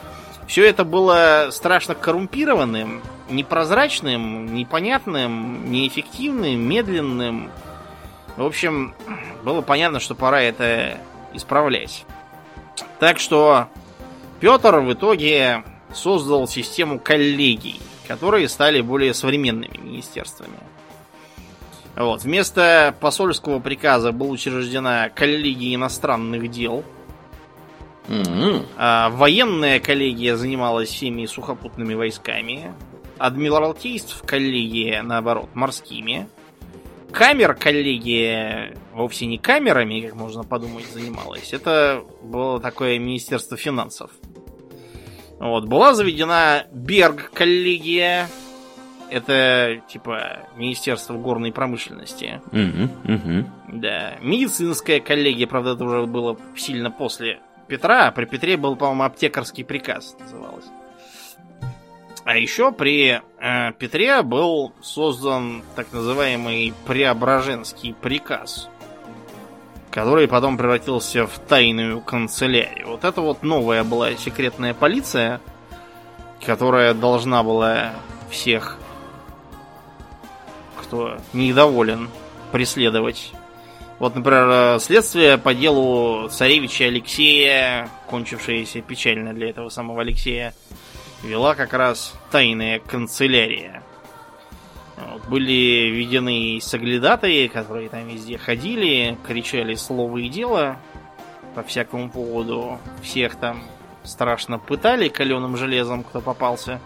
Все 0.47 0.69
это 0.69 0.85
было 0.85 1.49
страшно 1.51 1.95
коррумпированным, 1.95 3.03
непрозрачным, 3.31 4.55
непонятным, 4.55 5.71
неэффективным, 5.71 6.61
медленным. 6.61 7.51
В 8.37 8.45
общем, 8.45 8.95
было 9.43 9.63
понятно, 9.63 10.01
что 10.01 10.15
пора 10.15 10.43
это 10.43 10.99
исправлять. 11.33 12.05
Так 12.99 13.19
что 13.19 13.69
Петр 14.41 14.81
в 14.81 14.93
итоге 14.93 15.65
создал 15.93 16.47
систему 16.47 16.99
коллегий, 16.99 17.81
которые 18.07 18.49
стали 18.49 18.81
более 18.81 19.15
современными 19.15 19.79
министерствами. 19.79 20.59
Вот. 21.97 22.23
Вместо 22.23 22.95
посольского 23.01 23.61
приказа 23.61 24.13
была 24.13 24.31
учреждена 24.31 25.09
коллегия 25.11 25.75
иностранных 25.75 26.51
дел– 26.51 26.85
Mm-hmm. 28.09 28.67
А, 28.77 29.09
военная 29.11 29.81
коллегия 29.81 30.37
занималась 30.37 30.91
всеми 30.91 31.27
сухопутными 31.27 31.95
войсками. 31.95 32.75
Адмиралтейств 33.19 34.23
коллегия, 34.27 35.03
наоборот, 35.03 35.49
морскими. 35.55 36.29
Камер 37.13 37.55
коллегия 37.55 38.77
вовсе 38.93 39.27
не 39.27 39.39
камерами, 39.39 40.01
как 40.01 40.17
можно 40.17 40.43
подумать, 40.43 40.87
занималась. 40.93 41.53
Это 41.53 42.05
было 42.23 42.61
такое 42.61 42.99
министерство 42.99 43.57
финансов. 43.57 44.11
Вот, 45.39 45.67
была 45.67 45.95
заведена 45.95 46.67
Берг 46.73 47.31
коллегия. 47.33 48.29
Это 49.11 49.81
типа 49.89 50.49
Министерство 50.57 51.15
горной 51.15 51.53
промышленности. 51.53 52.41
Mm-hmm. 52.51 52.91
Mm-hmm. 53.05 53.45
Да. 53.69 54.15
Медицинская 54.21 55.01
коллегия, 55.01 55.47
правда, 55.47 55.73
это 55.73 55.85
уже 55.85 56.07
было 56.07 56.37
сильно 56.57 56.91
после 56.91 57.41
Петра, 57.69 58.09
а 58.09 58.13
при 58.13 58.25
Петре 58.25 58.57
был, 58.57 58.77
по-моему, 58.77 59.05
аптекарский 59.05 59.65
приказ 59.65 60.17
называлось. 60.19 60.67
А 62.25 62.39
еще 62.39 62.73
при 62.73 63.21
э, 63.39 63.73
Петре 63.79 64.23
был 64.23 64.73
создан 64.83 65.63
так 65.77 65.93
называемый 65.93 66.73
Преображенский 66.87 67.93
приказ, 67.93 68.69
который 69.91 70.27
потом 70.27 70.57
превратился 70.57 71.27
в 71.27 71.39
тайную 71.39 72.01
канцелярию. 72.01 72.89
Вот 72.89 73.05
это 73.05 73.21
вот 73.21 73.43
новая 73.43 73.85
была 73.85 74.15
секретная 74.15 74.73
полиция, 74.73 75.41
которая 76.45 76.95
должна 76.95 77.43
была 77.43 77.93
всех, 78.31 78.79
кто 80.85 81.19
недоволен, 81.33 82.09
преследовать 82.53 83.33
вот, 83.99 84.17
например, 84.17 84.81
следствие 84.81 85.39
по 85.39 85.55
делу 85.55 86.29
царевича 86.29 86.87
Алексея, 86.87 87.89
кончившееся 88.09 88.81
печально 88.81 89.33
для 89.33 89.51
этого 89.51 89.69
самого 89.69 90.03
Алексея, 90.03 90.53
вела 91.23 91.55
как 91.55 91.73
раз 91.73 92.13
тайная 92.31 92.81
канцелярия. 92.81 93.83
Вот, 94.97 95.27
были 95.29 95.91
введены 95.91 96.59
соглядатые, 96.61 97.49
которые 97.49 97.89
там 97.89 98.09
везде 98.09 98.37
ходили, 98.37 99.17
кричали 99.27 99.75
слово 99.75 100.19
и 100.19 100.29
дело 100.29 100.77
по 101.55 101.63
всякому 101.63 102.11
поводу. 102.11 102.79
Всех 103.03 103.37
там 103.37 103.63
страшно 104.03 104.59
пытали 104.59 105.09
каленым 105.09 105.57
железом, 105.57 106.03
кто 106.03 106.21
попался. 106.21 106.81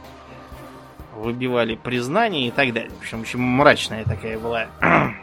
Выбивали 1.18 1.74
признание 1.74 2.48
и 2.48 2.50
так 2.50 2.72
далее. 2.72 2.90
В 2.90 3.00
общем, 3.00 3.20
очень 3.22 3.40
мрачная 3.40 4.04
такая 4.04 4.38
была 4.38 4.66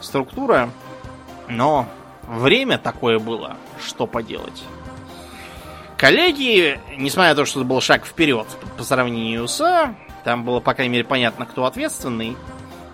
структура, 0.00 0.70
но 1.48 1.86
время 2.26 2.78
такое 2.78 3.18
было, 3.18 3.56
что 3.78 4.06
поделать. 4.06 4.64
Коллеги, 5.96 6.80
несмотря 6.96 7.30
на 7.30 7.36
то, 7.36 7.44
что 7.44 7.60
это 7.60 7.68
был 7.68 7.80
шаг 7.80 8.06
вперед 8.06 8.46
по 8.78 8.82
сравнению 8.84 9.46
с 9.46 9.94
там 10.24 10.44
было, 10.44 10.60
по 10.60 10.74
крайней 10.74 10.92
мере, 10.92 11.04
понятно, 11.04 11.46
кто 11.46 11.64
ответственный 11.64 12.36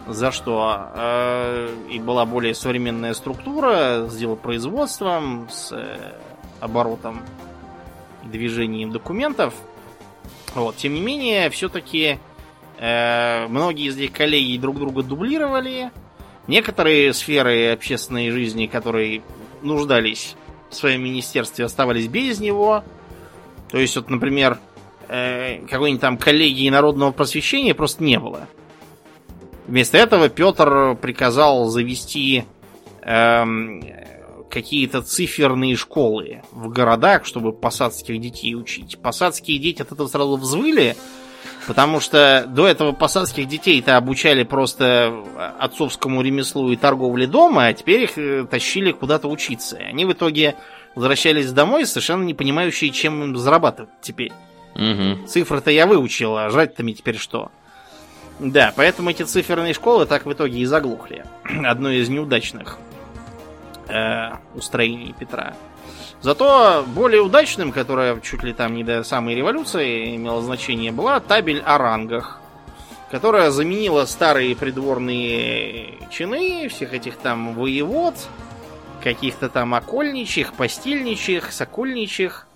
за 0.06 0.30
что. 0.30 0.90
Э, 0.94 1.74
и 1.90 1.98
была 1.98 2.24
более 2.24 2.54
современная 2.54 3.14
структура 3.14 4.06
с 4.06 4.16
делопроизводством, 4.16 5.48
с 5.50 5.72
э, 5.72 6.12
оборотом 6.60 7.22
движением 8.24 8.92
документов. 8.92 9.54
Вот. 10.54 10.76
Тем 10.76 10.94
не 10.94 11.00
менее, 11.00 11.50
все-таки 11.50 12.18
э, 12.78 13.46
многие 13.48 13.88
из 13.88 13.96
этих 13.96 14.12
коллеги 14.12 14.58
друг 14.58 14.78
друга 14.78 15.02
дублировали. 15.02 15.90
Некоторые 16.46 17.12
сферы 17.12 17.72
общественной 17.72 18.30
жизни, 18.30 18.66
которые 18.66 19.22
нуждались 19.62 20.36
в 20.70 20.74
своем 20.74 21.02
министерстве, 21.04 21.64
оставались 21.64 22.06
без 22.06 22.40
него. 22.40 22.84
То 23.70 23.78
есть, 23.78 23.96
вот, 23.96 24.08
например, 24.10 24.58
э, 25.08 25.66
какой-нибудь 25.68 26.00
там 26.00 26.18
коллегии 26.18 26.68
народного 26.70 27.10
просвещения 27.10 27.74
просто 27.74 28.04
не 28.04 28.18
было. 28.18 28.48
Вместо 29.66 29.98
этого 29.98 30.28
Петр 30.28 30.94
приказал 30.94 31.66
завести 31.66 32.44
э, 33.02 33.44
какие-то 34.50 35.02
циферные 35.02 35.76
школы 35.76 36.42
в 36.52 36.68
городах, 36.68 37.26
чтобы 37.26 37.52
посадских 37.52 38.20
детей 38.20 38.54
учить. 38.54 38.98
Посадские 38.98 39.58
дети 39.58 39.82
от 39.82 39.92
этого 39.92 40.08
сразу 40.08 40.36
взвыли, 40.36 40.96
Потому 41.66 41.98
что 41.98 42.44
до 42.48 42.66
этого 42.66 42.92
посадских 42.92 43.48
детей-то 43.48 43.96
обучали 43.96 44.44
просто 44.44 45.12
отцовскому 45.58 46.22
ремеслу 46.22 46.70
и 46.70 46.76
торговле 46.76 47.26
дома, 47.26 47.66
а 47.66 47.72
теперь 47.72 48.04
их 48.04 48.16
э, 48.16 48.46
тащили 48.48 48.92
куда-то 48.92 49.26
учиться. 49.26 49.76
И 49.76 49.82
они 49.82 50.04
в 50.04 50.12
итоге 50.12 50.54
возвращались 50.94 51.50
домой, 51.50 51.84
совершенно 51.86 52.22
не 52.22 52.34
понимающие, 52.34 52.90
чем 52.90 53.22
им 53.22 53.36
зарабатывать 53.36 53.90
теперь. 54.00 54.32
Угу. 54.76 55.26
Цифры-то 55.26 55.70
я 55.72 55.86
выучил, 55.86 56.36
а 56.36 56.50
жрать-то 56.50 56.84
мне 56.84 56.94
теперь 56.94 57.18
что? 57.18 57.50
Да, 58.38 58.72
поэтому 58.76 59.10
эти 59.10 59.24
циферные 59.24 59.74
школы 59.74 60.06
так 60.06 60.24
в 60.24 60.32
итоге 60.32 60.60
и 60.60 60.66
заглохли. 60.66 61.24
Одно 61.64 61.90
из 61.90 62.08
неудачных 62.08 62.78
э, 63.88 64.32
устроении 64.54 65.12
Петра. 65.12 65.54
Зато 66.22 66.84
более 66.88 67.20
удачным, 67.20 67.72
которое 67.72 68.18
чуть 68.20 68.42
ли 68.42 68.52
там 68.52 68.74
не 68.74 68.84
до 68.84 69.04
самой 69.04 69.34
революции 69.34 70.16
имело 70.16 70.42
значение, 70.42 70.90
была 70.90 71.20
табель 71.20 71.62
о 71.64 71.78
рангах, 71.78 72.40
которая 73.10 73.50
заменила 73.50 74.06
старые 74.06 74.56
придворные 74.56 75.98
чины, 76.10 76.68
всех 76.68 76.94
этих 76.94 77.16
там 77.16 77.54
воевод, 77.54 78.14
каких-то 79.02 79.48
там 79.48 79.74
окольничьих, 79.74 80.54
постельничьих, 80.54 81.52
сокольничьих. 81.52 82.46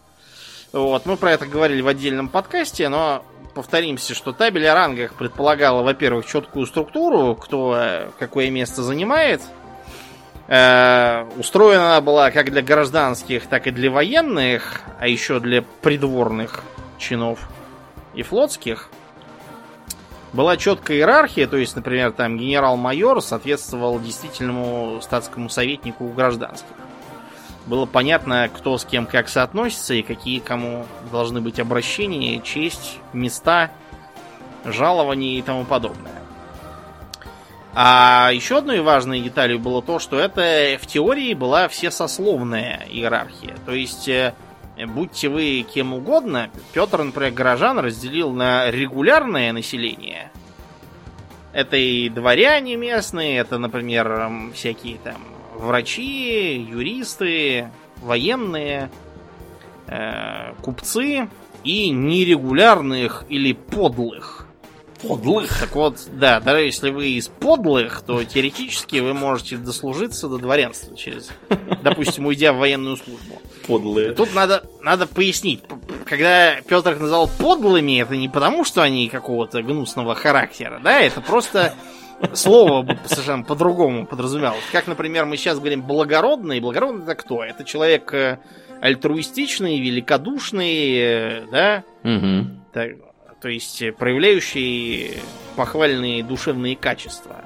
Вот, 0.73 1.05
мы 1.05 1.17
про 1.17 1.33
это 1.33 1.47
говорили 1.47 1.83
в 1.83 1.89
отдельном 1.89 2.29
подкасте, 2.29 2.89
но 2.89 3.25
повторимся, 3.55 4.15
что 4.15 4.33
табель 4.33 4.67
о 4.67 4.75
рангах 4.75 5.15
предполагала, 5.15 5.83
во-первых, 5.83 6.27
четкую 6.27 6.67
структуру, 6.67 7.35
кто 7.35 7.77
э, 7.77 8.11
какое 8.19 8.51
место 8.51 8.83
занимает– 8.83 9.43
Э, 10.51 11.29
устроена 11.39 11.93
она 11.93 12.01
была 12.01 12.33
как 12.33 12.51
для 12.51 12.61
гражданских, 12.61 13.47
так 13.47 13.69
и 13.69 13.71
для 13.71 13.89
военных, 13.89 14.81
а 14.99 15.07
еще 15.07 15.39
для 15.39 15.63
придворных 15.63 16.65
чинов 16.99 17.49
и 18.15 18.25
флотских. 18.25 18.91
Была 20.33 20.57
четкая 20.57 20.97
иерархия, 20.97 21.47
то 21.47 21.57
есть, 21.57 21.77
например, 21.77 22.11
там 22.11 22.37
генерал-майор 22.37 23.23
соответствовал 23.23 24.01
действительному 24.01 24.99
статскому 25.01 25.49
советнику 25.49 26.05
у 26.05 26.13
гражданских. 26.13 26.67
Было 27.67 27.87
понятно, 27.87 28.51
кто 28.53 28.77
с 28.77 28.85
кем 28.85 29.07
как 29.07 29.29
соотносится 29.29 29.95
и 29.95 30.03
какие 30.03 30.41
кому 30.41 30.85
должны 31.13 31.41
быть 31.41 31.61
обращения, 31.61 32.41
честь, 32.41 32.99
места, 33.13 33.71
жалования 34.65 35.39
и 35.39 35.43
тому 35.43 35.65
подобное. 35.65 36.20
А 37.73 38.31
еще 38.33 38.59
одной 38.59 38.81
важной 38.81 39.21
деталью 39.21 39.59
было 39.59 39.81
то, 39.81 39.99
что 39.99 40.19
это 40.19 40.77
в 40.81 40.87
теории 40.87 41.35
была 41.35 41.69
всесословная 41.69 42.85
иерархия. 42.91 43.57
То 43.65 43.73
есть, 43.73 44.09
э, 44.09 44.35
будьте 44.89 45.29
вы 45.29 45.63
кем 45.63 45.93
угодно, 45.93 46.51
Петр, 46.73 47.03
например, 47.03 47.33
горожан 47.33 47.79
разделил 47.79 48.33
на 48.33 48.71
регулярное 48.71 49.53
население. 49.53 50.33
Это 51.53 51.77
и 51.77 52.09
дворяне 52.09 52.77
местные, 52.77 53.39
это, 53.39 53.59
например, 53.59 54.31
всякие 54.55 54.99
там 54.99 55.19
врачи, 55.55 56.57
юристы, 56.57 57.71
военные, 57.99 58.91
э, 59.87 60.55
купцы 60.63 61.29
и 61.63 61.91
нерегулярных 61.91 63.25
или 63.29 63.53
подлых 63.53 64.50
Подлых. 65.03 65.61
Так 65.61 65.75
вот, 65.75 65.99
да, 66.13 66.41
даже 66.41 66.65
если 66.65 66.91
вы 66.91 67.11
из 67.11 67.29
подлых, 67.29 68.03
то 68.03 68.23
теоретически 68.25 68.99
вы 68.99 69.15
можете 69.15 69.57
дослужиться 69.57 70.29
до 70.29 70.39
дворянства 70.39 70.97
через, 70.97 71.31
допустим, 71.83 72.27
уйдя 72.27 72.53
в 72.53 72.59
военную 72.59 72.97
службу. 72.97 73.41
Подлые. 73.67 74.13
Тут 74.13 74.35
надо, 74.35 74.65
надо 74.83 75.07
пояснить. 75.07 75.61
Когда 76.05 76.61
Петр 76.63 76.93
их 76.93 77.01
назвал 77.01 77.29
подлыми, 77.29 78.01
это 78.01 78.17
не 78.17 78.29
потому, 78.29 78.65
что 78.65 78.83
они 78.83 79.09
какого-то 79.09 79.63
гнусного 79.63 80.15
характера, 80.15 80.81
да, 80.83 81.01
это 81.01 81.21
просто 81.21 81.75
слово 82.35 82.99
совершенно 83.07 83.45
по-другому 83.45 84.07
подразумевалось. 84.07 84.65
Как, 84.73 84.87
например, 84.87 85.25
мы 85.25 85.37
сейчас 85.37 85.59
говорим 85.59 85.83
благородный. 85.83 86.61
Благородный 86.61 87.05
это 87.05 87.15
кто? 87.15 87.43
Это 87.43 87.65
человек 87.65 88.13
э, 88.13 88.39
альтруистичный, 88.81 89.81
великодушный, 89.81 90.97
э, 90.97 91.47
да? 91.51 91.85
Угу. 92.05 92.47
Так, 92.73 92.91
то 93.41 93.49
есть 93.49 93.83
э, 93.83 93.93
проявляющий 93.93 95.19
похвальные 95.57 96.23
душевные 96.23 96.77
качества. 96.77 97.45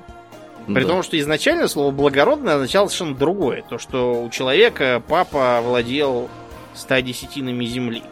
При 0.66 0.82
да. 0.82 0.88
том, 0.88 1.02
что 1.02 1.18
изначально 1.18 1.68
слово 1.68 1.90
благородное 1.90 2.54
означало 2.54 2.88
совершенно 2.88 3.14
другое. 3.14 3.62
То, 3.68 3.78
что 3.78 4.22
у 4.22 4.30
человека 4.30 5.02
папа 5.06 5.60
владел 5.62 6.30
ста 6.74 7.02
десятинами 7.02 7.64
земли. 7.66 8.02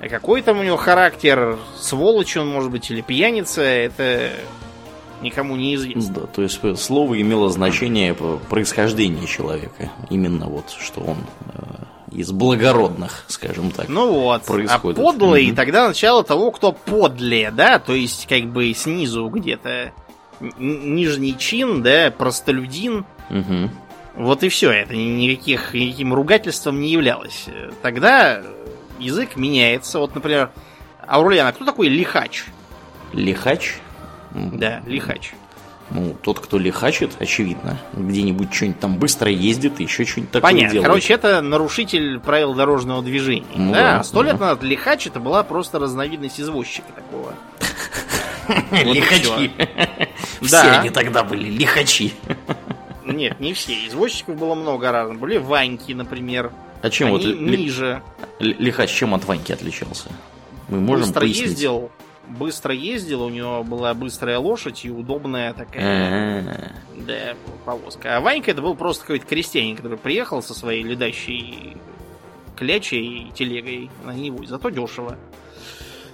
А 0.00 0.08
какой 0.08 0.42
там 0.42 0.60
у 0.60 0.62
него 0.62 0.76
характер, 0.76 1.58
сволочь 1.78 2.36
он, 2.36 2.48
может 2.48 2.70
быть, 2.70 2.90
или 2.90 3.00
пьяница, 3.00 3.62
это 3.62 4.30
никому 5.22 5.56
не 5.56 5.74
известно. 5.74 6.14
Да, 6.14 6.26
то 6.26 6.42
есть 6.42 6.58
э, 6.62 6.74
слово 6.74 7.20
имело 7.20 7.48
значение 7.50 8.14
происхождения 8.14 9.26
человека. 9.26 9.90
Именно 10.10 10.46
вот, 10.46 10.70
что 10.70 11.00
он 11.00 11.18
э, 11.52 11.84
из 12.14 12.32
благородных, 12.32 13.24
скажем 13.28 13.70
так. 13.70 13.88
Ну 13.88 14.12
вот, 14.12 14.42
а 14.42 14.52
происходит. 14.52 14.98
а 14.98 15.02
подлый 15.02 15.48
mm-hmm. 15.48 15.54
тогда 15.54 15.88
начало 15.88 16.24
того, 16.24 16.50
кто 16.52 16.72
подле, 16.72 17.50
да, 17.50 17.78
то 17.78 17.92
есть 17.92 18.26
как 18.28 18.44
бы 18.46 18.72
снизу 18.72 19.28
где-то 19.28 19.92
нижний 20.58 21.36
чин, 21.36 21.82
да, 21.82 22.12
простолюдин. 22.16 23.04
Mm-hmm. 23.30 23.70
Вот 24.16 24.44
и 24.44 24.48
все, 24.48 24.70
это 24.70 24.94
никаких, 24.94 25.74
никаким 25.74 26.14
ругательством 26.14 26.80
не 26.80 26.90
являлось. 26.90 27.46
Тогда 27.82 28.42
язык 28.98 29.36
меняется. 29.36 29.98
Вот, 29.98 30.14
например, 30.14 30.50
Аурлиан, 31.06 31.48
а 31.48 31.52
кто 31.52 31.64
такой 31.64 31.88
лихач? 31.88 32.44
Лихач? 33.12 33.74
Да, 34.32 34.82
лихач. 34.86 35.32
Ну, 35.94 36.16
тот, 36.22 36.40
кто 36.40 36.58
лихачит, 36.58 37.12
очевидно, 37.20 37.78
где-нибудь 37.92 38.52
что-нибудь 38.52 38.80
там 38.80 38.96
быстро 38.96 39.30
ездит 39.30 39.78
и 39.78 39.84
еще 39.84 40.04
что-нибудь 40.04 40.32
такое 40.32 40.50
Понятно. 40.50 40.72
делает. 40.72 40.88
Короче, 40.88 41.14
это 41.14 41.40
нарушитель 41.40 42.18
правил 42.18 42.52
дорожного 42.52 43.00
движения. 43.00 43.46
Ну, 43.54 43.72
да, 43.72 44.02
сто 44.02 44.22
да. 44.22 44.30
лет 44.30 44.40
назад 44.40 44.64
лихач 44.64 45.06
это 45.06 45.20
была 45.20 45.44
просто 45.44 45.78
разновидность 45.78 46.40
извозчика 46.40 46.88
такого. 46.92 47.34
Лихачи. 48.72 49.52
Все 50.42 50.58
они 50.58 50.90
тогда 50.90 51.22
были 51.22 51.48
лихачи. 51.48 52.12
Нет, 53.04 53.38
не 53.38 53.52
все. 53.52 53.86
Извозчиков 53.86 54.36
было 54.36 54.54
много 54.54 54.90
разных. 54.90 55.20
Были 55.20 55.36
Ваньки, 55.36 55.92
например. 55.92 56.50
А 56.82 56.90
чем 56.90 57.10
вот 57.10 57.24
ниже? 57.24 58.02
Лихач 58.40 58.90
чем 58.90 59.14
от 59.14 59.24
Ваньки 59.26 59.52
отличался? 59.52 60.08
Мы 60.68 60.80
можем 60.80 61.06
Быстро 61.06 61.26
ездил, 61.26 61.90
быстро 62.28 62.74
ездил, 62.74 63.22
у 63.22 63.28
него 63.28 63.62
была 63.62 63.94
быстрая 63.94 64.38
лошадь 64.38 64.84
и 64.84 64.90
удобная 64.90 65.52
такая 65.52 66.72
да, 66.96 67.34
повозка. 67.64 68.16
А 68.16 68.20
Ванька 68.20 68.50
это 68.50 68.62
был 68.62 68.74
просто 68.74 69.02
какой-то 69.02 69.26
крестьянин, 69.26 69.76
который 69.76 69.98
приехал 69.98 70.42
со 70.42 70.54
своей 70.54 70.82
ледащей 70.82 71.76
клячей 72.56 73.28
и 73.28 73.32
телегой 73.32 73.90
на 74.04 74.12
него, 74.12 74.44
зато 74.44 74.70
дешево. 74.70 75.16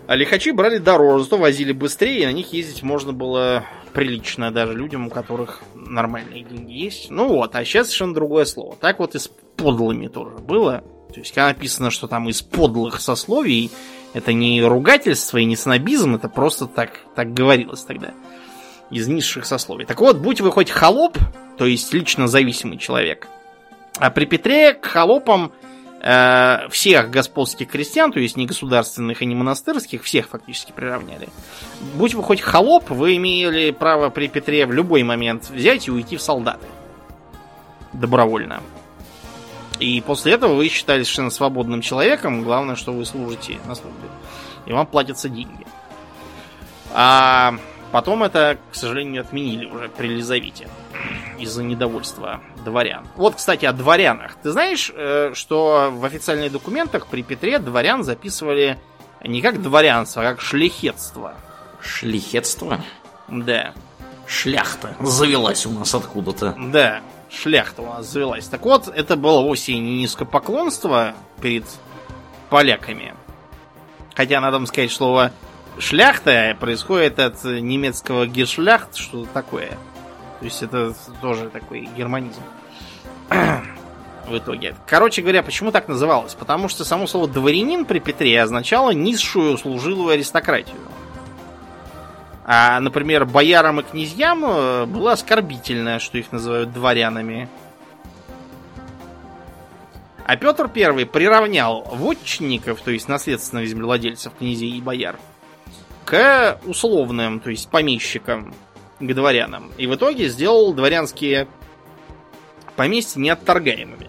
А 0.06 0.16
лихачи 0.16 0.50
брали 0.50 0.78
дороже, 0.78 1.24
зато 1.24 1.36
возили 1.36 1.72
быстрее, 1.72 2.22
и 2.22 2.26
на 2.26 2.32
них 2.32 2.52
ездить 2.52 2.82
можно 2.82 3.12
было 3.12 3.64
прилично 3.92 4.50
даже 4.50 4.74
людям, 4.74 5.06
у 5.06 5.10
которых 5.10 5.62
нормальные 5.74 6.42
деньги 6.42 6.72
есть. 6.72 7.10
Ну 7.10 7.28
вот, 7.28 7.54
а 7.54 7.64
сейчас 7.64 7.86
совершенно 7.86 8.14
другое 8.14 8.44
слово. 8.44 8.76
Так 8.80 8.98
вот 8.98 9.14
и 9.14 9.18
с 9.18 9.28
подлыми 9.56 10.08
тоже 10.08 10.38
было. 10.38 10.82
То 11.12 11.20
есть, 11.20 11.32
когда 11.32 11.48
написано, 11.48 11.90
что 11.90 12.08
там 12.08 12.28
из 12.28 12.42
подлых 12.42 13.00
сословий, 13.00 13.70
это 14.12 14.32
не 14.32 14.62
ругательство 14.62 15.38
и 15.38 15.44
не 15.44 15.56
снобизм, 15.56 16.14
это 16.16 16.28
просто 16.28 16.66
так, 16.66 17.00
так 17.14 17.32
говорилось 17.32 17.82
тогда. 17.82 18.12
Из 18.90 19.06
низших 19.06 19.46
сословий. 19.46 19.86
Так 19.86 20.00
вот, 20.00 20.18
будь 20.18 20.40
вы 20.40 20.50
хоть 20.50 20.70
холоп, 20.70 21.16
то 21.58 21.66
есть 21.66 21.92
лично 21.92 22.26
зависимый 22.26 22.76
человек, 22.76 23.28
а 23.98 24.10
при 24.10 24.24
Петре 24.24 24.74
к 24.74 24.84
холопам 24.86 25.52
э, 26.02 26.68
всех 26.70 27.10
господских 27.10 27.68
крестьян, 27.68 28.10
то 28.10 28.18
есть 28.18 28.36
не 28.36 28.46
государственных 28.46 29.22
и 29.22 29.26
не 29.26 29.34
монастырских, 29.34 30.02
всех 30.02 30.28
фактически 30.28 30.72
приравняли. 30.72 31.28
Будь 31.94 32.14
вы 32.14 32.22
хоть 32.22 32.40
холоп, 32.40 32.90
вы 32.90 33.16
имели 33.16 33.70
право 33.70 34.10
при 34.10 34.26
Петре 34.26 34.66
в 34.66 34.72
любой 34.72 35.04
момент 35.04 35.50
взять 35.50 35.86
и 35.86 35.90
уйти 35.90 36.16
в 36.16 36.22
солдаты. 36.22 36.66
Добровольно. 37.92 38.60
И 39.80 40.02
после 40.02 40.34
этого 40.34 40.54
вы 40.54 40.68
считались 40.68 41.06
совершенно 41.06 41.30
свободным 41.30 41.80
человеком. 41.80 42.44
Главное, 42.44 42.76
что 42.76 42.92
вы 42.92 43.06
служите 43.06 43.58
на 43.66 43.74
службе. 43.74 44.08
И 44.66 44.72
вам 44.72 44.86
платятся 44.86 45.30
деньги. 45.30 45.66
А 46.92 47.54
потом 47.90 48.22
это, 48.22 48.58
к 48.70 48.74
сожалению, 48.74 49.22
отменили 49.22 49.64
уже 49.64 49.88
при 49.88 50.08
Лизавите. 50.08 50.68
Из-за 51.38 51.62
недовольства 51.62 52.42
дворян. 52.62 53.08
Вот, 53.16 53.36
кстати, 53.36 53.64
о 53.64 53.72
дворянах. 53.72 54.36
Ты 54.42 54.50
знаешь, 54.50 54.92
э, 54.94 55.32
что 55.32 55.90
в 55.90 56.04
официальных 56.04 56.52
документах 56.52 57.06
при 57.06 57.22
Петре 57.22 57.58
дворян 57.58 58.04
записывали 58.04 58.76
не 59.24 59.40
как 59.40 59.62
дворянство, 59.62 60.22
а 60.22 60.32
как 60.32 60.42
шляхетство. 60.42 61.32
Шлихетство? 61.80 62.84
Да. 63.28 63.72
Шляхта 64.26 64.94
завелась 65.00 65.64
у 65.64 65.70
нас 65.70 65.94
откуда-то. 65.94 66.54
Да 66.58 67.00
шляхта 67.30 67.82
у 67.82 67.86
нас 67.86 68.06
завелась. 68.06 68.46
Так 68.46 68.64
вот, 68.64 68.88
это 68.88 69.16
было 69.16 69.40
вовсе 69.40 69.78
не 69.78 70.00
низкопоклонство 70.02 71.14
перед 71.40 71.64
поляками. 72.48 73.14
Хотя, 74.14 74.40
надо 74.40 74.64
сказать, 74.66 74.92
слово 74.92 75.32
шляхта 75.78 76.56
происходит 76.58 77.18
от 77.18 77.42
немецкого 77.44 78.26
гешляхт, 78.26 78.96
что 78.96 79.26
такое. 79.32 79.78
То 80.40 80.44
есть 80.44 80.62
это 80.62 80.94
тоже 81.20 81.48
такой 81.50 81.88
германизм. 81.96 82.42
В 83.30 84.36
итоге. 84.36 84.76
Короче 84.86 85.22
говоря, 85.22 85.42
почему 85.42 85.72
так 85.72 85.88
называлось? 85.88 86.34
Потому 86.34 86.68
что 86.68 86.84
само 86.84 87.06
слово 87.06 87.26
дворянин 87.26 87.84
при 87.84 87.98
Петре 87.98 88.40
означало 88.40 88.90
низшую 88.90 89.58
служилую 89.58 90.10
аристократию. 90.10 90.76
А, 92.52 92.80
например, 92.80 93.26
боярам 93.26 93.78
и 93.78 93.84
князьям 93.84 94.44
э, 94.44 94.84
было 94.84 95.12
оскорбительно, 95.12 96.00
что 96.00 96.18
их 96.18 96.32
называют 96.32 96.72
дворянами. 96.72 97.48
А 100.26 100.34
Петр 100.34 100.68
I 100.74 101.06
приравнял 101.06 101.82
вотчинников, 101.82 102.80
то 102.80 102.90
есть 102.90 103.06
наследственных 103.06 103.68
землевладельцев, 103.68 104.32
князей 104.36 104.76
и 104.76 104.80
бояр, 104.80 105.16
к 106.04 106.58
условным, 106.64 107.38
то 107.38 107.50
есть 107.50 107.68
помещикам, 107.68 108.52
к 108.98 109.14
дворянам. 109.14 109.70
И 109.78 109.86
в 109.86 109.94
итоге 109.94 110.28
сделал 110.28 110.74
дворянские 110.74 111.46
поместья 112.74 113.20
неотторгаемыми. 113.20 114.08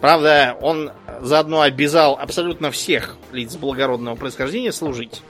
Правда, 0.00 0.56
он 0.62 0.90
заодно 1.20 1.60
обязал 1.60 2.18
абсолютно 2.18 2.70
всех 2.70 3.18
лиц 3.30 3.56
благородного 3.56 4.14
происхождения 4.14 4.72
служить. 4.72 5.22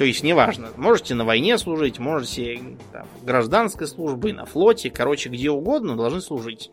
То 0.00 0.04
есть, 0.06 0.22
неважно, 0.22 0.70
можете 0.78 1.14
на 1.14 1.26
войне 1.26 1.58
служить, 1.58 1.98
можете 1.98 2.58
там, 2.90 3.06
гражданской 3.22 3.86
службы, 3.86 4.32
на 4.32 4.46
флоте, 4.46 4.88
короче, 4.88 5.28
где 5.28 5.50
угодно 5.50 5.94
должны 5.94 6.22
служить. 6.22 6.70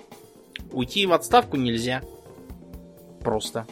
Уйти 0.71 1.05
в 1.05 1.11
отставку 1.11 1.57
нельзя. 1.57 2.03
Просто. 3.19 3.67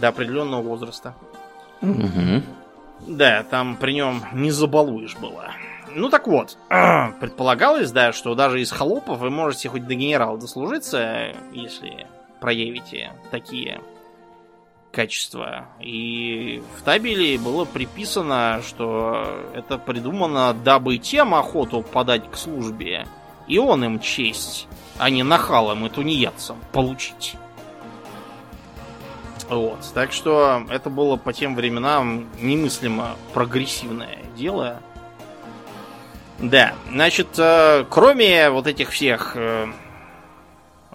До 0.00 0.06
определенного 0.06 0.62
возраста. 0.62 1.16
Угу. 1.82 2.42
Да, 3.08 3.42
там 3.42 3.76
при 3.76 3.94
нем 3.94 4.22
не 4.34 4.52
забалуешь 4.52 5.16
было. 5.16 5.50
Ну 5.92 6.08
так 6.08 6.28
вот, 6.28 6.58
предполагалось, 6.68 7.90
да, 7.90 8.12
что 8.12 8.36
даже 8.36 8.60
из 8.60 8.70
холопов 8.70 9.18
вы 9.18 9.30
можете 9.30 9.68
хоть 9.68 9.84
до 9.84 9.96
генерала 9.96 10.38
дослужиться, 10.38 11.34
если 11.52 12.06
проявите 12.40 13.14
такие 13.32 13.80
качества. 14.96 15.66
И 15.78 16.62
в 16.78 16.82
табеле 16.82 17.38
было 17.38 17.66
приписано, 17.66 18.62
что 18.66 19.44
это 19.54 19.76
придумано, 19.76 20.54
дабы 20.54 20.96
тем 20.96 21.34
охоту 21.34 21.82
подать 21.82 22.30
к 22.30 22.36
службе, 22.36 23.06
и 23.46 23.58
он 23.58 23.84
им 23.84 24.00
честь, 24.00 24.66
а 24.96 25.10
не 25.10 25.22
нахалам 25.22 25.84
и 25.84 25.90
тунеядцам 25.90 26.56
получить. 26.72 27.34
Вот. 29.50 29.78
Так 29.92 30.12
что 30.12 30.64
это 30.70 30.88
было 30.88 31.16
по 31.16 31.34
тем 31.34 31.54
временам 31.54 32.26
немыслимо 32.40 33.16
прогрессивное 33.34 34.18
дело. 34.34 34.80
Да, 36.38 36.74
значит, 36.90 37.28
э, 37.38 37.84
кроме 37.88 38.50
вот 38.50 38.66
этих 38.66 38.90
всех 38.90 39.32
э, 39.36 39.68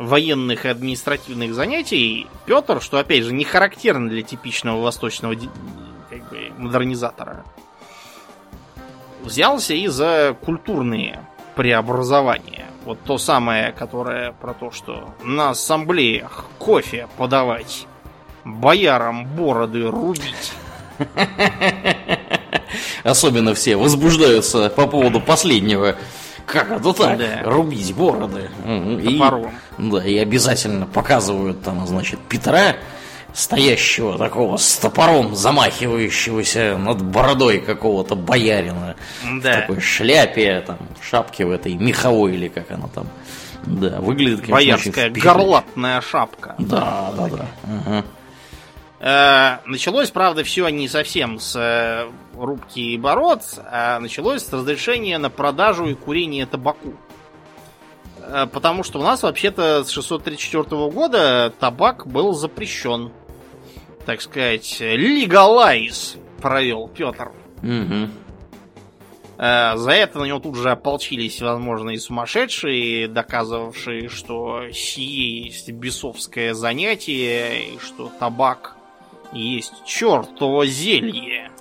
военных 0.02 0.66
и 0.66 0.70
административных 0.70 1.54
занятий, 1.54 2.28
Петр, 2.45 2.82
что 2.82 2.97
опять 2.97 3.24
же 3.24 3.34
не 3.34 3.43
характерно 3.43 4.10
для 4.10 4.24
типичного 4.24 4.82
восточного 4.82 5.36
как 6.10 6.30
бы, 6.30 6.52
модернизатора, 6.58 7.45
взялся 9.24 9.74
и 9.74 9.88
за 9.88 10.36
культурные 10.41 11.26
преобразования. 11.56 12.66
Вот 12.84 12.99
то 13.04 13.18
самое, 13.18 13.72
которое 13.72 14.32
про 14.34 14.54
то, 14.54 14.72
что 14.72 15.14
на 15.24 15.52
ассамблеях 15.52 16.45
кофе 16.58 17.08
подавать, 17.18 17.86
боярам 18.43 19.28
бороды 19.28 19.88
рубить. 19.88 20.54
Особенно 23.04 23.54
все 23.54 23.76
возбуждаются 23.76 24.70
по 24.70 24.88
поводу 24.88 25.22
последнего 25.22 25.95
как 26.52 26.72
это 26.72 26.93
так? 26.93 27.18
Да. 27.18 27.41
Рубить 27.43 27.95
бороды. 27.95 28.49
И, 28.66 29.22
да, 29.78 30.06
и 30.06 30.18
обязательно 30.18 30.86
показывают 30.86 31.64
там, 31.64 31.88
значит, 31.88 32.20
Петра, 32.28 32.76
стоящего 33.34 34.18
такого 34.18 34.58
с 34.58 34.78
топором, 34.78 35.36
замахивающегося 35.36 36.78
над 36.78 37.02
бородой 37.02 37.60
какого-то 37.60 38.16
боярина. 38.16 38.95
Да. 39.41 39.52
В 39.52 39.62
такой 39.62 39.80
шляпе, 39.80 40.62
там, 40.66 40.78
шапке 41.02 41.45
в 41.45 41.52
этой 41.52 41.74
меховой 41.76 42.34
или 42.34 42.49
как 42.49 42.72
она 42.72 42.88
там. 42.88 43.08
Да, 43.64 43.99
выглядит, 44.02 44.41
конечно, 44.41 44.56
Боярская 44.56 45.10
горлатная 45.12 46.02
шапка. 46.02 46.56
Да, 46.58 47.14
да, 47.16 47.28
да. 47.28 47.45
Ага. 47.64 47.99
Э, 47.99 48.04
началось, 49.02 50.12
правда, 50.12 50.43
все 50.43 50.70
не 50.70 50.88
совсем 50.88 51.39
с 51.39 51.56
э, 51.56 52.08
рубки 52.36 52.80
и 52.80 52.97
бород, 52.99 53.41
а 53.66 53.99
началось 53.99 54.43
с 54.43 54.54
разрешения 54.54 55.18
на 55.18 55.32
продажу 55.32 55.88
и 55.88 55.95
курение 55.95 56.45
табаку. 56.45 56.93
Э, 58.20 58.45
потому 58.45 58.84
что 58.84 58.99
у 58.99 59.04
нас 59.04 59.24
вообще-то 59.24 59.84
с 59.84 59.89
634 59.89 60.64
года 60.91 61.52
табак 61.60 62.06
был 62.06 62.34
запрещен. 62.34 63.12
Так 64.06 64.22
сказать, 64.22 64.78
легалайз 64.80 66.18
провел 66.39 66.88
Петр. 66.88 67.32
Угу. 67.64 68.10
За 69.38 69.91
это 69.91 70.20
на 70.20 70.26
него 70.26 70.38
тут 70.38 70.56
же 70.56 70.70
ополчились 70.70 71.41
возможные 71.41 71.99
сумасшедшие, 71.99 73.08
доказывавшие, 73.08 74.10
что 74.10 74.72
сие 74.72 75.45
есть 75.45 75.72
бесовское 75.72 76.54
занятие, 76.54 77.74
и 77.74 77.80
что 77.80 78.12
табак 78.20 78.76
есть 79.34 79.73
чертово 79.86 80.65
зелье. 80.65 81.51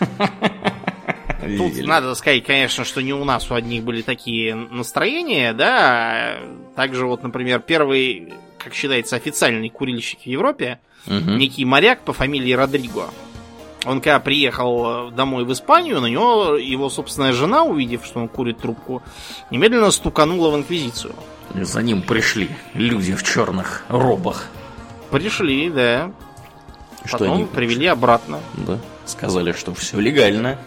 Тут 1.58 1.76
надо 1.86 2.14
сказать, 2.14 2.44
конечно, 2.44 2.84
что 2.84 3.02
не 3.02 3.12
у 3.12 3.24
нас 3.24 3.50
у 3.50 3.54
одних 3.54 3.84
были 3.84 4.02
такие 4.02 4.54
настроения, 4.54 5.52
да. 5.52 6.38
Также 6.74 7.06
вот, 7.06 7.22
например, 7.22 7.60
первый, 7.60 8.32
как 8.58 8.74
считается, 8.74 9.16
официальный 9.16 9.68
курильщик 9.68 10.20
в 10.20 10.26
Европе, 10.26 10.80
угу. 11.06 11.32
некий 11.32 11.64
моряк 11.64 12.00
по 12.00 12.12
фамилии 12.12 12.52
Родриго. 12.52 13.10
Он 13.84 14.00
когда 14.00 14.18
приехал 14.18 15.10
домой 15.10 15.44
в 15.44 15.52
Испанию, 15.52 16.00
на 16.00 16.06
него 16.06 16.56
его 16.56 16.88
собственная 16.88 17.32
жена, 17.32 17.64
увидев, 17.64 18.06
что 18.06 18.20
он 18.20 18.28
курит 18.28 18.58
трубку, 18.58 19.02
немедленно 19.50 19.90
стуканула 19.90 20.50
в 20.50 20.56
инквизицию. 20.56 21.14
За 21.54 21.82
ним 21.82 22.00
пришли 22.00 22.48
люди 22.72 23.14
в 23.14 23.22
черных 23.22 23.84
робах. 23.88 24.46
Пришли, 25.10 25.68
да. 25.68 26.10
Что 27.04 27.18
Потом 27.18 27.34
они 27.34 27.44
привели 27.44 27.86
обратно. 27.86 28.40
Да. 28.54 28.78
Сказали, 29.04 29.52
что 29.52 29.74
все 29.74 30.00
легально. 30.00 30.58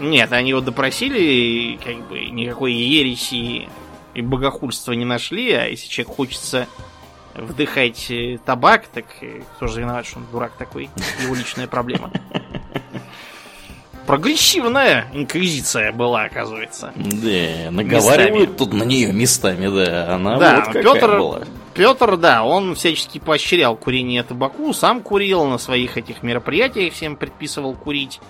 Нет, 0.00 0.32
они 0.32 0.50
его 0.50 0.60
допросили, 0.60 1.20
и 1.20 1.76
как 1.82 2.08
бы 2.08 2.26
никакой 2.26 2.72
ереси 2.72 3.68
и 4.14 4.20
богохульства 4.20 4.92
не 4.92 5.04
нашли, 5.04 5.52
а 5.52 5.66
если 5.66 5.88
человек 5.88 6.16
хочется 6.16 6.66
вдыхать 7.34 8.10
э, 8.10 8.38
табак, 8.44 8.86
так 8.88 9.06
э, 9.22 9.40
кто 9.56 9.66
же 9.66 9.80
виноват, 9.80 10.06
что 10.06 10.18
он 10.18 10.26
дурак 10.30 10.52
такой? 10.58 10.90
Его 11.22 11.34
личная 11.34 11.66
проблема. 11.66 12.10
Прогрессивная 14.06 15.06
инквизиция 15.12 15.92
была, 15.92 16.24
оказывается. 16.24 16.92
Да, 16.96 17.70
наговаривают 17.70 18.50
местами. 18.50 18.58
тут 18.58 18.72
на 18.72 18.82
нее 18.82 19.12
местами, 19.12 19.68
да. 19.68 20.14
Она 20.14 20.38
да, 20.38 20.56
вот 20.56 20.66
какая 20.66 20.82
Петр, 20.82 21.18
была. 21.18 21.42
Петр, 21.74 22.16
да, 22.16 22.44
он 22.44 22.74
всячески 22.74 23.18
поощрял 23.18 23.76
курение 23.76 24.22
табаку, 24.22 24.72
сам 24.74 25.00
курил 25.00 25.46
на 25.46 25.58
своих 25.58 25.96
этих 25.96 26.22
мероприятиях, 26.22 26.92
всем 26.92 27.16
предписывал 27.16 27.74
курить. 27.74 28.20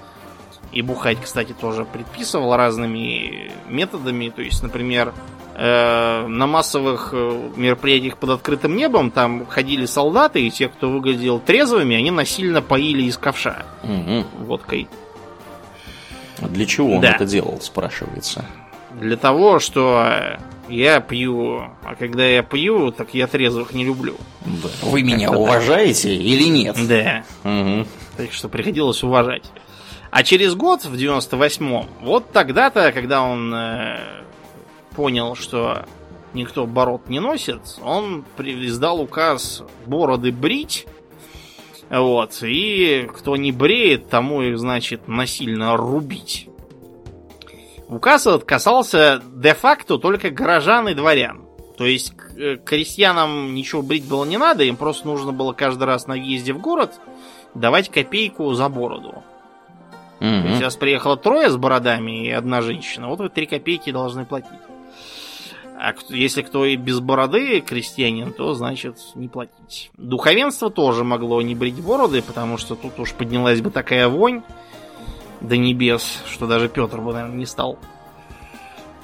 И 0.71 0.81
бухать, 0.81 1.19
кстати, 1.21 1.53
тоже 1.53 1.85
предписывал 1.85 2.57
разными 2.57 3.53
методами. 3.69 4.31
То 4.31 4.41
есть, 4.41 4.63
например, 4.63 5.13
э, 5.55 6.27
на 6.27 6.47
массовых 6.47 7.11
э, 7.13 7.51
мероприятиях 7.57 8.17
под 8.17 8.31
открытым 8.31 8.75
небом 8.75 9.11
там 9.11 9.47
ходили 9.47 9.85
солдаты, 9.85 10.47
и 10.47 10.51
те, 10.51 10.69
кто 10.69 10.89
выглядел 10.89 11.41
трезвыми, 11.41 11.95
они 11.95 12.11
насильно 12.11 12.63
поили 12.63 13.03
из 13.03 13.19
ковша 13.19 13.67
угу. 13.83 14.25
водкой. 14.47 14.89
А 16.41 16.49
для 16.49 16.65
чего 16.65 16.95
он 16.95 17.01
да. 17.03 17.13
это 17.13 17.27
делал, 17.27 17.61
спрашивается? 17.61 18.45
Для 19.01 19.17
того, 19.17 19.59
что 19.59 20.39
я 20.69 21.01
пью, 21.01 21.63
а 21.83 21.95
когда 21.99 22.27
я 22.27 22.43
пью, 22.43 22.93
так 22.93 23.15
я 23.15 23.27
трезвых 23.27 23.73
не 23.73 23.85
люблю. 23.85 24.17
Да. 24.45 24.69
Вы 24.83 25.03
меня 25.03 25.29
Это 25.29 25.39
уважаете 25.39 26.09
да. 26.09 26.15
или 26.15 26.45
нет? 26.45 26.77
Да. 26.89 27.25
Угу. 27.45 27.87
Так 28.17 28.33
что 28.33 28.49
приходилось 28.49 29.03
уважать. 29.03 29.45
А 30.11 30.23
через 30.23 30.55
год, 30.55 30.85
в 30.85 30.95
98-м, 30.95 31.87
вот 32.03 32.33
тогда-то, 32.33 32.93
когда 32.93 33.23
он 33.23 33.53
э, 33.55 33.99
понял, 34.95 35.35
что 35.35 35.87
никто 36.35 36.67
бород 36.67 37.09
не 37.09 37.19
носит, 37.19 37.61
он 37.83 38.25
издал 38.39 39.01
указ 39.01 39.63
бороды 39.87 40.31
брить. 40.31 40.87
Вот, 41.89 42.39
и 42.43 43.09
кто 43.15 43.37
не 43.37 43.53
бреет, 43.53 44.09
тому 44.09 44.43
их, 44.43 44.59
значит, 44.59 45.09
насильно 45.09 45.77
рубить. 45.77 46.49
Указ 47.93 48.27
этот 48.27 48.45
касался 48.45 49.23
де-факто 49.35 49.99
только 49.99 50.31
горожан 50.31 50.89
и 50.89 50.95
дворян. 50.95 51.45
То 51.77 51.85
есть 51.85 52.15
э, 52.39 52.57
крестьянам 52.57 53.55
ничего 53.55 53.83
брить 53.83 54.07
было 54.07 54.25
не 54.25 54.39
надо, 54.39 54.65
им 54.65 54.77
просто 54.77 55.07
нужно 55.07 55.33
было 55.33 55.53
каждый 55.53 55.85
раз 55.85 56.07
на 56.07 56.15
въезде 56.15 56.55
в 56.55 56.59
город 56.59 56.99
давать 57.55 57.91
копейку 57.91 58.51
за 58.55 58.71
бороду. 58.71 59.23
Если 60.21 60.65
вас 60.65 60.77
приехало 60.77 61.17
трое 61.17 61.51
с 61.51 61.57
бородами 61.57 62.29
и 62.29 62.31
одна 62.31 62.63
женщина, 62.63 63.09
вот 63.09 63.19
вы 63.19 63.29
три 63.29 63.45
копейки 63.45 63.91
должны 63.91 64.25
платить. 64.25 64.49
А 65.77 65.95
если 66.11 66.43
кто 66.43 66.65
и 66.65 66.77
без 66.77 67.01
бороды 67.01 67.61
крестьянин, 67.61 68.33
то 68.33 68.55
значит 68.55 68.97
не 69.17 69.29
платить. 69.29 69.91
Духовенство 69.99 70.71
тоже 70.71 71.03
могло 71.03 71.43
не 71.43 71.57
брить 71.57 71.83
бороды, 71.83 72.23
потому 72.23 72.57
что 72.57 72.77
тут 72.77 73.01
уж 73.01 73.13
поднялась 73.13 73.61
бы 73.61 73.71
такая 73.71 74.09
вонь 74.09 74.43
до 75.43 75.57
небес, 75.57 76.23
что 76.31 76.47
даже 76.47 76.69
Петр 76.69 77.01
бы, 77.01 77.13
наверное, 77.13 77.37
не 77.37 77.47
стал. 77.47 77.79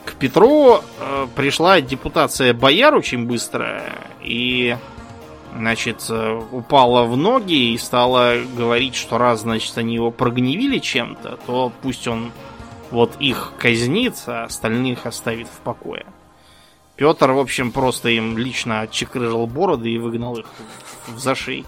К 0.04 0.14
Петру 0.14 0.80
э, 0.80 1.26
пришла 1.36 1.80
депутация 1.80 2.54
бояр 2.54 2.94
очень 2.94 3.26
быстро, 3.26 3.82
и 4.22 4.76
значит, 5.54 6.06
э, 6.08 6.42
упала 6.50 7.04
в 7.04 7.16
ноги 7.16 7.72
и 7.72 7.78
стала 7.78 8.36
говорить, 8.56 8.94
что 8.94 9.18
раз, 9.18 9.40
значит, 9.40 9.76
они 9.76 9.94
его 9.94 10.10
прогневили 10.10 10.78
чем-то, 10.78 11.38
то 11.46 11.72
пусть 11.82 12.08
он 12.08 12.32
вот 12.90 13.16
их 13.20 13.52
казнит, 13.58 14.14
а 14.26 14.44
остальных 14.44 15.04
оставит 15.04 15.48
в 15.48 15.60
покое. 15.60 16.06
Петр, 16.96 17.30
в 17.30 17.38
общем, 17.38 17.70
просто 17.70 18.08
им 18.08 18.38
лично 18.38 18.80
отчекрыжил 18.80 19.46
бороды 19.46 19.90
и 19.90 19.98
выгнал 19.98 20.36
их 20.36 20.46
в 21.06 21.18
зашей. 21.18 21.64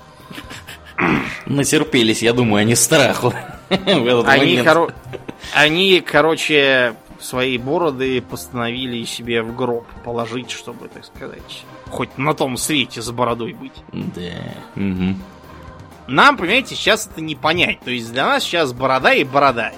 Натерпелись, 1.46 2.22
я 2.22 2.32
думаю, 2.32 2.62
они 2.62 2.74
страху 2.74 3.32
Они, 4.26 4.57
коро- 4.59 4.92
они, 5.55 6.01
короче, 6.01 6.94
свои 7.20 7.59
бороды 7.59 8.20
постановили 8.22 9.05
себе 9.05 9.42
в 9.42 9.55
гроб 9.55 9.86
положить, 10.05 10.51
чтобы, 10.51 10.88
так 10.88 11.05
сказать, 11.05 11.64
хоть 11.88 12.16
на 12.18 12.34
том 12.34 12.57
свете 12.57 13.03
с 13.03 13.11
бородой 13.11 13.53
быть. 13.53 13.72
Да. 13.92 14.55
мгм. 14.74 15.22
Нам, 16.07 16.36
понимаете, 16.36 16.74
сейчас 16.74 17.07
это 17.07 17.20
не 17.20 17.36
понять. 17.36 17.78
То 17.80 17.90
есть 17.92 18.12
для 18.12 18.26
нас 18.26 18.42
сейчас 18.42 18.72
борода 18.72 19.14
и 19.14 19.22
борода. 19.22 19.72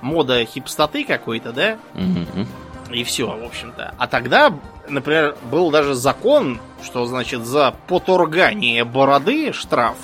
Мода 0.00 0.44
хипстоты 0.44 1.04
какой-то, 1.04 1.52
да? 1.52 1.78
Мгм. 1.94 2.48
И 2.90 3.04
все, 3.04 3.26
в 3.26 3.44
общем-то. 3.44 3.94
А 3.96 4.06
тогда, 4.08 4.52
например, 4.88 5.36
был 5.50 5.70
даже 5.70 5.94
закон, 5.94 6.58
что, 6.82 7.06
значит, 7.06 7.44
за 7.44 7.74
поторгание 7.86 8.84
бороды 8.84 9.52
штраф. 9.52 9.96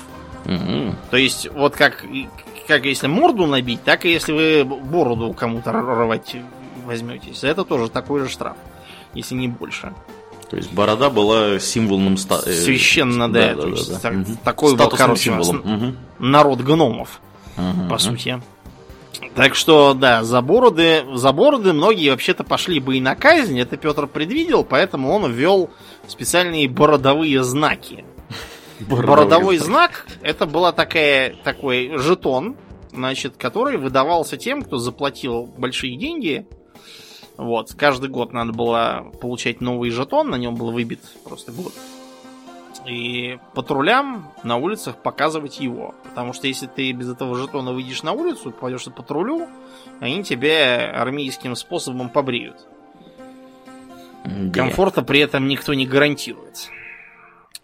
Мгм. 0.45 0.95
То 1.09 1.17
есть, 1.17 1.47
вот 1.51 1.75
как, 1.75 2.03
как 2.67 2.85
если 2.85 3.07
морду 3.07 3.45
набить, 3.47 3.83
так 3.83 4.05
и 4.05 4.11
если 4.11 4.31
вы 4.33 4.63
бороду 4.65 5.33
кому-то 5.33 5.71
рвать 5.71 6.35
возьметесь. 6.85 7.41
За 7.41 7.47
это 7.47 7.63
тоже 7.63 7.89
такой 7.89 8.21
же 8.21 8.29
штраф. 8.29 8.57
Если 9.13 9.35
не 9.35 9.47
больше. 9.47 9.93
То 10.49 10.57
есть 10.57 10.71
борода 10.73 11.09
была 11.09 11.59
символом 11.59 12.17
ста- 12.17 12.41
э, 12.45 12.51
Священно, 12.53 13.31
да. 13.31 13.55
то 13.55 13.67
есть 13.67 14.01
так- 14.01 14.13
Мгм. 14.13 14.37
такой 14.43 14.71
был, 14.71 14.77
Статусным 14.77 15.07
короче, 15.07 15.31
у 15.31 15.35
нас 15.35 15.47
символом. 15.47 15.71
Мгм. 15.77 15.97
народ 16.19 16.59
гномов. 16.61 17.21
Мгм. 17.57 17.89
по 17.89 17.97
сути. 17.97 18.41
Так 19.35 19.55
что, 19.55 19.93
да, 19.93 20.23
за 20.23 20.41
бороды, 20.41 21.03
за 21.13 21.31
бороды 21.31 21.73
многие 21.73 22.09
вообще-то 22.09 22.43
пошли 22.43 22.79
бы 22.79 22.97
и 22.97 23.01
на 23.01 23.13
казнь, 23.15 23.59
это 23.59 23.77
Петр 23.77 24.07
предвидел, 24.07 24.63
поэтому 24.63 25.11
он 25.11 25.31
ввел 25.31 25.69
специальные 26.07 26.67
бородовые 26.69 27.43
знаки. 27.43 28.03
Бородовой 28.87 29.57
знак 29.57 30.07
это 30.21 30.45
была 30.45 30.71
такая, 30.71 31.35
такой 31.43 31.97
жетон, 31.97 32.55
значит, 32.91 33.37
который 33.37 33.77
выдавался 33.77 34.37
тем, 34.37 34.61
кто 34.61 34.77
заплатил 34.77 35.45
большие 35.57 35.97
деньги. 35.97 36.45
Вот, 37.37 37.73
каждый 37.73 38.09
год 38.09 38.33
надо 38.33 38.53
было 38.53 39.11
получать 39.19 39.61
новый 39.61 39.89
жетон, 39.89 40.29
на 40.29 40.35
нем 40.35 40.55
был 40.55 40.71
выбит 40.71 40.99
просто 41.23 41.51
год. 41.51 41.73
И 42.85 43.37
патрулям 43.53 44.31
на 44.43 44.57
улицах 44.57 44.97
показывать 44.97 45.59
его. 45.59 45.93
Потому 46.03 46.33
что 46.33 46.47
если 46.47 46.67
ты 46.67 46.91
без 46.91 47.09
этого 47.09 47.35
жетона 47.35 47.73
выйдешь 47.73 48.03
на 48.03 48.11
улицу, 48.11 48.51
пойдешь 48.51 48.85
по 48.85 48.91
патрулю, 48.91 49.47
они 49.99 50.23
тебя 50.23 50.91
армейским 50.91 51.55
способом 51.55 52.09
побреют. 52.09 52.67
Да. 54.25 54.51
Комфорта 54.63 55.03
при 55.03 55.19
этом 55.19 55.47
никто 55.47 55.73
не 55.73 55.85
гарантирует. 55.85 56.69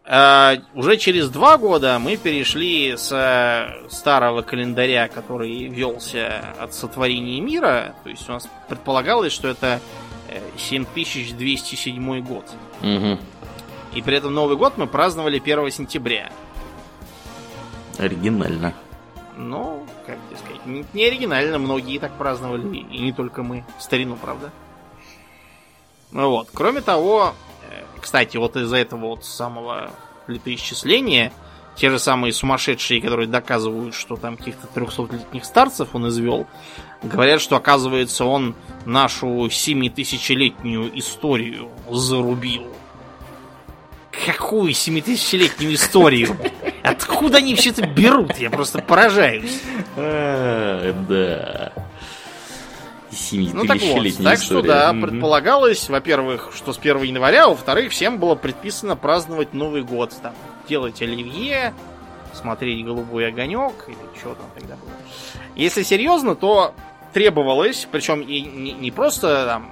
А, 0.10 0.56
уже 0.74 0.96
через 0.96 1.30
два 1.30 1.58
года 1.58 2.00
мы 2.00 2.16
перешли 2.16 2.96
с 2.96 3.12
э, 3.12 3.90
старого 3.90 4.42
календаря, 4.42 5.10
который 5.10 5.68
велся 5.68 6.46
от 6.58 6.74
сотворения 6.74 7.42
мира. 7.42 7.94
То 8.04 8.10
есть 8.10 8.30
у 8.30 8.32
нас 8.32 8.48
предполагалось, 8.70 9.34
что 9.34 9.50
это 9.50 9.82
э, 10.30 10.40
7207 10.58 12.22
год. 12.24 12.46
Мгм. 12.82 13.20
И 13.96 14.02
при 14.02 14.16
этом 14.16 14.34
Новый 14.34 14.56
год 14.56 14.78
мы 14.78 14.88
праздновали 14.88 15.40
1 15.40 15.72
сентября. 15.72 16.32
Оригинально. 17.98 18.74
Ну, 19.36 19.86
как 20.06 20.18
тебе 20.30 20.38
сказать, 20.38 20.86
не, 20.94 21.06
оригинально, 21.06 21.60
многие 21.60 22.00
так 22.00 22.14
праздновали, 22.18 22.78
и 22.78 23.00
не 23.00 23.12
только 23.12 23.44
мы. 23.44 23.66
В 23.78 23.84
старину, 23.84 24.16
правда. 24.16 24.52
Ну 26.12 26.30
вот. 26.30 26.48
Кроме 26.54 26.80
того, 26.80 27.34
э, 27.34 27.47
кстати, 28.02 28.38
вот 28.38 28.56
из-за 28.56 28.78
этого 28.78 29.08
вот 29.08 29.26
самого 29.26 29.92
летоисчисления, 30.28 31.32
те 31.76 31.90
же 31.90 32.00
самые 32.00 32.34
сумасшедшие, 32.34 33.02
которые 33.02 33.28
доказывают, 33.28 33.94
что 33.94 34.16
там 34.16 34.36
каких-то 34.38 34.68
300-летних 34.74 35.46
старцев 35.46 35.90
он 35.94 36.08
извел, 36.10 36.48
говорят, 37.04 37.40
что, 37.40 37.56
оказывается, 37.56 38.26
он 38.26 38.56
нашу 38.86 39.28
7000-летнюю 39.28 40.98
историю 40.98 41.70
зарубил. 41.90 42.68
Какую 44.26 44.72
7000-летнюю 44.72 45.76
историю? 45.76 46.36
Откуда 46.84 47.38
они 47.38 47.54
все 47.56 47.70
это 47.70 47.86
берут? 47.86 48.38
Я 48.38 48.50
просто 48.50 48.80
поражаюсь. 48.82 49.62
А, 49.96 50.92
Да. 53.32 53.52
Ну 53.54 53.66
так 53.66 53.82
вот, 53.82 54.04
так 54.24 54.38
что 54.38 54.60
история. 54.60 54.68
да, 54.68 54.94
Мгм. 54.94 55.02
предполагалось, 55.10 55.90
во-первых, 55.90 56.52
что 56.56 56.74
с 56.74 56.78
1 56.78 57.04
января, 57.04 57.46
а 57.46 57.50
во-вторых, 57.50 57.92
всем 57.92 58.20
было 58.20 58.36
предписано 58.36 58.96
праздновать 58.96 59.54
Новый 59.54 59.84
год. 59.84 60.14
Там, 60.22 60.34
делать 60.70 61.02
оливье, 61.02 61.74
смотреть 62.34 62.86
голубой 62.86 63.28
огонек, 63.28 63.74
или 63.88 63.98
что 64.20 64.36
там 64.36 64.46
тогда 64.56 64.76
было. 64.76 64.92
Если 65.56 65.84
серьезно, 65.84 66.36
то 66.36 66.74
требовалось, 67.14 67.88
причем 67.92 68.22
и 68.22 68.42
не, 68.42 68.74
не 68.74 68.92
просто 68.92 69.46
там 69.46 69.72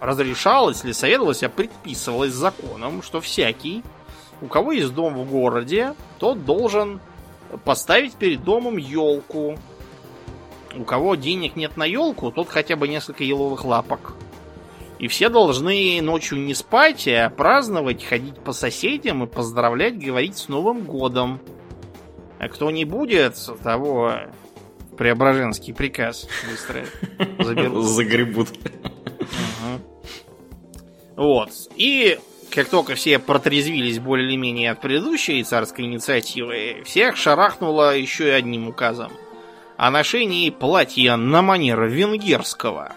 разрешалось 0.00 0.84
или 0.84 0.92
советовалось, 0.92 1.42
а 1.42 1.48
предписывалось 1.48 2.32
законом, 2.32 3.02
что 3.02 3.20
всякий, 3.20 3.82
у 4.42 4.46
кого 4.46 4.72
есть 4.72 4.92
дом 4.94 5.14
в 5.14 5.28
городе, 5.30 5.94
тот 6.18 6.44
должен 6.44 7.00
поставить 7.64 8.12
перед 8.14 8.44
домом 8.44 8.76
елку. 8.76 9.58
У 10.78 10.84
кого 10.84 11.14
денег 11.14 11.56
нет 11.56 11.76
на 11.76 11.84
елку, 11.84 12.30
тот 12.30 12.48
хотя 12.48 12.76
бы 12.76 12.88
несколько 12.88 13.24
еловых 13.24 13.64
лапок. 13.64 14.14
И 14.98 15.08
все 15.08 15.28
должны 15.28 16.00
ночью 16.00 16.38
не 16.38 16.54
спать, 16.54 17.06
а 17.08 17.30
праздновать, 17.30 18.04
ходить 18.04 18.38
по 18.38 18.52
соседям 18.52 19.24
и 19.24 19.26
поздравлять, 19.26 19.98
говорить 19.98 20.38
с 20.38 20.48
Новым 20.48 20.82
годом. 20.84 21.40
А 22.38 22.48
кто 22.48 22.70
не 22.70 22.84
будет, 22.84 23.36
того 23.62 24.12
Преображенский 24.96 25.74
приказ 25.74 26.26
быстро 26.50 26.86
заберут. 27.38 27.84
Загребут. 27.86 28.48
Вот. 31.16 31.50
И 31.76 32.18
как 32.50 32.68
только 32.68 32.94
все 32.94 33.18
протрезвились 33.18 33.98
более 33.98 34.28
или 34.28 34.36
менее 34.36 34.70
от 34.70 34.80
предыдущей 34.80 35.42
царской 35.42 35.84
инициативы, 35.84 36.82
всех 36.84 37.16
шарахнуло 37.16 37.96
еще 37.96 38.28
и 38.28 38.30
одним 38.30 38.68
указом. 38.68 39.12
О 39.76 39.90
ношении 39.90 40.50
платья 40.50 41.16
на 41.16 41.42
манер 41.42 41.84
венгерского. 41.84 42.92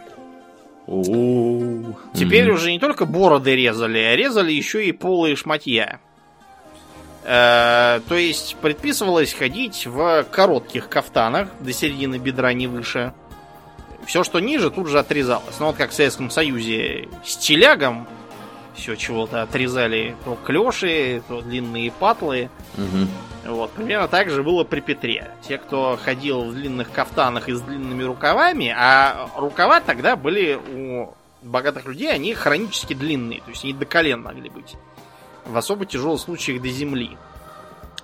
Теперь 0.87 2.45
мгм. 2.45 2.53
уже 2.53 2.71
не 2.71 2.79
только 2.79 3.05
бороды 3.05 3.55
резали, 3.55 3.99
а 3.99 4.15
резали 4.15 4.51
еще 4.51 4.85
и 4.85 4.91
полые 4.91 5.35
шматья. 5.35 5.99
Э, 7.23 7.99
то 8.07 8.15
есть 8.15 8.55
предписывалось 8.61 9.33
ходить 9.33 9.85
в 9.85 10.23
коротких 10.31 10.89
кафтанах 10.89 11.49
до 11.59 11.73
середины 11.73 12.17
бедра 12.17 12.53
не 12.53 12.67
выше. 12.67 13.13
Все, 14.05 14.23
что 14.23 14.39
ниже, 14.39 14.71
тут 14.71 14.87
же 14.87 14.97
отрезалось. 14.97 15.59
Ну 15.59 15.67
вот 15.67 15.75
как 15.75 15.91
в 15.91 15.93
Советском 15.93 16.31
Союзе 16.31 17.09
с 17.23 17.37
телягом 17.37 18.07
все 18.79 18.95
чего-то 18.95 19.43
отрезали. 19.43 20.15
То 20.25 20.37
клеши, 20.43 21.21
то 21.27 21.41
длинные 21.41 21.91
патлы. 21.91 22.49
Мгм. 22.77 23.07
Вот, 23.45 23.71
примерно 23.71 24.07
так 24.07 24.29
же 24.29 24.43
было 24.43 24.63
при 24.63 24.79
Петре. 24.79 25.31
Те, 25.47 25.57
кто 25.57 25.97
ходил 26.01 26.43
в 26.43 26.53
длинных 26.53 26.91
кафтанах 26.91 27.49
и 27.49 27.53
с 27.53 27.61
длинными 27.61 28.03
рукавами, 28.03 28.73
а 28.77 29.29
рукава 29.35 29.79
тогда 29.79 30.15
были 30.15 30.55
у 30.55 31.13
богатых 31.41 31.85
людей, 31.85 32.11
они 32.11 32.33
хронически 32.33 32.93
длинные, 32.93 33.39
то 33.41 33.49
есть 33.49 33.63
они 33.63 33.73
до 33.73 33.85
колен 33.85 34.21
могли 34.21 34.49
быть. 34.49 34.75
В 35.45 35.57
особо 35.57 35.85
тяжелых 35.85 36.19
случаях 36.19 36.61
до 36.61 36.67
земли. 36.69 37.17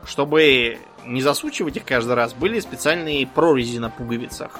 Чтобы 0.05 0.79
не 1.05 1.21
засучивать 1.21 1.77
их 1.77 1.85
каждый 1.85 2.13
раз, 2.13 2.33
были 2.33 2.59
специальные 2.59 3.27
прорези 3.27 3.77
на 3.77 3.89
пуговицах. 3.89 4.59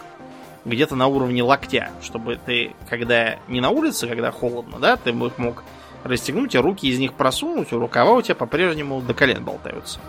Где-то 0.66 0.96
на 0.96 1.08
уровне 1.08 1.44
локтя, 1.44 1.92
чтобы 2.02 2.40
ты, 2.44 2.76
когда 2.90 3.38
не 3.48 3.62
на 3.62 3.70
улице, 3.70 4.08
когда 4.08 4.32
холодно, 4.32 4.80
да, 4.80 4.98
ты 4.98 5.14
мог 5.14 5.64
расстегнуть, 6.06 6.56
а 6.56 6.62
руки 6.62 6.88
из 6.88 7.00
них 7.00 7.14
просунуть, 7.14 7.74
а 7.74 7.78
рукава 7.78 8.14
у 8.14 8.22
тебя 8.22 8.36
по-прежнему 8.36 9.02
до 9.02 9.14
колен 9.14 9.44
болтаются. 9.44 10.00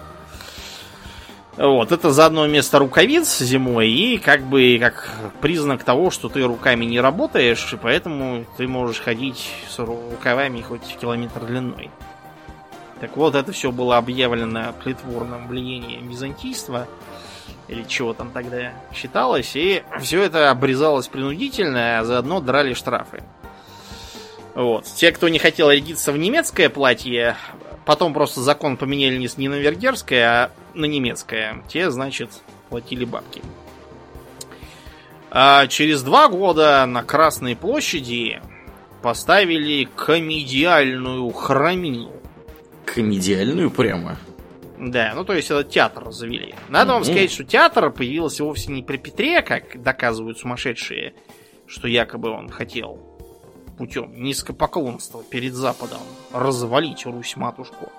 Вот, 1.57 1.91
это 1.91 2.11
заодно 2.11 2.43
вместо 2.43 2.79
рукавиц 2.79 3.39
зимой 3.39 3.89
и 3.89 4.19
как 4.19 4.43
бы 4.43 4.77
как 4.79 5.11
признак 5.41 5.85
того, 5.85 6.11
что 6.11 6.29
ты 6.29 6.43
руками 6.43 6.85
не 6.85 7.01
работаешь, 7.01 7.73
и 7.73 7.77
поэтому 7.79 8.45
ты 8.59 8.69
можешь 8.69 9.01
ходить 9.01 9.51
с 9.71 9.79
рукавами 9.79 10.61
хоть 10.61 10.99
километр 11.01 11.47
длиной. 11.47 11.91
Так 13.01 13.17
вот, 13.17 13.35
это 13.35 13.53
все 13.53 13.73
было 13.73 13.97
объявлено 13.97 14.75
плетворным 14.85 15.49
влиянием 15.49 16.09
византийства, 16.09 16.87
или 17.69 17.85
чего 17.85 18.13
там 18.13 18.31
тогда 18.31 18.73
считалось, 18.95 19.57
и 19.57 19.83
все 20.01 20.23
это 20.23 20.51
обрезалось 20.51 21.09
принудительно, 21.09 22.01
а 22.01 22.05
заодно 22.05 22.41
драли 22.41 22.75
штрафы. 22.75 23.23
Вот. 24.57 24.87
Те, 24.87 25.13
кто 25.13 25.29
не 25.29 25.39
хотел 25.39 25.71
рядиться 25.71 26.13
в 26.13 26.17
немецкое 26.17 26.71
платье, 26.71 27.37
потом 27.85 28.15
просто 28.15 28.41
закон 28.41 28.79
поменяли 28.79 29.19
не, 29.19 29.29
не 29.37 29.49
на 29.49 29.57
венгерское, 29.57 30.27
а 30.27 30.51
на 30.73 30.87
немецкое. 30.87 31.63
Те, 31.69 31.91
значит, 31.91 32.31
платили 32.71 33.05
бабки. 33.05 33.43
А 35.31 35.67
через 35.67 36.03
два 36.03 36.29
года 36.29 36.87
на 36.87 37.03
Красной 37.03 37.55
площади 37.55 38.41
поставили 39.03 39.87
комедиальную 39.95 41.31
храмину. 41.33 42.13
Комедиальную 42.87 43.71
прямо? 43.71 44.17
Да, 44.79 45.13
ну 45.15 45.25
то 45.25 45.35
есть 45.35 45.51
это 45.51 45.65
театр 45.65 46.11
завели. 46.13 46.55
Надо 46.71 46.95
вам 46.95 47.05
сказать, 47.05 47.31
что 47.31 47.45
театр 47.45 47.91
появился 47.91 48.43
вовсе 48.43 48.73
не 48.73 48.83
при 48.83 48.97
Петре, 48.97 49.43
как 49.43 49.83
доказывают 49.83 50.39
сумасшедшие, 50.39 51.13
что 51.67 51.89
якобы 51.89 52.31
он 52.31 52.49
хотел 52.49 53.06
путем 53.77 54.13
низкопоклонства 54.15 55.23
перед 55.23 55.55
Западом 55.55 56.01
развалить 56.33 57.07
Русь-матушку. 57.07 57.93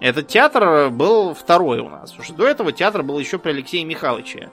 Этот 0.00 0.28
театр 0.28 0.90
был 0.90 1.32
второй 1.32 1.78
у 1.78 1.88
нас. 1.88 2.10
Потому 2.10 2.24
что 2.24 2.34
до 2.34 2.46
этого 2.46 2.72
театр 2.72 3.02
был 3.02 3.18
еще 3.18 3.38
при 3.38 3.50
Алексее 3.50 3.84
Михайловиче. 3.84 4.50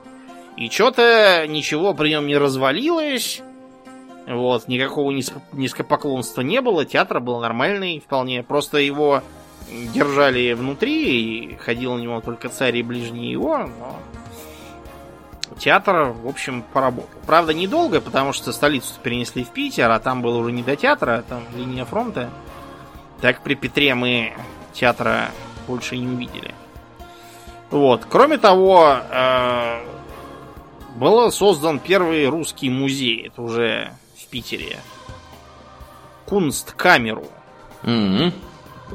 И 0.58 0.70
что-то 0.70 1.46
ничего 1.48 1.94
при 1.94 2.10
нем 2.10 2.28
не 2.28 2.38
развалилось. 2.38 3.42
Вот, 4.28 4.68
никакого 4.68 5.10
низкопоклонства 5.10 6.42
не 6.42 6.62
было. 6.62 6.86
Театр 6.86 7.20
был 7.20 7.40
нормальный 7.40 8.00
вполне. 8.00 8.44
Просто 8.44 8.78
его 8.78 9.24
держали 9.94 10.54
внутри, 10.54 11.54
и 11.54 11.56
ходил 11.56 11.96
на 11.96 12.02
него 12.02 12.22
только 12.22 12.50
царь 12.50 12.78
и 12.78 12.84
ближние 12.84 13.32
его, 13.32 13.58
но 13.58 14.00
театр, 15.60 16.14
в 16.24 16.28
общем, 16.28 16.64
поработал. 16.74 17.20
Правда, 17.26 17.54
недолго, 17.54 18.02
потому 18.02 18.34
что 18.34 18.52
столицу 18.52 18.94
перенесли 19.04 19.44
в 19.44 19.50
Питер, 19.50 19.92
а 19.92 20.00
там 20.00 20.22
было 20.22 20.38
уже 20.38 20.52
не 20.52 20.64
до 20.64 20.76
театра, 20.76 21.20
а 21.20 21.22
там 21.22 21.44
линия 21.56 21.86
фронта. 21.86 22.30
Так 23.22 23.42
при 23.42 23.54
Петре 23.54 23.94
мы 23.94 24.34
театра 24.74 25.30
больше 25.68 25.98
не 25.98 26.08
увидели. 26.08 26.56
Вот. 27.70 28.06
Кроме 28.10 28.38
того, 28.38 28.98
э, 29.12 29.84
был 30.96 31.32
создан 31.32 31.80
первый 31.80 32.28
русский 32.28 32.70
музей. 32.70 33.28
Это 33.28 33.42
уже 33.42 33.92
в 34.18 34.28
Питере. 34.28 34.78
Кунсткамеру. 36.26 37.26
Mm-hmm. 37.84 38.34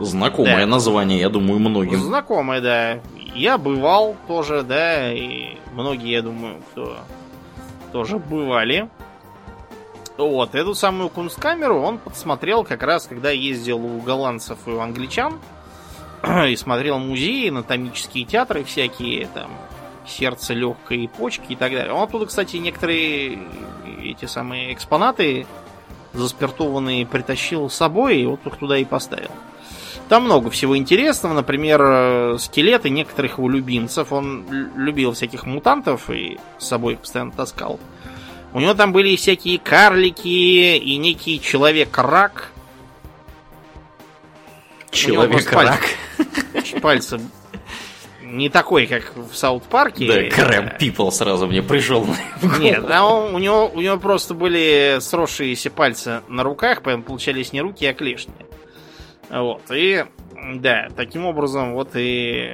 Знакомое 0.01 0.61
да. 0.61 0.67
название, 0.67 1.21
я 1.21 1.29
думаю, 1.29 1.61
многим. 1.61 2.01
Знакомое, 2.01 2.61
да. 2.61 3.01
Я 3.35 3.59
бывал 3.59 4.17
тоже, 4.29 4.63
да, 4.63 5.13
и 5.13 5.59
многие, 5.73 6.13
я 6.13 6.23
думаю, 6.23 6.63
кто 6.71 6.99
тоже 7.93 8.19
бывали. 8.19 8.89
Вот, 10.17 10.55
эту 10.55 10.75
самую 10.75 11.09
кунсткамеру 11.09 11.81
он 11.81 11.99
подсмотрел 11.99 12.63
как 12.63 12.85
раз, 12.85 13.07
когда 13.07 13.31
ездил 13.31 13.85
у 13.85 14.01
голландцев 14.01 14.59
и 14.67 14.71
у 14.71 14.79
англичан. 14.79 15.41
И 16.49 16.57
смотрел 16.57 16.99
музеи, 16.99 17.51
анатомические 17.51 18.25
театры 18.25 18.65
всякие, 18.65 19.27
там, 19.27 19.51
сердце 20.07 20.55
легкое 20.55 20.99
и 20.99 21.07
почки 21.07 21.53
и 21.53 21.57
так 21.57 21.73
далее. 21.73 21.93
Он 21.93 22.03
оттуда, 22.03 22.27
кстати, 22.27 22.57
некоторые 22.57 23.39
эти 24.03 24.27
самые 24.27 24.73
экспонаты 24.73 25.47
заспиртованные 26.15 27.07
притащил 27.07 27.69
с 27.69 27.75
собой, 27.75 28.19
и 28.19 28.27
вот 28.27 28.47
их 28.47 28.57
туда 28.57 28.79
и 28.79 28.85
поставил. 28.85 29.31
Там 30.09 30.25
много 30.25 30.51
всего 30.51 30.77
интересного, 30.77 31.33
например, 31.33 31.81
э, 31.83 32.37
скелеты 32.39 32.91
некоторых 32.91 33.39
его 33.39 33.49
любимцев. 33.49 34.13
Он 34.13 34.45
любил 34.77 35.13
всяких 35.13 35.47
мутантов 35.47 36.11
и 36.11 36.39
с 36.59 36.67
собой 36.67 36.95
их 36.95 37.01
постоянно 37.01 37.33
таскал. 37.33 37.81
У 38.53 38.61
него 38.61 38.75
там 38.75 38.93
были 38.93 39.17
всякие 39.17 39.59
карлики 39.59 40.77
и 40.77 40.97
некий 40.99 41.41
человек-рак. 41.41 42.51
Человек-рак. 44.91 45.81
Пальцы, 46.53 46.81
пальцы 46.81 47.21
не 48.37 48.49
такой, 48.49 48.87
как 48.87 49.13
в 49.17 49.35
Саут-парке. 49.35 50.31
Да, 50.31 50.37
Крэм 50.37 50.79
Пипл 50.79 51.11
сразу 51.11 51.47
мне 51.47 51.63
пришел. 51.63 52.07
Нет, 52.59 52.85
а 52.91 53.05
он, 53.05 53.35
у, 53.35 53.39
него, 53.39 53.71
у 53.73 53.81
него 53.81 53.97
просто 53.99 54.35
были 54.35 54.99
сросшиеся 55.01 55.71
пальцы 55.71 56.23
на 56.29 56.43
руках, 56.43 56.83
поэтому 56.83 57.05
получались 57.05 57.53
не 57.53 57.61
руки, 57.61 57.87
а 57.87 57.95
клешни. 57.95 58.35
Вот, 59.31 59.63
и 59.71 60.05
да, 60.57 60.89
таким 60.97 61.27
образом 61.27 61.75
вот 61.75 61.91
и 61.95 62.51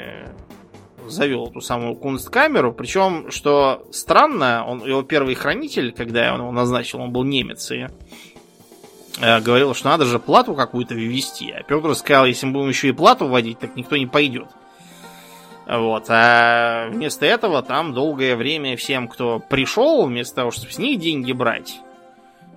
завел 1.06 1.48
эту 1.48 1.60
самую 1.60 1.96
кунсткамеру. 1.96 2.72
Причем, 2.72 3.30
что 3.30 3.86
странно, 3.90 4.64
он, 4.66 4.84
его 4.86 5.02
первый 5.02 5.34
хранитель, 5.34 5.92
когда 5.92 6.32
он 6.32 6.40
его 6.40 6.52
назначил, 6.52 7.00
он 7.00 7.10
был 7.10 7.24
немец, 7.24 7.70
и 7.70 7.88
э, 9.20 9.40
говорил, 9.40 9.74
что 9.74 9.88
надо 9.88 10.04
же 10.04 10.18
плату 10.18 10.54
какую-то 10.54 10.94
ввести. 10.94 11.50
А 11.50 11.62
Петр 11.62 11.94
сказал, 11.94 12.26
если 12.26 12.46
мы 12.46 12.52
будем 12.52 12.68
еще 12.68 12.88
и 12.88 12.92
плату 12.92 13.26
вводить, 13.26 13.58
так 13.58 13.76
никто 13.76 13.96
не 13.96 14.06
пойдет. 14.06 14.48
Вот. 15.70 16.06
А 16.08 16.88
вместо 16.90 17.26
этого 17.26 17.62
там 17.62 17.94
долгое 17.94 18.34
время 18.34 18.76
всем, 18.76 19.06
кто 19.06 19.38
пришел, 19.38 20.04
вместо 20.04 20.36
того, 20.36 20.50
чтобы 20.50 20.72
с 20.72 20.78
них 20.78 20.98
деньги 20.98 21.32
брать, 21.32 21.80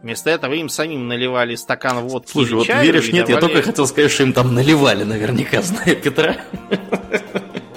Вместо 0.01 0.32
этого 0.32 0.51
им 0.51 0.68
самим 0.68 1.07
наливали 1.07 1.55
стакан 1.55 2.01
водки 2.01 2.32
Слушай, 2.34 2.55
вот 2.55 2.68
чаю 2.68 2.84
веришь, 2.84 3.09
нет, 3.14 3.26
давали... 3.26 3.36
я 3.36 3.39
только 3.39 3.61
хотел 3.61 3.88
сказать, 3.88 4.11
что 4.11 4.24
им 4.24 4.34
там 4.34 4.53
наливали 4.53 5.05
наверняка, 5.05 5.61
зная 5.61 5.95
Петра. 5.95 6.36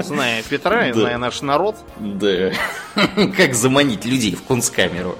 Зная 0.00 0.42
Петра 0.42 0.86
да. 0.88 0.92
зная 0.92 1.18
наш 1.18 1.40
народ. 1.42 1.76
Да. 1.98 2.50
Как 3.36 3.54
заманить 3.54 4.04
людей 4.04 4.34
в 4.34 4.42
кунсткамеру. 4.42 5.16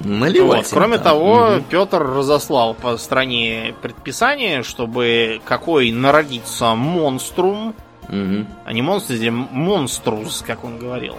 Наливать. 0.00 0.64
Вот. 0.64 0.70
Кроме 0.72 0.96
там. 0.96 1.04
того, 1.04 1.34
угу. 1.34 1.64
Петр 1.70 2.02
разослал 2.02 2.74
по 2.74 2.96
стране 2.96 3.76
предписание, 3.80 4.64
чтобы 4.64 5.40
какой 5.44 5.92
народится 5.92 6.74
монструм, 6.74 7.72
угу. 8.08 8.46
а 8.64 8.72
не 8.72 8.82
монстр, 8.82 9.14
здесь 9.14 9.32
монструс, 9.32 10.42
как 10.46 10.64
он 10.64 10.78
говорил. 10.78 11.16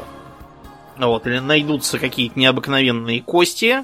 Вот, 0.98 1.28
или 1.28 1.40
найдутся 1.40 2.00
какие-то 2.00 2.40
необыкновенные 2.40 3.22
кости, 3.22 3.84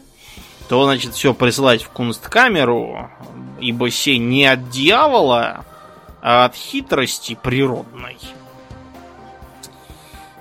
то, 0.68 0.84
значит, 0.86 1.14
все 1.14 1.34
присылать 1.34 1.84
в 1.84 1.90
кунсткамеру, 1.90 3.10
ибо 3.60 3.92
сей 3.92 4.18
не 4.18 4.46
от 4.46 4.70
дьявола, 4.70 5.66
а 6.22 6.46
от 6.46 6.56
хитрости 6.56 7.38
природной. 7.42 8.18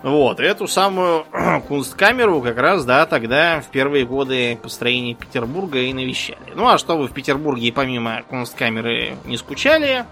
Вот, 0.02 0.40
эту 0.40 0.66
самую 0.66 1.26
кунсткамеру 1.68 2.40
как 2.40 2.58
раз, 2.58 2.84
да, 2.84 3.06
тогда 3.06 3.60
в 3.60 3.66
первые 3.66 4.04
годы 4.04 4.58
построения 4.60 5.14
Петербурга 5.14 5.78
и 5.78 5.92
навещали. 5.92 6.52
Ну, 6.54 6.66
а 6.68 6.78
чтобы 6.78 7.06
в 7.06 7.12
Петербурге 7.12 7.72
помимо 7.72 8.22
кунсткамеры 8.28 9.16
не 9.24 9.36
скучали, 9.36 10.04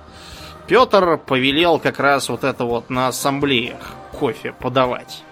Петр 0.70 1.18
повелел 1.18 1.80
как 1.80 1.98
раз 1.98 2.28
вот 2.28 2.44
это 2.44 2.64
вот 2.64 2.90
на 2.90 3.08
ассамблеях 3.08 3.90
кофе 4.12 4.52
подавать. 4.52 5.24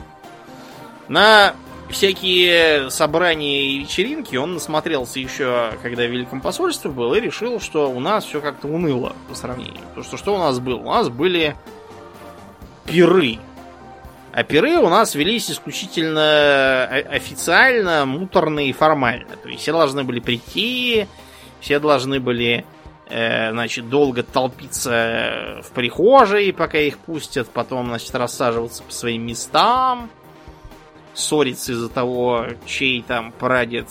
На 1.06 1.54
всякие 1.88 2.90
собрания 2.90 3.66
и 3.66 3.78
вечеринки 3.78 4.34
он 4.34 4.54
насмотрелся 4.54 5.20
еще, 5.20 5.74
когда 5.80 6.02
в 6.06 6.10
Великом 6.10 6.40
посольстве 6.40 6.90
был, 6.90 7.14
и 7.14 7.20
решил, 7.20 7.60
что 7.60 7.88
у 7.88 8.00
нас 8.00 8.24
все 8.24 8.40
как-то 8.40 8.66
уныло 8.66 9.14
по 9.28 9.36
сравнению. 9.36 9.84
Потому 9.90 10.02
что 10.02 10.16
что 10.16 10.34
у 10.34 10.38
нас 10.38 10.58
было? 10.58 10.80
У 10.80 10.90
нас 10.90 11.08
были 11.08 11.54
пиры. 12.84 13.38
А 14.32 14.42
пиры 14.42 14.78
у 14.78 14.88
нас 14.88 15.14
велись 15.14 15.52
исключительно 15.52 16.84
официально, 16.86 18.04
муторно 18.06 18.66
и 18.66 18.72
формально. 18.72 19.36
То 19.40 19.48
есть 19.50 19.62
все 19.62 19.70
должны 19.70 20.02
были 20.02 20.18
прийти, 20.18 21.06
все 21.60 21.78
должны 21.78 22.18
были 22.18 22.64
э, 22.64 22.77
значит, 23.08 23.88
долго 23.88 24.22
толпиться 24.22 25.62
в 25.62 25.70
прихожей, 25.72 26.52
пока 26.52 26.78
их 26.78 26.98
пустят, 26.98 27.48
потом, 27.48 27.86
значит, 27.86 28.14
рассаживаться 28.14 28.82
по 28.82 28.92
своим 28.92 29.26
местам 29.26 30.10
ссориться 31.18 31.72
из-за 31.72 31.88
того, 31.88 32.46
чей 32.64 33.02
там 33.02 33.32
прадед 33.32 33.88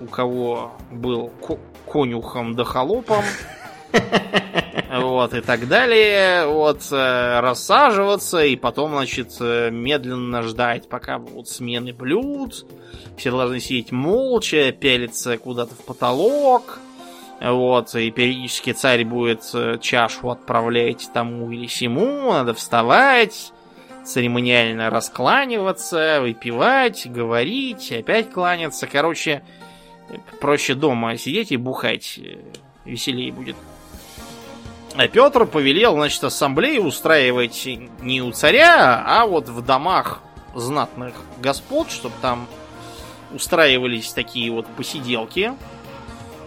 у 0.00 0.06
кого 0.06 0.72
был 0.90 1.32
конюхом 1.86 2.54
да 2.54 2.64
холопом. 2.64 3.24
Вот, 4.92 5.34
и 5.34 5.40
так 5.40 5.68
далее. 5.68 6.46
Вот, 6.46 6.82
э, 6.90 7.40
рассаживаться, 7.40 8.44
и 8.44 8.56
потом, 8.56 8.90
значит, 8.90 9.36
э, 9.38 9.70
медленно 9.70 10.42
ждать, 10.42 10.88
пока 10.88 11.20
будут 11.20 11.48
смены 11.48 11.92
блюд. 11.92 12.66
Все 13.16 13.30
должны 13.30 13.60
сидеть 13.60 13.92
молча, 13.92 14.72
пялиться 14.72 15.38
куда-то 15.38 15.76
в 15.76 15.84
потолок. 15.84 16.80
Вот, 17.40 17.94
и 17.94 18.10
периодически 18.10 18.72
царь 18.72 19.04
будет 19.04 19.42
э, 19.54 19.78
чашу 19.80 20.28
отправлять 20.28 21.08
тому 21.14 21.50
или 21.50 21.66
сему, 21.66 22.32
надо 22.32 22.52
вставать, 22.52 23.52
церемониально 24.04 24.90
раскланиваться, 24.90 26.18
выпивать, 26.20 27.10
говорить, 27.10 27.90
опять 27.92 28.30
кланяться. 28.30 28.86
Короче, 28.86 29.42
проще 30.40 30.74
дома 30.74 31.16
сидеть 31.16 31.50
и 31.50 31.56
бухать. 31.56 32.18
Э, 32.22 32.36
веселее 32.84 33.32
будет. 33.32 33.56
А 34.96 35.08
Петр 35.08 35.46
повелел, 35.46 35.94
значит, 35.94 36.22
ассамблею 36.24 36.82
устраивать 36.82 37.66
не 38.02 38.20
у 38.20 38.32
царя, 38.32 39.02
а 39.06 39.24
вот 39.24 39.48
в 39.48 39.64
домах 39.64 40.20
знатных 40.54 41.14
господ, 41.40 41.90
чтобы 41.90 42.14
там 42.20 42.48
устраивались 43.32 44.12
такие 44.12 44.50
вот 44.50 44.66
посиделки. 44.66 45.52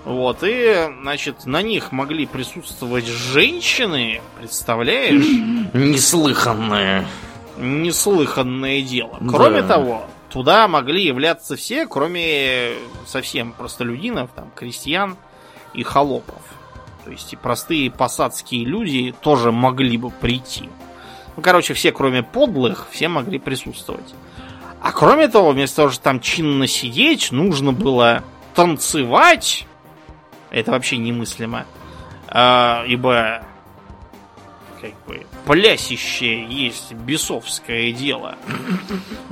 Вот, 0.05 0.39
и, 0.43 0.89
значит, 1.01 1.45
на 1.45 1.61
них 1.61 1.91
могли 1.93 2.25
присутствовать 2.25 3.05
женщины, 3.07 4.21
представляешь? 4.37 5.25
Неслыханное. 5.73 7.05
Неслыханное 7.57 8.81
дело. 8.81 9.17
Кроме 9.29 9.61
Да. 9.61 9.67
того, 9.75 10.05
туда 10.29 10.67
могли 10.67 11.05
являться 11.05 11.55
все, 11.55 11.87
кроме 11.87 12.71
совсем 13.05 13.53
простолюдинов, 13.53 14.29
там, 14.35 14.51
крестьян 14.55 15.15
и 15.73 15.83
холопов. 15.83 16.41
То 17.05 17.11
есть 17.11 17.31
и 17.31 17.35
простые 17.35 17.89
посадские 17.91 18.65
люди 18.65 19.13
тоже 19.21 19.51
могли 19.51 19.97
бы 19.97 20.09
прийти. 20.09 20.69
Ну, 21.35 21.41
короче, 21.41 21.73
все, 21.73 21.91
кроме 21.91 22.23
подлых, 22.23 22.87
все 22.91 23.07
могли 23.07 23.39
присутствовать. 23.39 24.13
А 24.81 24.91
кроме 24.91 25.27
того, 25.29 25.51
вместо 25.51 25.77
того, 25.77 25.89
чтобы 25.91 26.03
там 26.03 26.19
чинно 26.19 26.67
сидеть, 26.67 27.31
нужно 27.31 27.71
было 27.71 28.23
танцевать. 28.53 29.65
Это 30.53 30.71
вообще 30.71 30.97
немыслимо. 30.97 31.65
А, 32.27 32.85
ибо 32.87 33.43
как 34.79 34.91
бы 35.07 35.25
плясище 35.45 36.45
есть 36.45 36.93
бесовское 36.93 37.91
дело. 37.91 38.37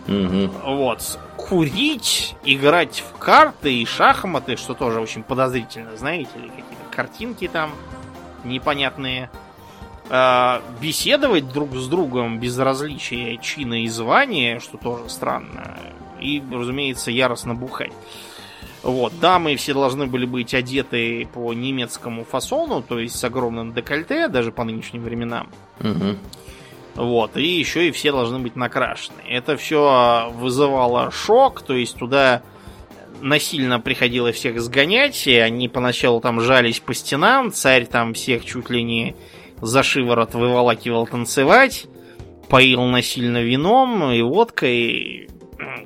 Вот. 0.07 1.19
Курить, 1.37 2.35
играть 2.43 3.03
в 3.07 3.17
карты 3.17 3.73
и 3.73 3.85
шахматы, 3.85 4.57
что 4.57 4.73
тоже 4.73 4.99
очень 4.99 5.23
подозрительно, 5.23 5.95
знаете 5.95 6.31
ли, 6.35 6.49
какие-то 6.49 6.85
картинки 6.89 7.47
там 7.47 7.71
непонятные. 8.43 9.29
А, 10.09 10.63
беседовать 10.81 11.51
друг 11.53 11.75
с 11.75 11.87
другом 11.87 12.39
без 12.39 12.57
различия 12.57 13.37
чина 13.37 13.83
и 13.83 13.87
звания, 13.87 14.59
что 14.59 14.77
тоже 14.77 15.07
странно. 15.07 15.77
И, 16.19 16.41
разумеется, 16.51 17.11
яростно 17.11 17.53
бухать. 17.53 17.93
Вот, 18.83 19.19
дамы 19.19 19.55
все 19.57 19.73
должны 19.73 20.07
были 20.07 20.25
быть 20.25 20.53
одеты 20.53 21.27
по 21.33 21.53
немецкому 21.53 22.25
фасону, 22.25 22.81
то 22.81 22.99
есть 22.99 23.15
с 23.15 23.23
огромным 23.23 23.73
декольте, 23.73 24.27
даже 24.27 24.51
по 24.51 24.63
нынешним 24.63 25.03
временам. 25.03 25.49
Мгм. 25.79 26.17
Вот, 26.95 27.37
и 27.37 27.47
еще 27.47 27.87
и 27.87 27.91
все 27.91 28.11
должны 28.11 28.39
быть 28.39 28.55
накрашены. 28.55 29.21
Это 29.29 29.55
все 29.55 30.31
вызывало 30.35 31.11
шок, 31.11 31.61
то 31.61 31.75
есть 31.75 31.95
туда 31.95 32.41
насильно 33.21 33.79
приходилось 33.79 34.35
всех 34.35 34.59
сгонять, 34.59 35.27
и 35.27 35.35
они 35.35 35.69
поначалу 35.69 36.19
там 36.19 36.41
жались 36.41 36.79
по 36.79 36.93
стенам, 36.93 37.51
царь 37.51 37.85
там 37.85 38.13
всех 38.13 38.43
чуть 38.45 38.69
ли 38.69 38.83
не 38.83 39.15
за 39.61 39.83
шиворот 39.83 40.33
выволакивал 40.33 41.05
танцевать, 41.05 41.85
поил 42.49 42.83
насильно 42.83 43.41
вином 43.41 44.11
и 44.11 44.21
водкой. 44.21 45.29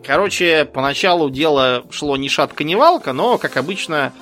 Короче, 0.06 0.66
поначалу 0.66 1.30
дело 1.30 1.84
шло 1.90 2.18
ни 2.18 2.28
шатка, 2.28 2.64
ни 2.64 2.76
валка, 2.76 3.14
но, 3.14 3.38
как 3.38 3.58
обычно, 3.58 4.14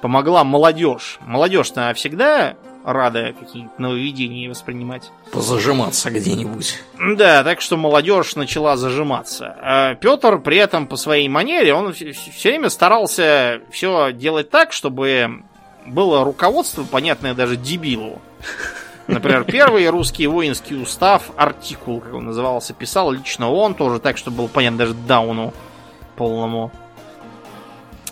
помогла 0.00 0.44
молодежь. 0.44 1.18
Молодежь-то 1.26 1.92
всегда 1.94 2.56
рада 2.84 3.34
какие-нибудь 3.38 3.78
нововведения 3.78 4.48
воспринимать. 4.48 5.10
Позажиматься 5.32 6.10
где-нибудь. 6.10 6.78
Да, 7.16 7.44
так 7.44 7.60
что 7.60 7.76
молодежь 7.76 8.36
начала 8.36 8.76
зажиматься. 8.76 9.56
А 9.60 9.94
Петр 9.94 10.38
при 10.38 10.56
этом 10.56 10.86
по 10.86 10.96
своей 10.96 11.28
манере, 11.28 11.74
он 11.74 11.92
все 11.92 12.14
время 12.42 12.70
старался 12.70 13.60
все 13.70 14.12
делать 14.12 14.50
так, 14.50 14.72
чтобы 14.72 15.42
было 15.86 16.24
руководство, 16.24 16.84
понятное 16.84 17.34
даже 17.34 17.56
дебилу. 17.56 18.20
Например, 19.10 19.44
первый 19.44 19.88
русский 19.88 20.26
воинский 20.28 20.76
устав, 20.76 21.30
артикул, 21.36 22.00
как 22.00 22.14
он 22.14 22.26
назывался, 22.26 22.72
писал 22.72 23.10
лично 23.10 23.50
он, 23.50 23.74
тоже 23.74 23.98
так, 23.98 24.16
чтобы 24.16 24.38
было 24.38 24.46
понятно 24.46 24.78
даже 24.78 24.94
Дауну 24.94 25.52
полному. 26.16 26.70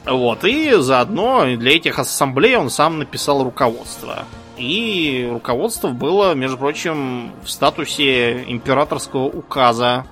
Вот, 0.04 0.44
и 0.44 0.72
заодно 0.74 1.44
для 1.56 1.76
этих 1.76 1.98
ассамблей 1.98 2.56
он 2.56 2.70
сам 2.70 2.98
написал 2.98 3.44
руководство. 3.44 4.24
И 4.56 5.28
руководство 5.30 5.90
было, 5.90 6.34
между 6.34 6.58
прочим, 6.58 7.32
в 7.44 7.50
статусе 7.50 8.44
императорского 8.48 9.26
указа 9.26 10.04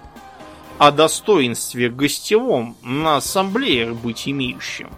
о 0.78 0.92
достоинстве 0.92 1.88
гостевом 1.88 2.76
на 2.82 3.16
ассамблеях 3.16 3.94
быть 3.94 4.28
имеющим. 4.28 4.90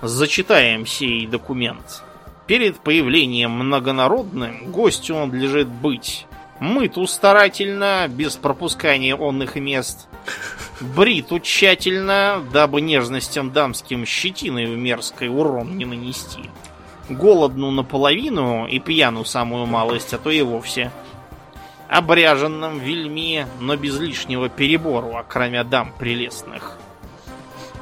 Зачитаем 0.00 0.86
сей 0.86 1.26
документ. 1.26 2.04
Перед 2.50 2.80
появлением 2.80 3.52
многонародным 3.52 4.72
гостю 4.72 5.14
надлежит 5.14 5.68
быть. 5.68 6.26
Мыту 6.58 7.06
старательно, 7.06 8.08
без 8.08 8.34
пропускания 8.34 9.14
онных 9.14 9.54
мест, 9.54 10.08
бриту 10.80 11.38
тщательно, 11.38 12.44
дабы 12.52 12.80
нежностям 12.80 13.52
дамским 13.52 14.04
щетиной 14.04 14.66
в 14.66 14.76
мерзкой 14.76 15.28
урон 15.28 15.78
не 15.78 15.84
нанести, 15.84 16.50
голодну 17.08 17.70
наполовину 17.70 18.66
и 18.66 18.80
пьяну 18.80 19.24
самую 19.24 19.66
малость, 19.66 20.12
а 20.12 20.18
то 20.18 20.28
и 20.28 20.42
вовсе, 20.42 20.90
обряженным 21.88 22.80
вельми, 22.80 23.46
но 23.60 23.76
без 23.76 23.96
лишнего 24.00 24.48
перебору, 24.48 25.24
кроме 25.28 25.62
дам 25.62 25.92
прелестных. 25.96 26.80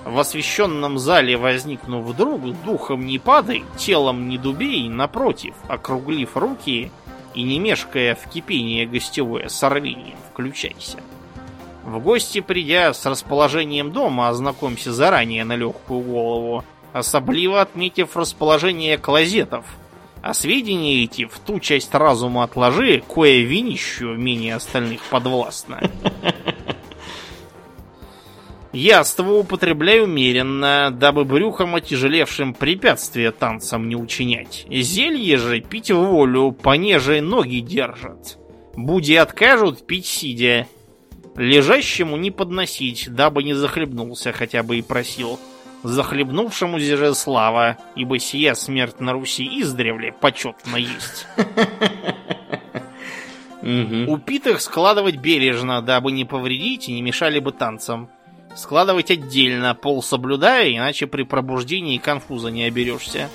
В 0.09 0.19
освященном 0.21 0.99
зале 0.99 1.37
возникнув 1.37 2.03
вдруг, 2.03 2.41
духом 2.65 3.05
не 3.05 3.19
падай, 3.19 3.63
телом 3.77 4.31
не 4.31 4.39
дубей, 4.39 4.89
напротив, 4.89 5.53
округлив 5.69 6.35
руки 6.35 6.91
и 7.35 7.43
не 7.43 7.59
мешкая 7.59 8.15
в 8.15 8.27
кипение 8.31 8.87
гостевое 8.87 9.49
с 9.49 9.69
рвением, 9.69 10.17
включайся. 10.33 10.97
В 11.85 11.99
гости 12.01 12.41
придя 12.41 12.95
с 12.95 13.05
расположением 13.05 13.93
дома, 13.93 14.31
ознакомься 14.31 14.95
заранее 14.95 15.45
на 15.45 15.57
легкую 15.57 16.01
голову, 16.01 16.65
особливо 16.95 17.61
отметив 17.61 18.17
расположение 18.17 18.97
клозетов, 18.97 19.67
а 20.23 20.33
сведения 20.33 21.05
эти 21.05 21.27
в 21.27 21.39
ту 21.39 21.61
часть 21.61 21.95
разума 21.95 22.45
отложи, 22.45 23.03
кое 23.07 23.43
винищу 23.43 24.15
менее 24.15 24.55
остальных 24.55 25.03
подвластно. 25.11 25.83
Яство 28.73 29.33
употребляй 29.33 30.01
умеренно, 30.01 30.91
дабы 30.93 31.25
брюхом 31.25 31.75
отяжелевшим 31.75 32.53
препятствия 32.53 33.31
танцам 33.31 33.89
не 33.89 33.97
учинять. 33.97 34.67
Зелье 34.71 35.39
же 35.39 35.61
пить 35.61 35.91
в 35.91 35.97
волю, 35.97 36.53
понеже 36.53 37.23
ноги 37.23 37.61
держат. 37.61 38.39
Буди 38.77 39.15
откажут 39.15 39.87
пить 39.87 40.07
сидя. 40.07 40.67
Лежащему 41.35 42.17
не 42.17 42.31
подносить, 42.31 43.09
дабы 43.15 43.43
не 43.43 43.55
захлебнулся, 43.55 44.33
хотя 44.33 44.63
бы 44.63 44.77
и 44.77 44.83
просил. 44.83 45.41
Захлебнувшему 45.85 46.79
же 46.81 47.15
слава, 47.15 47.79
ибо 47.95 48.19
сия 48.19 48.55
смерть 48.55 49.01
на 49.01 49.13
Руси 49.13 49.61
издревле 49.63 50.13
почетно 50.13 50.77
есть. 50.77 51.27
Мгм. 53.63 54.09
Упитых 54.09 54.61
складывать 54.61 55.17
бережно, 55.17 55.83
дабы 55.83 56.13
не 56.13 56.25
повредить 56.25 56.89
и 56.89 56.93
не 56.93 57.03
мешали 57.03 57.39
бы 57.39 57.53
танцам. 57.53 58.09
Складывать 58.59 59.13
отдельно, 59.13 59.77
пол 59.77 60.03
соблюдая, 60.03 60.75
иначе 60.75 61.07
при 61.07 61.23
пробуждении 61.23 61.97
конфуза 61.99 62.49
не 62.49 62.65
оберешься. 62.65 63.31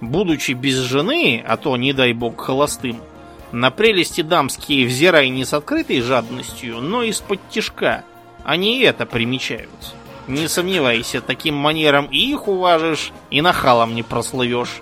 Будучи 0.00 0.52
без 0.52 0.76
жены, 0.76 1.44
а 1.44 1.56
то, 1.56 1.76
не 1.76 1.92
дай 1.92 2.12
бог, 2.12 2.40
холостым, 2.40 3.02
на 3.50 3.72
прелести 3.72 4.20
дамские 4.20 4.86
взирай 4.86 5.28
не 5.28 5.44
с 5.44 5.52
открытой 5.52 6.02
жадностью, 6.02 6.80
но 6.80 7.02
из-под 7.02 7.40
тишка. 7.50 8.04
Они 8.44 8.78
это 8.78 9.06
примечают. 9.06 9.94
Не 10.28 10.46
сомневайся, 10.46 11.20
таким 11.20 11.56
манером 11.56 12.06
и 12.12 12.16
их 12.16 12.46
уважишь, 12.46 13.10
и 13.30 13.40
нахалом 13.40 13.96
не 13.96 14.04
прослывешь. 14.04 14.80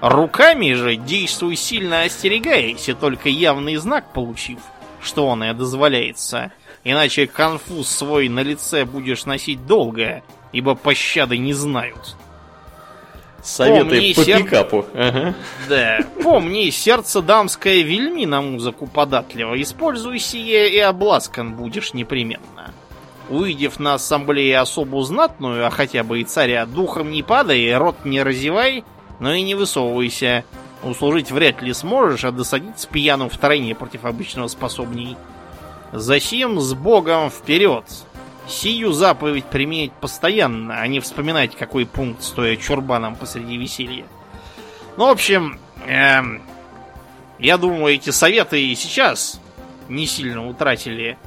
Руками 0.00 0.72
же 0.72 0.96
действуй 0.96 1.54
сильно 1.54 2.02
остерегаясь, 2.02 2.88
и 2.88 2.92
только 2.92 3.28
явный 3.28 3.76
знак 3.76 4.12
получив, 4.12 4.58
что 5.00 5.28
он 5.28 5.44
и 5.44 5.54
дозволяется. 5.54 6.50
Иначе 6.84 7.26
конфуз 7.26 7.88
свой 7.88 8.28
на 8.28 8.40
лице 8.40 8.84
будешь 8.84 9.24
носить 9.24 9.66
долго, 9.66 10.22
ибо 10.52 10.74
пощады 10.74 11.38
не 11.38 11.54
знают. 11.54 12.16
Советы 13.42 13.84
Помни, 13.84 14.12
по 14.14 14.24
сер- 14.24 14.42
пикапу. 14.44 14.86
Ага. 14.94 15.34
Да, 15.68 15.98
помни, 16.22 16.70
сердце 16.70 17.22
дамское 17.22 17.82
вельми 17.82 18.24
на 18.24 18.40
музыку 18.40 18.86
податливо. 18.86 19.60
Используй 19.60 20.18
сие, 20.20 20.70
и 20.70 20.78
обласкан 20.78 21.54
будешь 21.54 21.92
непременно. 21.92 22.72
Увидев 23.28 23.80
на 23.80 23.94
ассамблее 23.94 24.58
особу 24.58 25.00
знатную, 25.02 25.66
а 25.66 25.70
хотя 25.70 26.04
бы 26.04 26.20
и 26.20 26.24
царя, 26.24 26.66
духом 26.66 27.10
не 27.10 27.22
падай, 27.22 27.74
рот 27.76 28.04
не 28.04 28.22
разевай, 28.22 28.84
но 29.20 29.32
и 29.32 29.42
не 29.42 29.54
высовывайся. 29.54 30.44
Услужить 30.84 31.30
вряд 31.30 31.62
ли 31.62 31.72
сможешь, 31.72 32.24
а 32.24 32.32
досадить 32.32 32.78
с 32.78 32.86
пьяну 32.86 33.28
втройне 33.28 33.74
против 33.74 34.04
обычного 34.04 34.48
способней. 34.48 35.16
Засим 35.92 36.58
с 36.58 36.72
Богом 36.74 37.30
вперед. 37.30 37.84
Сию 38.48 38.92
заповедь 38.92 39.44
применять 39.44 39.92
постоянно, 39.92 40.80
а 40.80 40.86
не 40.88 41.00
вспоминать, 41.00 41.54
какой 41.54 41.86
пункт 41.86 42.22
стоя 42.22 42.56
чурбаном 42.56 43.14
посреди 43.14 43.56
веселья. 43.56 44.04
Ну, 44.96 45.06
в 45.06 45.10
общем, 45.10 45.60
эм, 45.86 46.42
я 47.38 47.56
думаю, 47.56 47.94
эти 47.94 48.10
советы 48.10 48.60
и 48.60 48.74
сейчас 48.74 49.40
не 49.88 50.06
сильно 50.06 50.48
утратили 50.48 51.18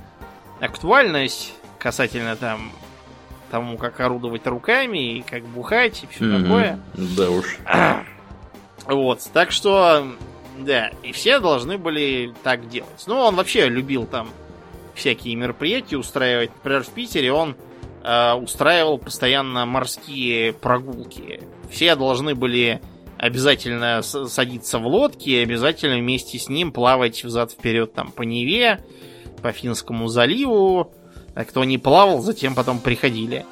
актуальность 0.60 1.54
касательно 1.80 2.36
там 2.36 2.72
тому, 3.52 3.78
как 3.78 4.00
орудовать 4.00 4.46
руками, 4.48 5.18
и 5.18 5.22
как 5.22 5.44
бухать, 5.44 6.04
и 6.04 6.08
все 6.08 6.42
такое. 6.42 6.80
Да 6.94 7.30
уж. 7.30 7.58
Вот, 8.88 9.28
так 9.34 9.52
что, 9.52 10.06
да, 10.60 10.92
и 11.02 11.12
все 11.12 11.40
должны 11.40 11.80
были 11.80 12.36
так 12.44 12.70
делать. 12.70 13.04
Ну, 13.08 13.18
он 13.18 13.36
вообще 13.36 13.68
любил 13.68 14.06
там 14.06 14.30
всякие 14.96 15.36
мероприятия 15.36 15.98
устраивать. 15.98 16.52
Например, 16.56 16.84
в 16.84 16.90
Питере 16.90 17.32
он 17.32 17.56
э, 18.04 18.34
устраивал 18.34 18.98
постоянно 18.98 19.66
морские 19.66 20.54
прогулки. 20.54 21.42
Все 21.70 21.96
должны 21.96 22.36
были 22.36 22.82
обязательно 23.18 24.02
садиться 24.02 24.80
в 24.80 24.88
лодки 24.88 25.30
обязательно 25.42 25.98
вместе 25.98 26.38
с 26.38 26.50
ним 26.50 26.72
плавать 26.72 27.24
взад-вперед 27.24 27.94
там 27.94 28.12
по 28.12 28.24
Неве, 28.24 28.84
по 29.42 29.52
Финскому 29.52 30.08
заливу. 30.08 30.92
А 31.34 31.44
кто 31.44 31.64
не 31.64 31.78
плавал, 31.78 32.22
затем 32.22 32.56
потом 32.56 32.80
приходили. 32.80 33.46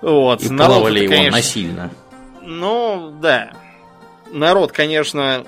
Вот. 0.00 0.42
И 0.42 0.50
Народ, 0.50 0.76
плавали 0.76 1.00
его 1.00 1.12
конечно, 1.12 1.36
насильно. 1.36 1.90
Ну, 2.42 3.14
да. 3.20 3.52
Народ, 4.32 4.72
конечно, 4.72 5.44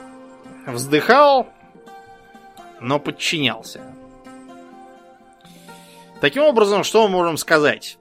вздыхал, 0.67 1.49
но 2.81 2.99
подчинялся. 2.99 3.81
Таким 6.21 6.43
образом, 6.43 6.85
что 6.85 7.07
мы 7.07 7.13
можем 7.17 7.37
сказать? 7.37 7.99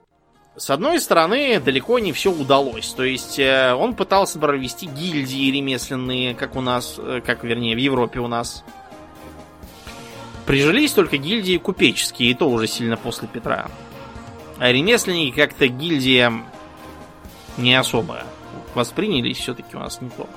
С 0.56 0.68
одной 0.68 1.00
стороны, 1.00 1.58
далеко 1.58 1.98
не 1.98 2.12
все 2.12 2.30
удалось. 2.30 2.92
То 2.92 3.02
есть 3.02 3.38
э, 3.38 3.72
он 3.72 3.94
пытался 3.94 4.38
провести 4.38 4.86
гильдии 4.86 5.50
ремесленные, 5.50 6.34
как 6.34 6.54
у 6.56 6.60
нас, 6.60 6.96
э, 6.98 7.22
как 7.24 7.44
вернее 7.44 7.74
в 7.74 7.78
Европе 7.78 8.20
у 8.20 8.28
нас. 8.28 8.62
Прижились 10.44 10.92
только 10.92 11.16
гильдии 11.16 11.56
купеческие, 11.56 12.30
и 12.30 12.34
то 12.34 12.50
уже 12.50 12.66
сильно 12.66 12.96
после 12.96 13.26
Петра. 13.28 13.70
А 14.58 14.70
ремесленники 14.70 15.34
как-то 15.36 15.68
гильдиям 15.68 16.44
не 17.56 17.74
особо 17.74 18.24
воспринялись, 18.74 19.38
все-таки 19.38 19.76
у 19.76 19.80
нас 19.80 20.00
не 20.00 20.10
то. 20.10 20.28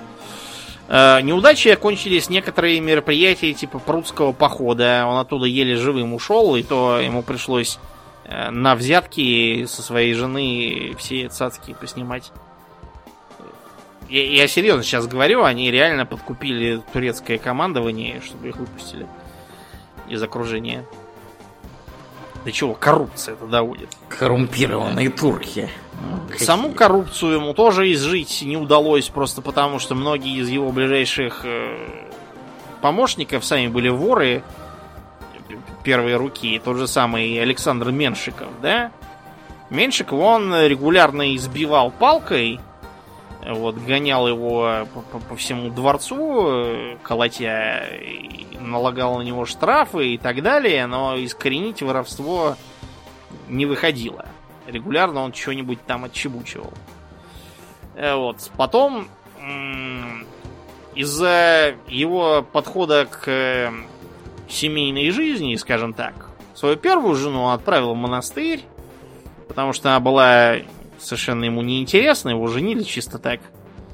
Неудачи 0.90 1.70
окончились 1.70 2.30
некоторые 2.30 2.80
мероприятия 2.80 3.54
типа 3.54 3.80
прудского 3.80 4.34
похода. 4.34 5.06
Он 5.08 5.18
оттуда 5.18 5.46
еле 5.46 5.76
живым 5.76 6.14
ушел, 6.14 6.56
и 6.56 6.64
то 6.64 7.00
ему 7.00 7.24
пришлось 7.24 7.80
Э, 8.26 8.50
на 8.52 8.76
взятки 8.76 9.66
со 9.66 9.82
своей 9.82 10.14
жены 10.14 10.96
все 10.98 11.28
цацки 11.30 11.74
поснимать. 11.74 12.32
Я, 14.10 14.26
я 14.26 14.48
серьезно 14.48 14.84
сейчас 14.84 15.08
говорю, 15.08 15.44
они 15.44 15.72
реально 15.72 16.06
подкупили 16.06 16.82
турецкое 16.94 17.38
командование, 17.38 18.22
чтобы 18.22 18.50
их 18.50 18.56
выпустили 18.58 19.08
из 20.08 20.22
окружения. 20.22 20.86
До 22.46 22.52
чего 22.52 22.74
коррупция 22.74 23.36
это 23.36 23.46
доводит? 23.46 23.90
Коррумпированные 24.10 25.10
турки. 25.10 25.70
Саму 26.38 26.74
коррупцию 26.74 27.36
ему 27.36 27.54
тоже 27.54 27.92
изжить 27.94 28.42
не 28.42 28.58
удалось, 28.58 29.08
просто 29.08 29.42
потому 29.42 29.80
что 29.80 29.96
многие 29.96 30.40
из 30.40 30.50
его 30.50 30.72
ближайших 30.72 31.42
э, 31.46 31.78
помощников 32.82 33.46
сами 33.46 33.68
были 33.68 33.90
воры, 33.90 34.44
первой 35.84 36.16
руки, 36.16 36.62
тот 36.64 36.78
же 36.78 36.88
самый 36.88 37.42
Александр 37.42 37.92
Меншиков, 37.92 38.48
да? 38.62 38.92
Меншиков, 39.70 40.20
он 40.20 40.54
регулярно 40.56 41.36
избивал 41.36 41.92
палкой, 41.92 42.60
вот, 43.46 43.76
гонял 43.76 44.28
его 44.28 44.88
по, 44.94 45.20
по, 45.20 45.36
всему 45.36 45.70
дворцу, 45.70 46.98
колотя, 47.04 47.86
и 47.88 48.58
налагал 48.60 49.18
на 49.18 49.22
него 49.24 49.46
штрафы 49.46 50.14
и 50.14 50.18
так 50.18 50.42
далее, 50.42 50.86
но 50.88 51.16
искоренить 51.18 51.82
воровство 51.82 52.56
не 53.48 53.66
выходило. 53.66 54.26
Регулярно 54.68 55.22
он 55.22 55.34
что-нибудь 55.34 55.86
там 55.86 56.06
отчебучивал. 56.06 56.74
Э, 57.96 58.16
вот. 58.16 58.50
Потом 58.58 59.08
из-за 60.96 61.76
его 61.88 62.46
подхода 62.50 63.06
к 63.06 63.74
семейной 64.48 65.10
жизни, 65.10 65.56
скажем 65.56 65.94
так. 65.94 66.30
Свою 66.54 66.78
первую 66.78 67.16
жену 67.16 67.50
отправил 67.50 67.94
в 67.94 67.98
монастырь, 67.98 68.64
потому 69.48 69.74
что 69.74 69.90
она 69.90 70.00
была 70.00 70.58
совершенно 71.04 71.46
ему 71.46 71.62
неинтересна, 71.62 72.30
его 72.30 72.48
женили 72.48 72.84
чисто 72.84 73.20
так, 73.20 73.40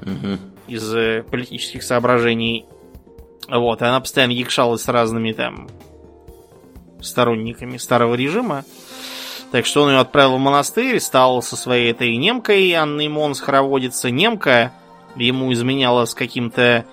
угу. 0.02 0.38
из 0.66 0.94
э, 0.94 1.22
политических 1.30 1.82
соображений. 1.82 2.66
Вот, 3.48 3.82
и 3.82 3.84
она 3.84 4.00
постоянно 4.00 4.32
якшалась 4.32 4.82
с 4.82 4.88
разными 4.88 5.32
там 5.32 5.68
сторонниками 7.00 7.76
старого 7.76 8.14
режима. 8.14 8.64
Так 9.50 9.66
что 9.66 9.82
он 9.82 9.90
ее 9.90 9.98
отправил 9.98 10.36
в 10.36 10.40
монастырь, 10.40 11.00
стал 11.00 11.42
со 11.42 11.56
своей 11.56 11.90
этой 11.90 12.16
немкой 12.16 12.72
Анной 12.72 13.08
Монс 13.08 13.40
хороводиться. 13.40 14.10
Немка 14.10 14.72
ему 15.16 15.52
изменяла 15.52 16.04
с 16.04 16.14
каким-то 16.14 16.84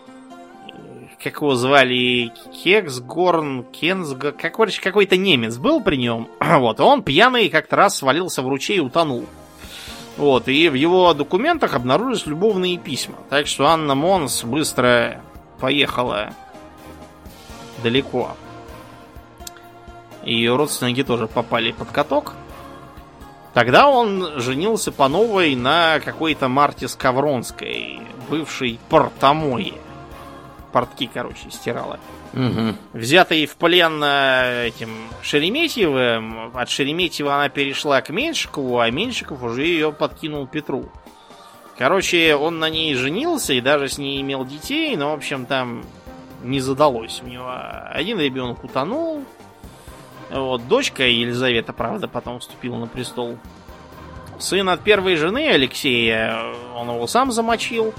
как 1.24 1.42
его 1.42 1.56
звали, 1.56 2.32
Кекс, 2.64 3.00
Горн, 3.00 3.64
Кёнигсек, 3.64 4.56
короче, 4.56 4.82
какой-то 4.82 5.18
немец 5.18 5.58
был 5.58 5.82
при 5.82 5.98
нем. 5.98 6.28
Вот, 6.40 6.80
он 6.80 7.04
пьяный 7.04 7.50
как-то 7.50 7.76
раз 7.76 7.98
свалился 7.98 8.42
в 8.42 8.48
ручей 8.48 8.78
и 8.78 8.82
утонул. 8.82 9.26
Вот, 10.18 10.48
и 10.48 10.68
в 10.70 10.74
его 10.74 11.14
документах 11.14 11.76
обнаружились 11.76 12.26
любовные 12.26 12.78
письма. 12.78 13.16
Так 13.30 13.48
что 13.48 13.68
Анна 13.68 13.94
Монс 13.94 14.44
быстро 14.44 15.22
поехала 15.60 16.34
далеко. 17.84 18.32
Ее 20.24 20.56
родственники 20.56 21.04
тоже 21.04 21.28
попали 21.28 21.72
под 21.72 21.90
каток. 21.92 22.34
Тогда 23.54 23.88
он 23.88 24.40
женился 24.40 24.92
по 24.92 25.08
новой 25.08 25.56
на 25.56 26.00
какой-то 26.00 26.48
Марте 26.48 26.88
Скавронской, 26.88 28.02
бывшей 28.30 28.80
Портомое 28.90 29.74
портки, 30.78 31.10
короче, 31.12 31.50
стирала. 31.50 32.00
Угу. 32.34 32.76
Взятый 32.94 33.46
в 33.46 33.56
плен 33.56 34.02
э, 34.04 34.68
этим 34.68 34.90
Шереметьевым, 35.22 36.56
от 36.56 36.70
Шереметьева 36.70 37.36
она 37.36 37.50
перешла 37.50 38.02
к 38.02 38.10
Меньшикову, 38.10 38.80
а 38.80 38.90
Меньшиков 38.92 39.42
уже 39.42 39.66
ее 39.66 39.92
подкинул 39.92 40.46
Петру. 40.48 40.90
Короче, 41.78 42.36
он 42.36 42.60
на 42.60 42.70
ней 42.70 42.96
женился 42.96 43.54
и 43.54 43.62
даже 43.62 43.88
с 43.88 43.98
ней 43.98 44.22
имел 44.22 44.46
детей, 44.46 44.96
но, 44.96 45.12
в 45.12 45.14
общем, 45.14 45.46
там 45.46 45.84
не 46.44 46.60
задалось. 46.60 47.22
У 47.24 47.28
него 47.28 47.52
один 47.90 48.20
ребенок 48.20 48.64
утонул. 48.64 49.24
Вот, 50.30 50.68
дочка 50.68 51.04
Елизавета, 51.04 51.74
правда, 51.74 52.08
потом 52.08 52.40
вступила 52.40 52.78
на 52.78 52.88
престол. 52.88 53.38
Сын 54.40 54.68
от 54.70 54.82
первой 54.82 55.16
жены 55.16 55.50
Алексея, 55.50 56.54
он 56.76 56.90
его 56.90 57.08
сам 57.08 57.32
замочил, 57.32 57.94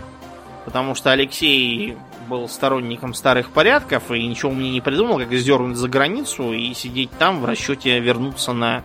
потому 0.64 0.94
что 0.94 1.10
Алексей 1.10 1.96
был 2.28 2.48
сторонником 2.48 3.14
старых 3.14 3.50
порядков 3.50 4.10
и 4.10 4.26
ничего 4.26 4.52
мне 4.52 4.70
не 4.70 4.80
придумал, 4.80 5.18
как 5.18 5.32
сдернуть 5.32 5.76
за 5.76 5.88
границу 5.88 6.52
и 6.52 6.72
сидеть 6.74 7.10
там 7.18 7.40
в 7.40 7.44
расчете 7.44 7.98
вернуться 7.98 8.52
на 8.52 8.84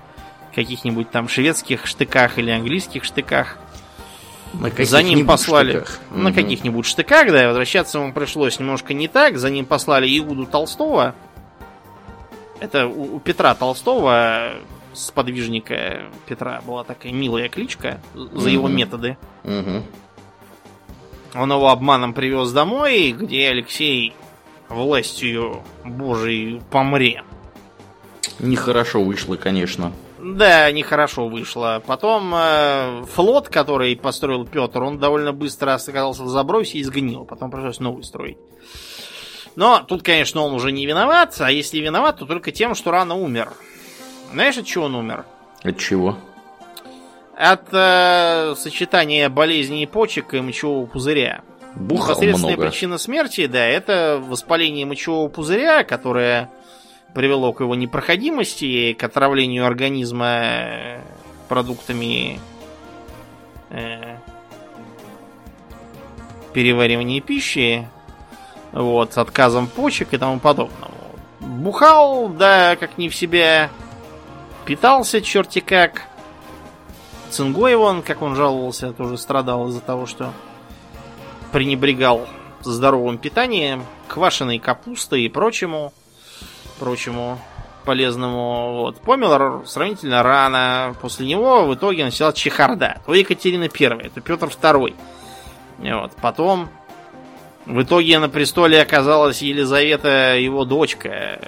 каких-нибудь 0.55 1.11
там 1.11 1.27
шведских 1.27 1.85
штыках 1.85 2.37
или 2.37 2.51
английских 2.51 3.03
штыках. 3.03 3.57
На 4.53 4.69
за 4.69 5.01
ним 5.01 5.25
послали 5.25 5.71
штыках. 5.71 5.99
на 6.11 6.29
угу. 6.29 6.35
каких-нибудь 6.35 6.85
штыках, 6.85 7.31
да, 7.31 7.47
возвращаться 7.47 7.97
ему 7.97 8.13
пришлось 8.13 8.59
немножко 8.59 8.93
не 8.93 9.07
так. 9.07 9.37
За 9.37 9.49
ним 9.49 9.65
послали 9.65 10.07
Иуду 10.19 10.45
Толстого. 10.45 11.15
Это 12.59 12.87
у, 12.87 13.15
у 13.15 13.19
Петра 13.19 13.55
Толстого, 13.55 14.53
сподвижника 14.93 16.03
Петра, 16.27 16.61
была 16.61 16.83
такая 16.83 17.11
милая 17.11 17.49
кличка 17.49 17.99
за 18.13 18.21
угу. 18.21 18.47
его 18.47 18.67
методы. 18.67 19.17
Угу. 19.43 19.83
Он 21.35 21.51
его 21.51 21.69
обманом 21.69 22.13
привез 22.13 22.51
домой, 22.51 23.11
где 23.11 23.49
Алексей 23.49 24.13
властью 24.69 25.63
Божией 25.83 26.61
помре. 26.71 27.23
Нехорошо 28.39 29.01
вышло, 29.01 29.35
конечно. 29.35 29.91
Да, 30.19 30.71
нехорошо 30.71 31.27
вышло. 31.27 31.83
Потом 31.85 32.33
э, 32.33 33.03
флот, 33.13 33.49
который 33.49 33.95
построил 33.95 34.45
Петр, 34.45 34.81
он 34.81 34.97
довольно 34.97 35.33
быстро 35.33 35.73
оказался 35.73 36.23
в 36.23 36.29
забросе 36.29 36.77
и 36.77 36.83
сгнил. 36.83 37.25
Потом 37.25 37.51
пришлось 37.51 37.79
новый 37.79 38.03
строить. 38.03 38.37
Но 39.55 39.83
тут, 39.85 40.01
конечно, 40.01 40.41
он 40.41 40.53
уже 40.53 40.71
не 40.71 40.85
виноват, 40.85 41.35
а 41.39 41.51
если 41.51 41.79
виноват, 41.79 42.17
то 42.17 42.25
только 42.25 42.51
тем, 42.51 42.73
что 42.73 42.91
рано 42.91 43.15
умер. 43.15 43.51
Знаешь, 44.31 44.57
от 44.57 44.65
чего 44.65 44.85
он 44.85 44.95
умер? 44.95 45.25
От 45.61 45.77
чего? 45.77 46.17
От 47.35 47.67
э, 47.71 48.55
сочетания 48.57 49.29
болезней 49.29 49.85
почек 49.87 50.33
и 50.33 50.41
мочевого 50.41 50.85
пузыря. 50.85 51.41
Бухал 51.75 52.09
Непосредственная 52.15 52.55
много. 52.55 52.69
причина 52.69 52.97
смерти, 52.97 53.47
да, 53.47 53.65
это 53.65 54.21
воспаление 54.23 54.85
мочевого 54.85 55.27
пузыря, 55.27 55.83
которое 55.83 56.49
привело 57.13 57.51
к 57.53 57.61
его 57.61 57.73
непроходимости, 57.75 58.93
к 58.93 59.03
отравлению 59.03 59.65
организма 59.65 60.39
э, 60.43 61.01
продуктами 61.49 62.39
э, 63.71 64.17
переваривания 66.53 67.21
пищи, 67.21 67.87
вот, 68.71 69.17
отказом 69.17 69.67
почек 69.67 70.13
и 70.13 70.17
тому 70.17 70.39
подобного. 70.39 70.93
Бухал, 71.39 72.29
да, 72.29 72.75
как 72.75 72.97
не 72.97 73.09
в 73.09 73.15
себя, 73.15 73.69
питался 74.65 75.21
черти 75.21 75.59
как, 75.59 76.03
цингой 77.33 77.75
он, 77.75 78.01
как 78.01 78.21
он 78.21 78.35
жаловался, 78.35 78.93
тоже 78.93 79.17
страдал 79.17 79.67
из-за 79.69 79.81
того, 79.81 80.05
что 80.05 80.31
пренебрегал 81.51 82.27
здоровым 82.61 83.17
питанием, 83.17 83.85
квашеной 84.07 84.59
капустой 84.59 85.23
и 85.23 85.29
прочему, 85.29 85.93
прочему 86.79 87.39
полезному. 87.83 88.73
Вот. 88.77 89.01
Помер 89.01 89.63
сравнительно 89.65 90.23
рано. 90.23 90.95
После 91.01 91.27
него 91.27 91.65
в 91.65 91.75
итоге 91.75 92.05
началась 92.05 92.35
чехарда. 92.35 93.01
То 93.05 93.13
Екатерина 93.13 93.63
I, 93.63 94.05
это 94.05 94.21
Петр 94.21 94.47
II. 94.47 94.95
Вот. 95.79 96.11
Потом 96.21 96.69
в 97.65 97.81
итоге 97.81 98.19
на 98.19 98.29
престоле 98.29 98.81
оказалась 98.81 99.41
Елизавета, 99.41 100.35
его 100.35 100.65
дочка, 100.65 101.39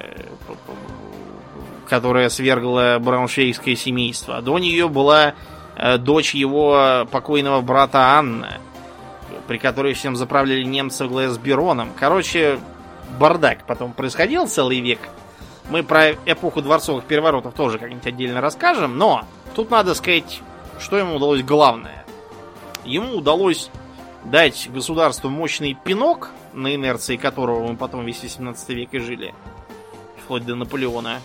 которая 1.88 2.30
свергла 2.30 2.98
брауншвейгское 3.00 3.76
семейство. 3.76 4.42
До 4.42 4.58
нее 4.60 4.88
была 4.88 5.36
дочь 6.00 6.34
его 6.34 7.08
покойного 7.12 7.62
брата 7.62 8.00
Анна, 8.18 8.60
при 9.48 9.58
которой 9.58 9.94
всем 9.94 10.16
заправляли 10.16 10.64
немцы 10.64 11.06
в 11.06 11.40
Бероном. 11.40 11.92
Короче, 12.00 12.60
бардак 13.20 13.66
потом 13.66 13.94
происходил 13.94 14.48
целый 14.48 14.80
век. 14.80 15.00
Мы 15.70 15.84
про 15.84 16.12
эпоху 16.12 16.62
дворцовых 16.62 17.06
переворотов 17.06 17.54
тоже 17.54 17.80
как-нибудь 17.80 18.06
отдельно 18.06 18.40
расскажем, 18.40 18.98
но 18.98 19.26
тут 19.56 19.72
надо 19.72 19.96
сказать, 19.96 20.42
что 20.80 20.98
ему 20.98 21.16
удалось 21.16 21.44
главное. 21.44 22.06
Ему 22.84 23.18
удалось 23.18 23.72
дать 24.24 24.70
государству 24.72 25.30
мощный 25.30 25.76
пинок, 25.84 26.30
на 26.54 26.76
инерции 26.76 27.18
которого 27.18 27.68
мы 27.68 27.76
потом 27.78 28.06
весь 28.06 28.22
18 28.22 28.70
век 28.70 28.90
и 28.94 29.00
жили, 29.00 29.34
вплоть 30.24 30.46
до 30.46 30.56
Наполеона. 30.56 31.20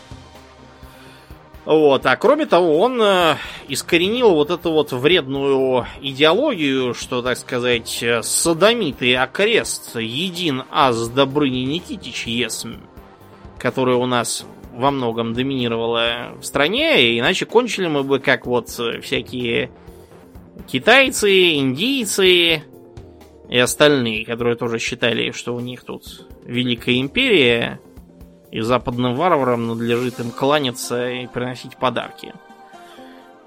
Вот, 1.64 2.06
а 2.06 2.16
кроме 2.16 2.46
того, 2.46 2.80
он 2.80 3.00
э, 3.02 3.36
искоренил 3.68 4.30
вот 4.34 4.50
эту 4.50 4.72
вот 4.72 4.92
вредную 4.92 5.86
идеологию, 6.00 6.94
что, 6.94 7.20
так 7.20 7.36
сказать, 7.36 8.02
садомит 8.22 9.02
и 9.02 9.12
окрест 9.12 9.96
един 9.96 10.62
аз 10.70 11.08
Добрыни 11.10 11.64
Никитич 11.64 12.26
есм, 12.26 12.80
которая 13.58 13.96
у 13.96 14.06
нас 14.06 14.46
во 14.72 14.90
многом 14.90 15.34
доминировала 15.34 16.32
в 16.40 16.44
стране, 16.44 17.18
иначе 17.18 17.44
кончили 17.44 17.88
мы 17.88 18.04
бы 18.04 18.20
как 18.20 18.46
вот 18.46 18.68
всякие 18.68 19.70
китайцы, 20.66 21.56
индийцы 21.56 22.62
и 23.48 23.58
остальные, 23.58 24.24
которые 24.24 24.56
тоже 24.56 24.78
считали, 24.78 25.32
что 25.32 25.54
у 25.54 25.60
них 25.60 25.84
тут 25.84 26.26
Великая 26.44 27.00
Империя, 27.00 27.80
и 28.50 28.60
западным 28.60 29.14
варварам 29.14 29.66
надлежит 29.66 30.20
им 30.20 30.30
кланяться 30.30 31.10
и 31.10 31.26
приносить 31.26 31.76
подарки. 31.76 32.34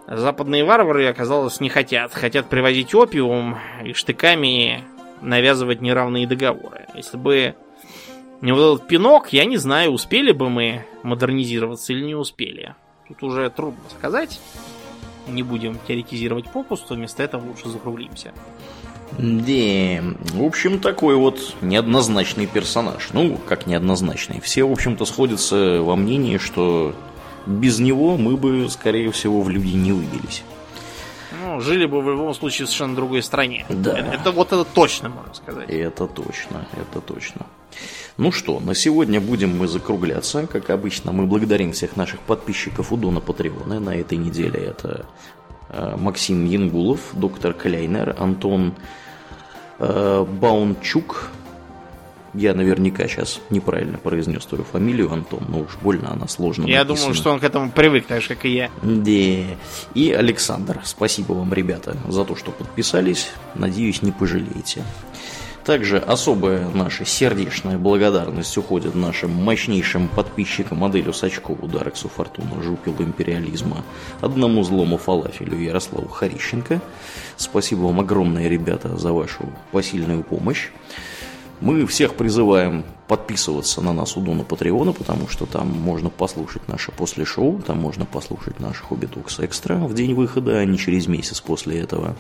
Западные 0.08 0.66
варвары, 0.66 1.08
оказалось, 1.08 1.60
не 1.60 1.70
хотят. 1.70 2.14
Хотят 2.14 2.48
привозить 2.48 2.94
опиум 2.94 3.58
и 3.84 3.94
штыками 3.94 4.84
навязывать 5.22 5.82
неравные 5.82 6.28
договоры. 6.28 6.88
Если 6.94 7.18
бы 7.18 7.56
не 8.42 8.52
вот 8.52 8.76
этот 8.76 8.88
пинок, 8.88 9.32
я 9.32 9.46
не 9.46 9.58
знаю, 9.58 9.92
успели 9.92 10.34
бы 10.34 10.50
мы 10.50 10.86
модернизироваться 11.04 11.94
или 11.94 12.04
не 12.04 12.16
успели. 12.16 12.76
Тут 13.08 13.24
уже 13.24 13.50
трудно 13.50 13.84
сказать. 13.98 14.40
Не 15.28 15.44
будем 15.44 15.80
теоретизировать 15.88 16.50
попусту, 16.52 16.96
вместо 16.96 17.24
этого 17.24 17.46
лучше 17.48 17.70
закруглимся. 17.70 18.34
Да, 19.18 20.04
в 20.34 20.44
общем, 20.44 20.80
такой 20.80 21.16
вот 21.16 21.56
неоднозначный 21.62 22.48
персонаж. 22.48 23.10
Ну, 23.14 23.38
как 23.38 23.68
неоднозначный. 23.68 24.42
Все, 24.42 24.64
в 24.64 24.72
общем-то, 24.72 25.06
сходятся 25.06 25.82
во 25.82 25.96
мнении, 25.96 26.38
что 26.38 26.96
без 27.46 27.80
него 27.80 28.18
мы 28.18 28.38
бы, 28.38 28.70
скорее 28.70 29.12
всего, 29.12 29.42
в 29.42 29.50
люди 29.50 29.76
не 29.76 29.92
выбились. 29.92 30.44
Ну, 31.44 31.60
жили 31.62 31.86
бы 31.86 32.02
в 32.02 32.10
любом 32.10 32.34
случае 32.34 32.66
в 32.66 32.70
совершенно 32.70 32.96
другой 32.96 33.22
стране. 33.22 33.66
Да. 33.70 33.98
Это, 33.98 34.12
это 34.12 34.32
вот 34.32 34.48
это 34.54 34.64
точно, 34.64 35.10
можно 35.10 35.34
сказать. 35.34 35.70
Это 35.70 36.08
точно, 36.08 36.66
это 36.74 37.02
точно. 37.02 37.46
Ну 38.18 38.32
что, 38.32 38.60
на 38.60 38.76
сегодня 38.76 39.20
будем 39.20 39.58
мы 39.58 39.68
закругляться. 39.68 40.48
Как 40.48 40.70
обычно, 40.70 41.12
мы 41.12 41.26
благодарим 41.26 41.72
всех 41.72 41.96
наших 41.96 42.20
подписчиков 42.22 42.92
у 42.92 42.98
Дона 42.98 43.20
Патреона. 43.20 43.80
На 43.80 43.96
этой 43.96 44.18
неделе 44.18 44.60
это 44.60 45.06
э, 45.70 45.96
Максим 45.98 46.46
Янгулов, 46.46 47.00
доктор 47.14 47.54
Кляйнер, 47.54 48.16
Антон 48.20 48.76
Баунчук. 49.80 51.30
Я 52.34 52.56
наверняка 52.56 53.08
сейчас 53.08 53.40
неправильно 53.52 54.00
произнес 54.00 54.44
твою 54.46 54.64
фамилию, 54.64 55.12
Антон, 55.14 55.44
но 55.50 55.60
уж 55.60 55.78
больно 55.84 56.12
она 56.12 56.28
сложно 56.28 56.66
Я 56.66 56.80
написана. 56.80 56.98
думаю, 57.00 57.14
что 57.14 57.32
он 57.32 57.40
к 57.40 57.44
этому 57.44 57.70
привык, 57.72 58.08
так 58.08 58.24
же, 58.24 58.30
как 58.30 58.46
и 58.46 58.50
я. 58.50 58.72
Да. 58.82 59.56
И 59.94 60.12
Александр, 60.12 60.82
спасибо 60.84 61.34
вам, 61.34 61.54
ребята, 61.54 61.96
за 62.10 62.26
то, 62.26 62.36
что 62.36 62.50
подписались. 62.50 63.30
Надеюсь, 63.54 64.02
не 64.02 64.12
пожалеете. 64.12 64.82
Также 65.66 65.98
особая 65.98 66.68
наша 66.74 67.06
сердечная 67.06 67.78
благодарность 67.78 68.58
уходит 68.58 68.96
нашим 68.96 69.32
мощнейшим 69.32 70.10
подписчикам 70.10 70.84
Аделю 70.84 71.14
Сачкову, 71.14 71.68
Дарексу 71.68 72.10
Фортуну, 72.10 72.62
Жупилу 72.62 73.02
Империализма, 73.02 73.86
одному 74.20 74.64
злому 74.64 74.98
фалафелю 74.98 75.58
Ярославу 75.58 76.10
Харищенко. 76.10 76.82
Спасибо 77.38 77.82
вам 77.82 78.02
огромное, 78.02 78.50
ребята, 78.50 78.98
за 78.98 79.14
вашу 79.14 79.46
посильную 79.72 80.24
помощь. 80.24 80.70
Мы 81.64 81.88
всех 81.88 82.16
призываем 82.16 82.84
подписываться 83.08 83.80
на 83.80 83.94
нас 83.94 84.18
у 84.18 84.20
Дона 84.20 84.44
Патреона, 84.44 84.92
потому 84.92 85.30
что 85.30 85.46
там 85.46 85.70
можно 85.70 86.10
послушать 86.10 86.68
наше 86.68 86.92
после 86.92 87.24
шоу, 87.24 87.62
там 87.66 87.78
можно 87.78 88.04
послушать 88.04 88.60
наш 88.60 88.82
Хобби 88.82 89.06
Токс 89.06 89.40
Экстра 89.40 89.76
в 89.76 89.94
день 89.94 90.14
выхода, 90.14 90.58
а 90.58 90.66
не 90.66 90.78
через 90.78 91.08
месяц 91.08 91.40
после 91.40 91.80
этого. 91.80 92.18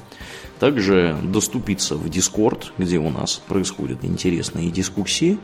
Также 0.59 1.17
доступиться 1.21 1.97
в 1.97 2.07
Дискорд, 2.07 2.71
где 2.77 2.99
у 2.99 3.09
нас 3.09 3.41
происходят 3.45 4.05
интересные 4.05 4.71
дискуссии. 4.71 5.37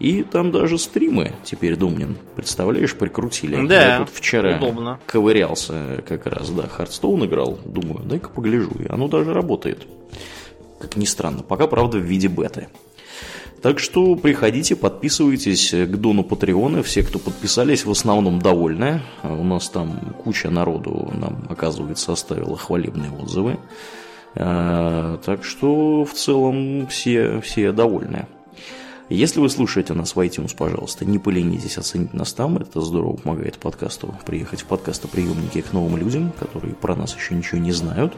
И 0.00 0.22
там 0.22 0.52
даже 0.52 0.76
стримы 0.76 1.32
теперь, 1.42 1.76
Домнин, 1.76 2.18
представляешь, 2.36 2.94
прикрутили. 2.94 3.66
Да, 3.66 3.92
Я 3.94 3.98
тут 4.00 4.10
вчера 4.10 4.58
удобно. 4.58 5.00
ковырялся 5.06 6.04
как 6.06 6.26
раз, 6.26 6.50
да, 6.50 6.68
Hearthstone 6.68 7.24
играл, 7.24 7.58
думаю, 7.64 8.00
дай-ка 8.04 8.28
погляжу, 8.28 8.72
и 8.80 8.86
оно 8.86 9.08
даже 9.08 9.32
работает. 9.32 9.86
Как 10.78 10.96
ни 10.96 11.06
странно, 11.06 11.42
пока, 11.42 11.66
правда, 11.66 11.96
в 11.96 12.02
виде 12.02 12.28
беты. 12.28 12.68
Так 13.62 13.78
что 13.78 14.16
приходите, 14.16 14.74
подписывайтесь 14.74 15.70
к 15.72 15.96
Дону 15.96 16.24
Патреону. 16.24 16.82
Все, 16.82 17.02
кто 17.02 17.18
подписались, 17.18 17.84
в 17.84 17.90
основном 17.90 18.38
довольны. 18.40 19.02
У 19.22 19.44
нас 19.44 19.68
там 19.68 20.14
куча 20.24 20.48
народу 20.48 21.12
нам, 21.14 21.44
оказывается, 21.48 22.12
оставила 22.12 22.56
хвалебные 22.56 23.10
отзывы. 23.10 23.58
А, 24.34 25.18
так 25.18 25.44
что 25.44 26.04
в 26.04 26.12
целом 26.14 26.86
все, 26.86 27.40
все 27.42 27.72
довольны. 27.72 28.26
Если 29.12 29.40
вы 29.40 29.50
слушаете 29.50 29.92
нас 29.92 30.14
в 30.14 30.20
iTunes, 30.20 30.54
пожалуйста, 30.56 31.04
не 31.04 31.18
поленитесь 31.18 31.78
оценить 31.78 32.14
нас 32.14 32.32
там. 32.32 32.58
Это 32.58 32.80
здорово 32.80 33.16
помогает 33.16 33.58
подкасту 33.58 34.14
приехать 34.24 34.60
в 34.60 34.66
подкастоприемники 34.66 35.62
к 35.62 35.72
новым 35.72 35.96
людям, 35.96 36.32
которые 36.38 36.74
про 36.74 36.94
нас 36.94 37.16
еще 37.16 37.34
ничего 37.34 37.58
не 37.58 37.72
знают. 37.72 38.14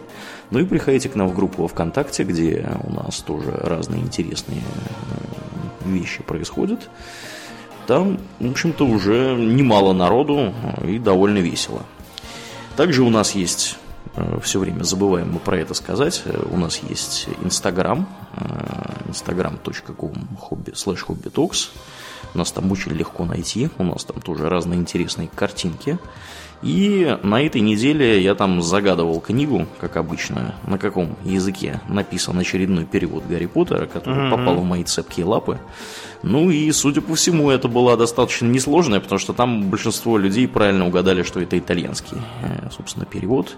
Ну 0.51 0.59
и 0.59 0.67
приходите 0.67 1.09
к 1.09 1.15
нам 1.15 1.29
в 1.29 1.35
группу 1.35 1.67
ВКонтакте, 1.67 2.25
где 2.25 2.69
у 2.85 2.93
нас 2.93 3.23
тоже 3.23 3.53
разные 3.53 4.03
интересные 4.03 4.61
э, 4.61 5.89
вещи 5.89 6.23
происходят. 6.23 6.91
Там, 7.87 8.19
в 8.39 8.51
общем-то, 8.51 8.85
уже 8.85 9.35
немало 9.35 9.95
народу 9.95 10.53
и 10.87 10.99
довольно 10.99 11.39
весело. 11.39 11.85
Также 12.77 13.03
у 13.03 13.09
нас 13.09 13.35
есть 13.35 13.79
Э, 13.82 13.82
все 14.43 14.59
время 14.59 14.83
забываем 14.83 15.33
мы 15.33 15.39
про 15.39 15.59
это 15.59 15.75
сказать. 15.75 16.23
Э, 16.25 16.43
у 16.51 16.57
нас 16.57 16.79
есть 16.89 17.29
Инстаграм, 17.43 18.09
instagram.com 19.09 20.13
slash 20.73 21.07
hobbytalks. 21.07 21.71
Нас 22.35 22.53
там 22.53 22.71
очень 22.73 22.93
легко 22.93 23.25
найти, 23.25 23.69
у 23.79 23.85
нас 23.85 24.05
там 24.05 24.21
тоже 24.21 24.49
разные 24.49 24.79
интересные 24.79 25.29
картинки. 25.29 25.99
И 26.63 27.19
на 27.23 27.43
этой 27.43 27.61
неделе 27.61 28.23
я 28.23 28.35
там 28.35 28.63
загадывал 28.63 29.21
книгу, 29.21 29.67
как 29.81 29.97
обычно, 29.97 30.55
на 30.67 30.79
каком 30.79 31.17
языке 31.25 31.81
написан 31.89 32.39
очередной 32.39 32.85
перевод 32.85 33.25
Гарри 33.29 33.47
Поттера, 33.47 33.87
который 33.87 34.27
mm-hmm. 34.27 34.31
попал 34.31 34.55
в 34.57 34.65
мои 34.65 34.85
цепкие 34.85 35.27
лапы. 35.27 35.59
Ну 36.23 36.51
и, 36.51 36.71
судя 36.71 37.01
по 37.01 37.17
всему, 37.17 37.51
это 37.51 37.67
была 37.67 37.97
достаточно 37.97 38.47
несложная, 38.47 39.01
потому 39.01 39.19
что 39.19 39.33
там 39.33 39.71
большинство 39.71 40.17
людей 40.17 40.47
правильно 40.47 40.87
угадали, 40.87 41.25
что 41.25 41.41
это 41.41 41.59
итальянский, 41.59 42.19
э, 42.43 42.69
собственно, 42.71 43.07
перевод. 43.07 43.57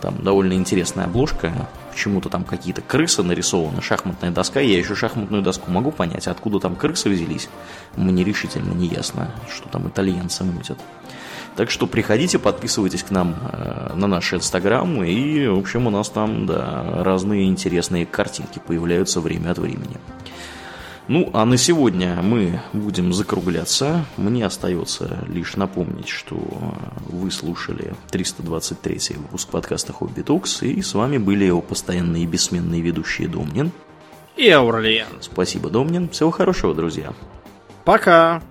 Там 0.00 0.22
довольно 0.22 0.54
интересная 0.54 1.04
обложка, 1.04 1.68
почему-то 1.92 2.30
там 2.30 2.44
какие-то 2.44 2.80
крысы 2.80 3.22
нарисованы, 3.22 3.82
шахматная 3.82 4.30
доска. 4.30 4.60
Я 4.60 4.78
еще 4.78 4.94
шахматную 4.94 5.42
доску 5.42 5.70
могу 5.70 5.90
понять, 5.90 6.26
откуда 6.26 6.58
там 6.58 6.74
крысы 6.74 7.10
взялись. 7.10 7.50
Мне 7.96 8.24
решительно 8.24 8.72
не 8.72 8.86
ясно, 8.86 9.30
что 9.54 9.68
там 9.68 9.86
итальянцы 9.88 10.42
мутят. 10.42 10.78
Так 11.56 11.70
что 11.70 11.86
приходите, 11.86 12.38
подписывайтесь 12.38 13.02
к 13.02 13.10
нам 13.10 13.34
э, 13.50 13.94
на 13.94 14.06
наш 14.06 14.34
инстаграм, 14.34 15.02
и, 15.02 15.46
в 15.46 15.58
общем, 15.58 15.86
у 15.86 15.90
нас 15.90 16.10
там, 16.10 16.44
да, 16.46 17.02
разные 17.02 17.46
интересные 17.46 18.04
картинки 18.04 18.60
появляются 18.64 19.20
время 19.20 19.52
от 19.52 19.58
времени. 19.58 19.96
Ну, 21.08 21.30
а 21.32 21.44
на 21.44 21.56
сегодня 21.56 22.20
мы 22.20 22.60
будем 22.72 23.12
закругляться. 23.12 24.04
Мне 24.16 24.44
остается 24.44 25.24
лишь 25.28 25.54
напомнить, 25.54 26.08
что 26.08 26.36
вы 27.08 27.30
слушали 27.30 27.94
323 28.10 29.16
выпуск 29.16 29.48
подкаста 29.48 29.92
Хобби 29.92 30.22
Токс, 30.22 30.62
и 30.62 30.82
с 30.82 30.94
вами 30.94 31.18
были 31.18 31.44
его 31.44 31.62
постоянные 31.62 32.24
и 32.24 32.26
бессменные 32.26 32.82
ведущие 32.82 33.28
Домнин 33.28 33.70
и 34.36 34.50
Аурлиен. 34.50 35.06
Спасибо, 35.20 35.70
Домнин. 35.70 36.08
Всего 36.10 36.30
хорошего, 36.30 36.74
друзья. 36.74 37.12
Пока. 37.84 38.42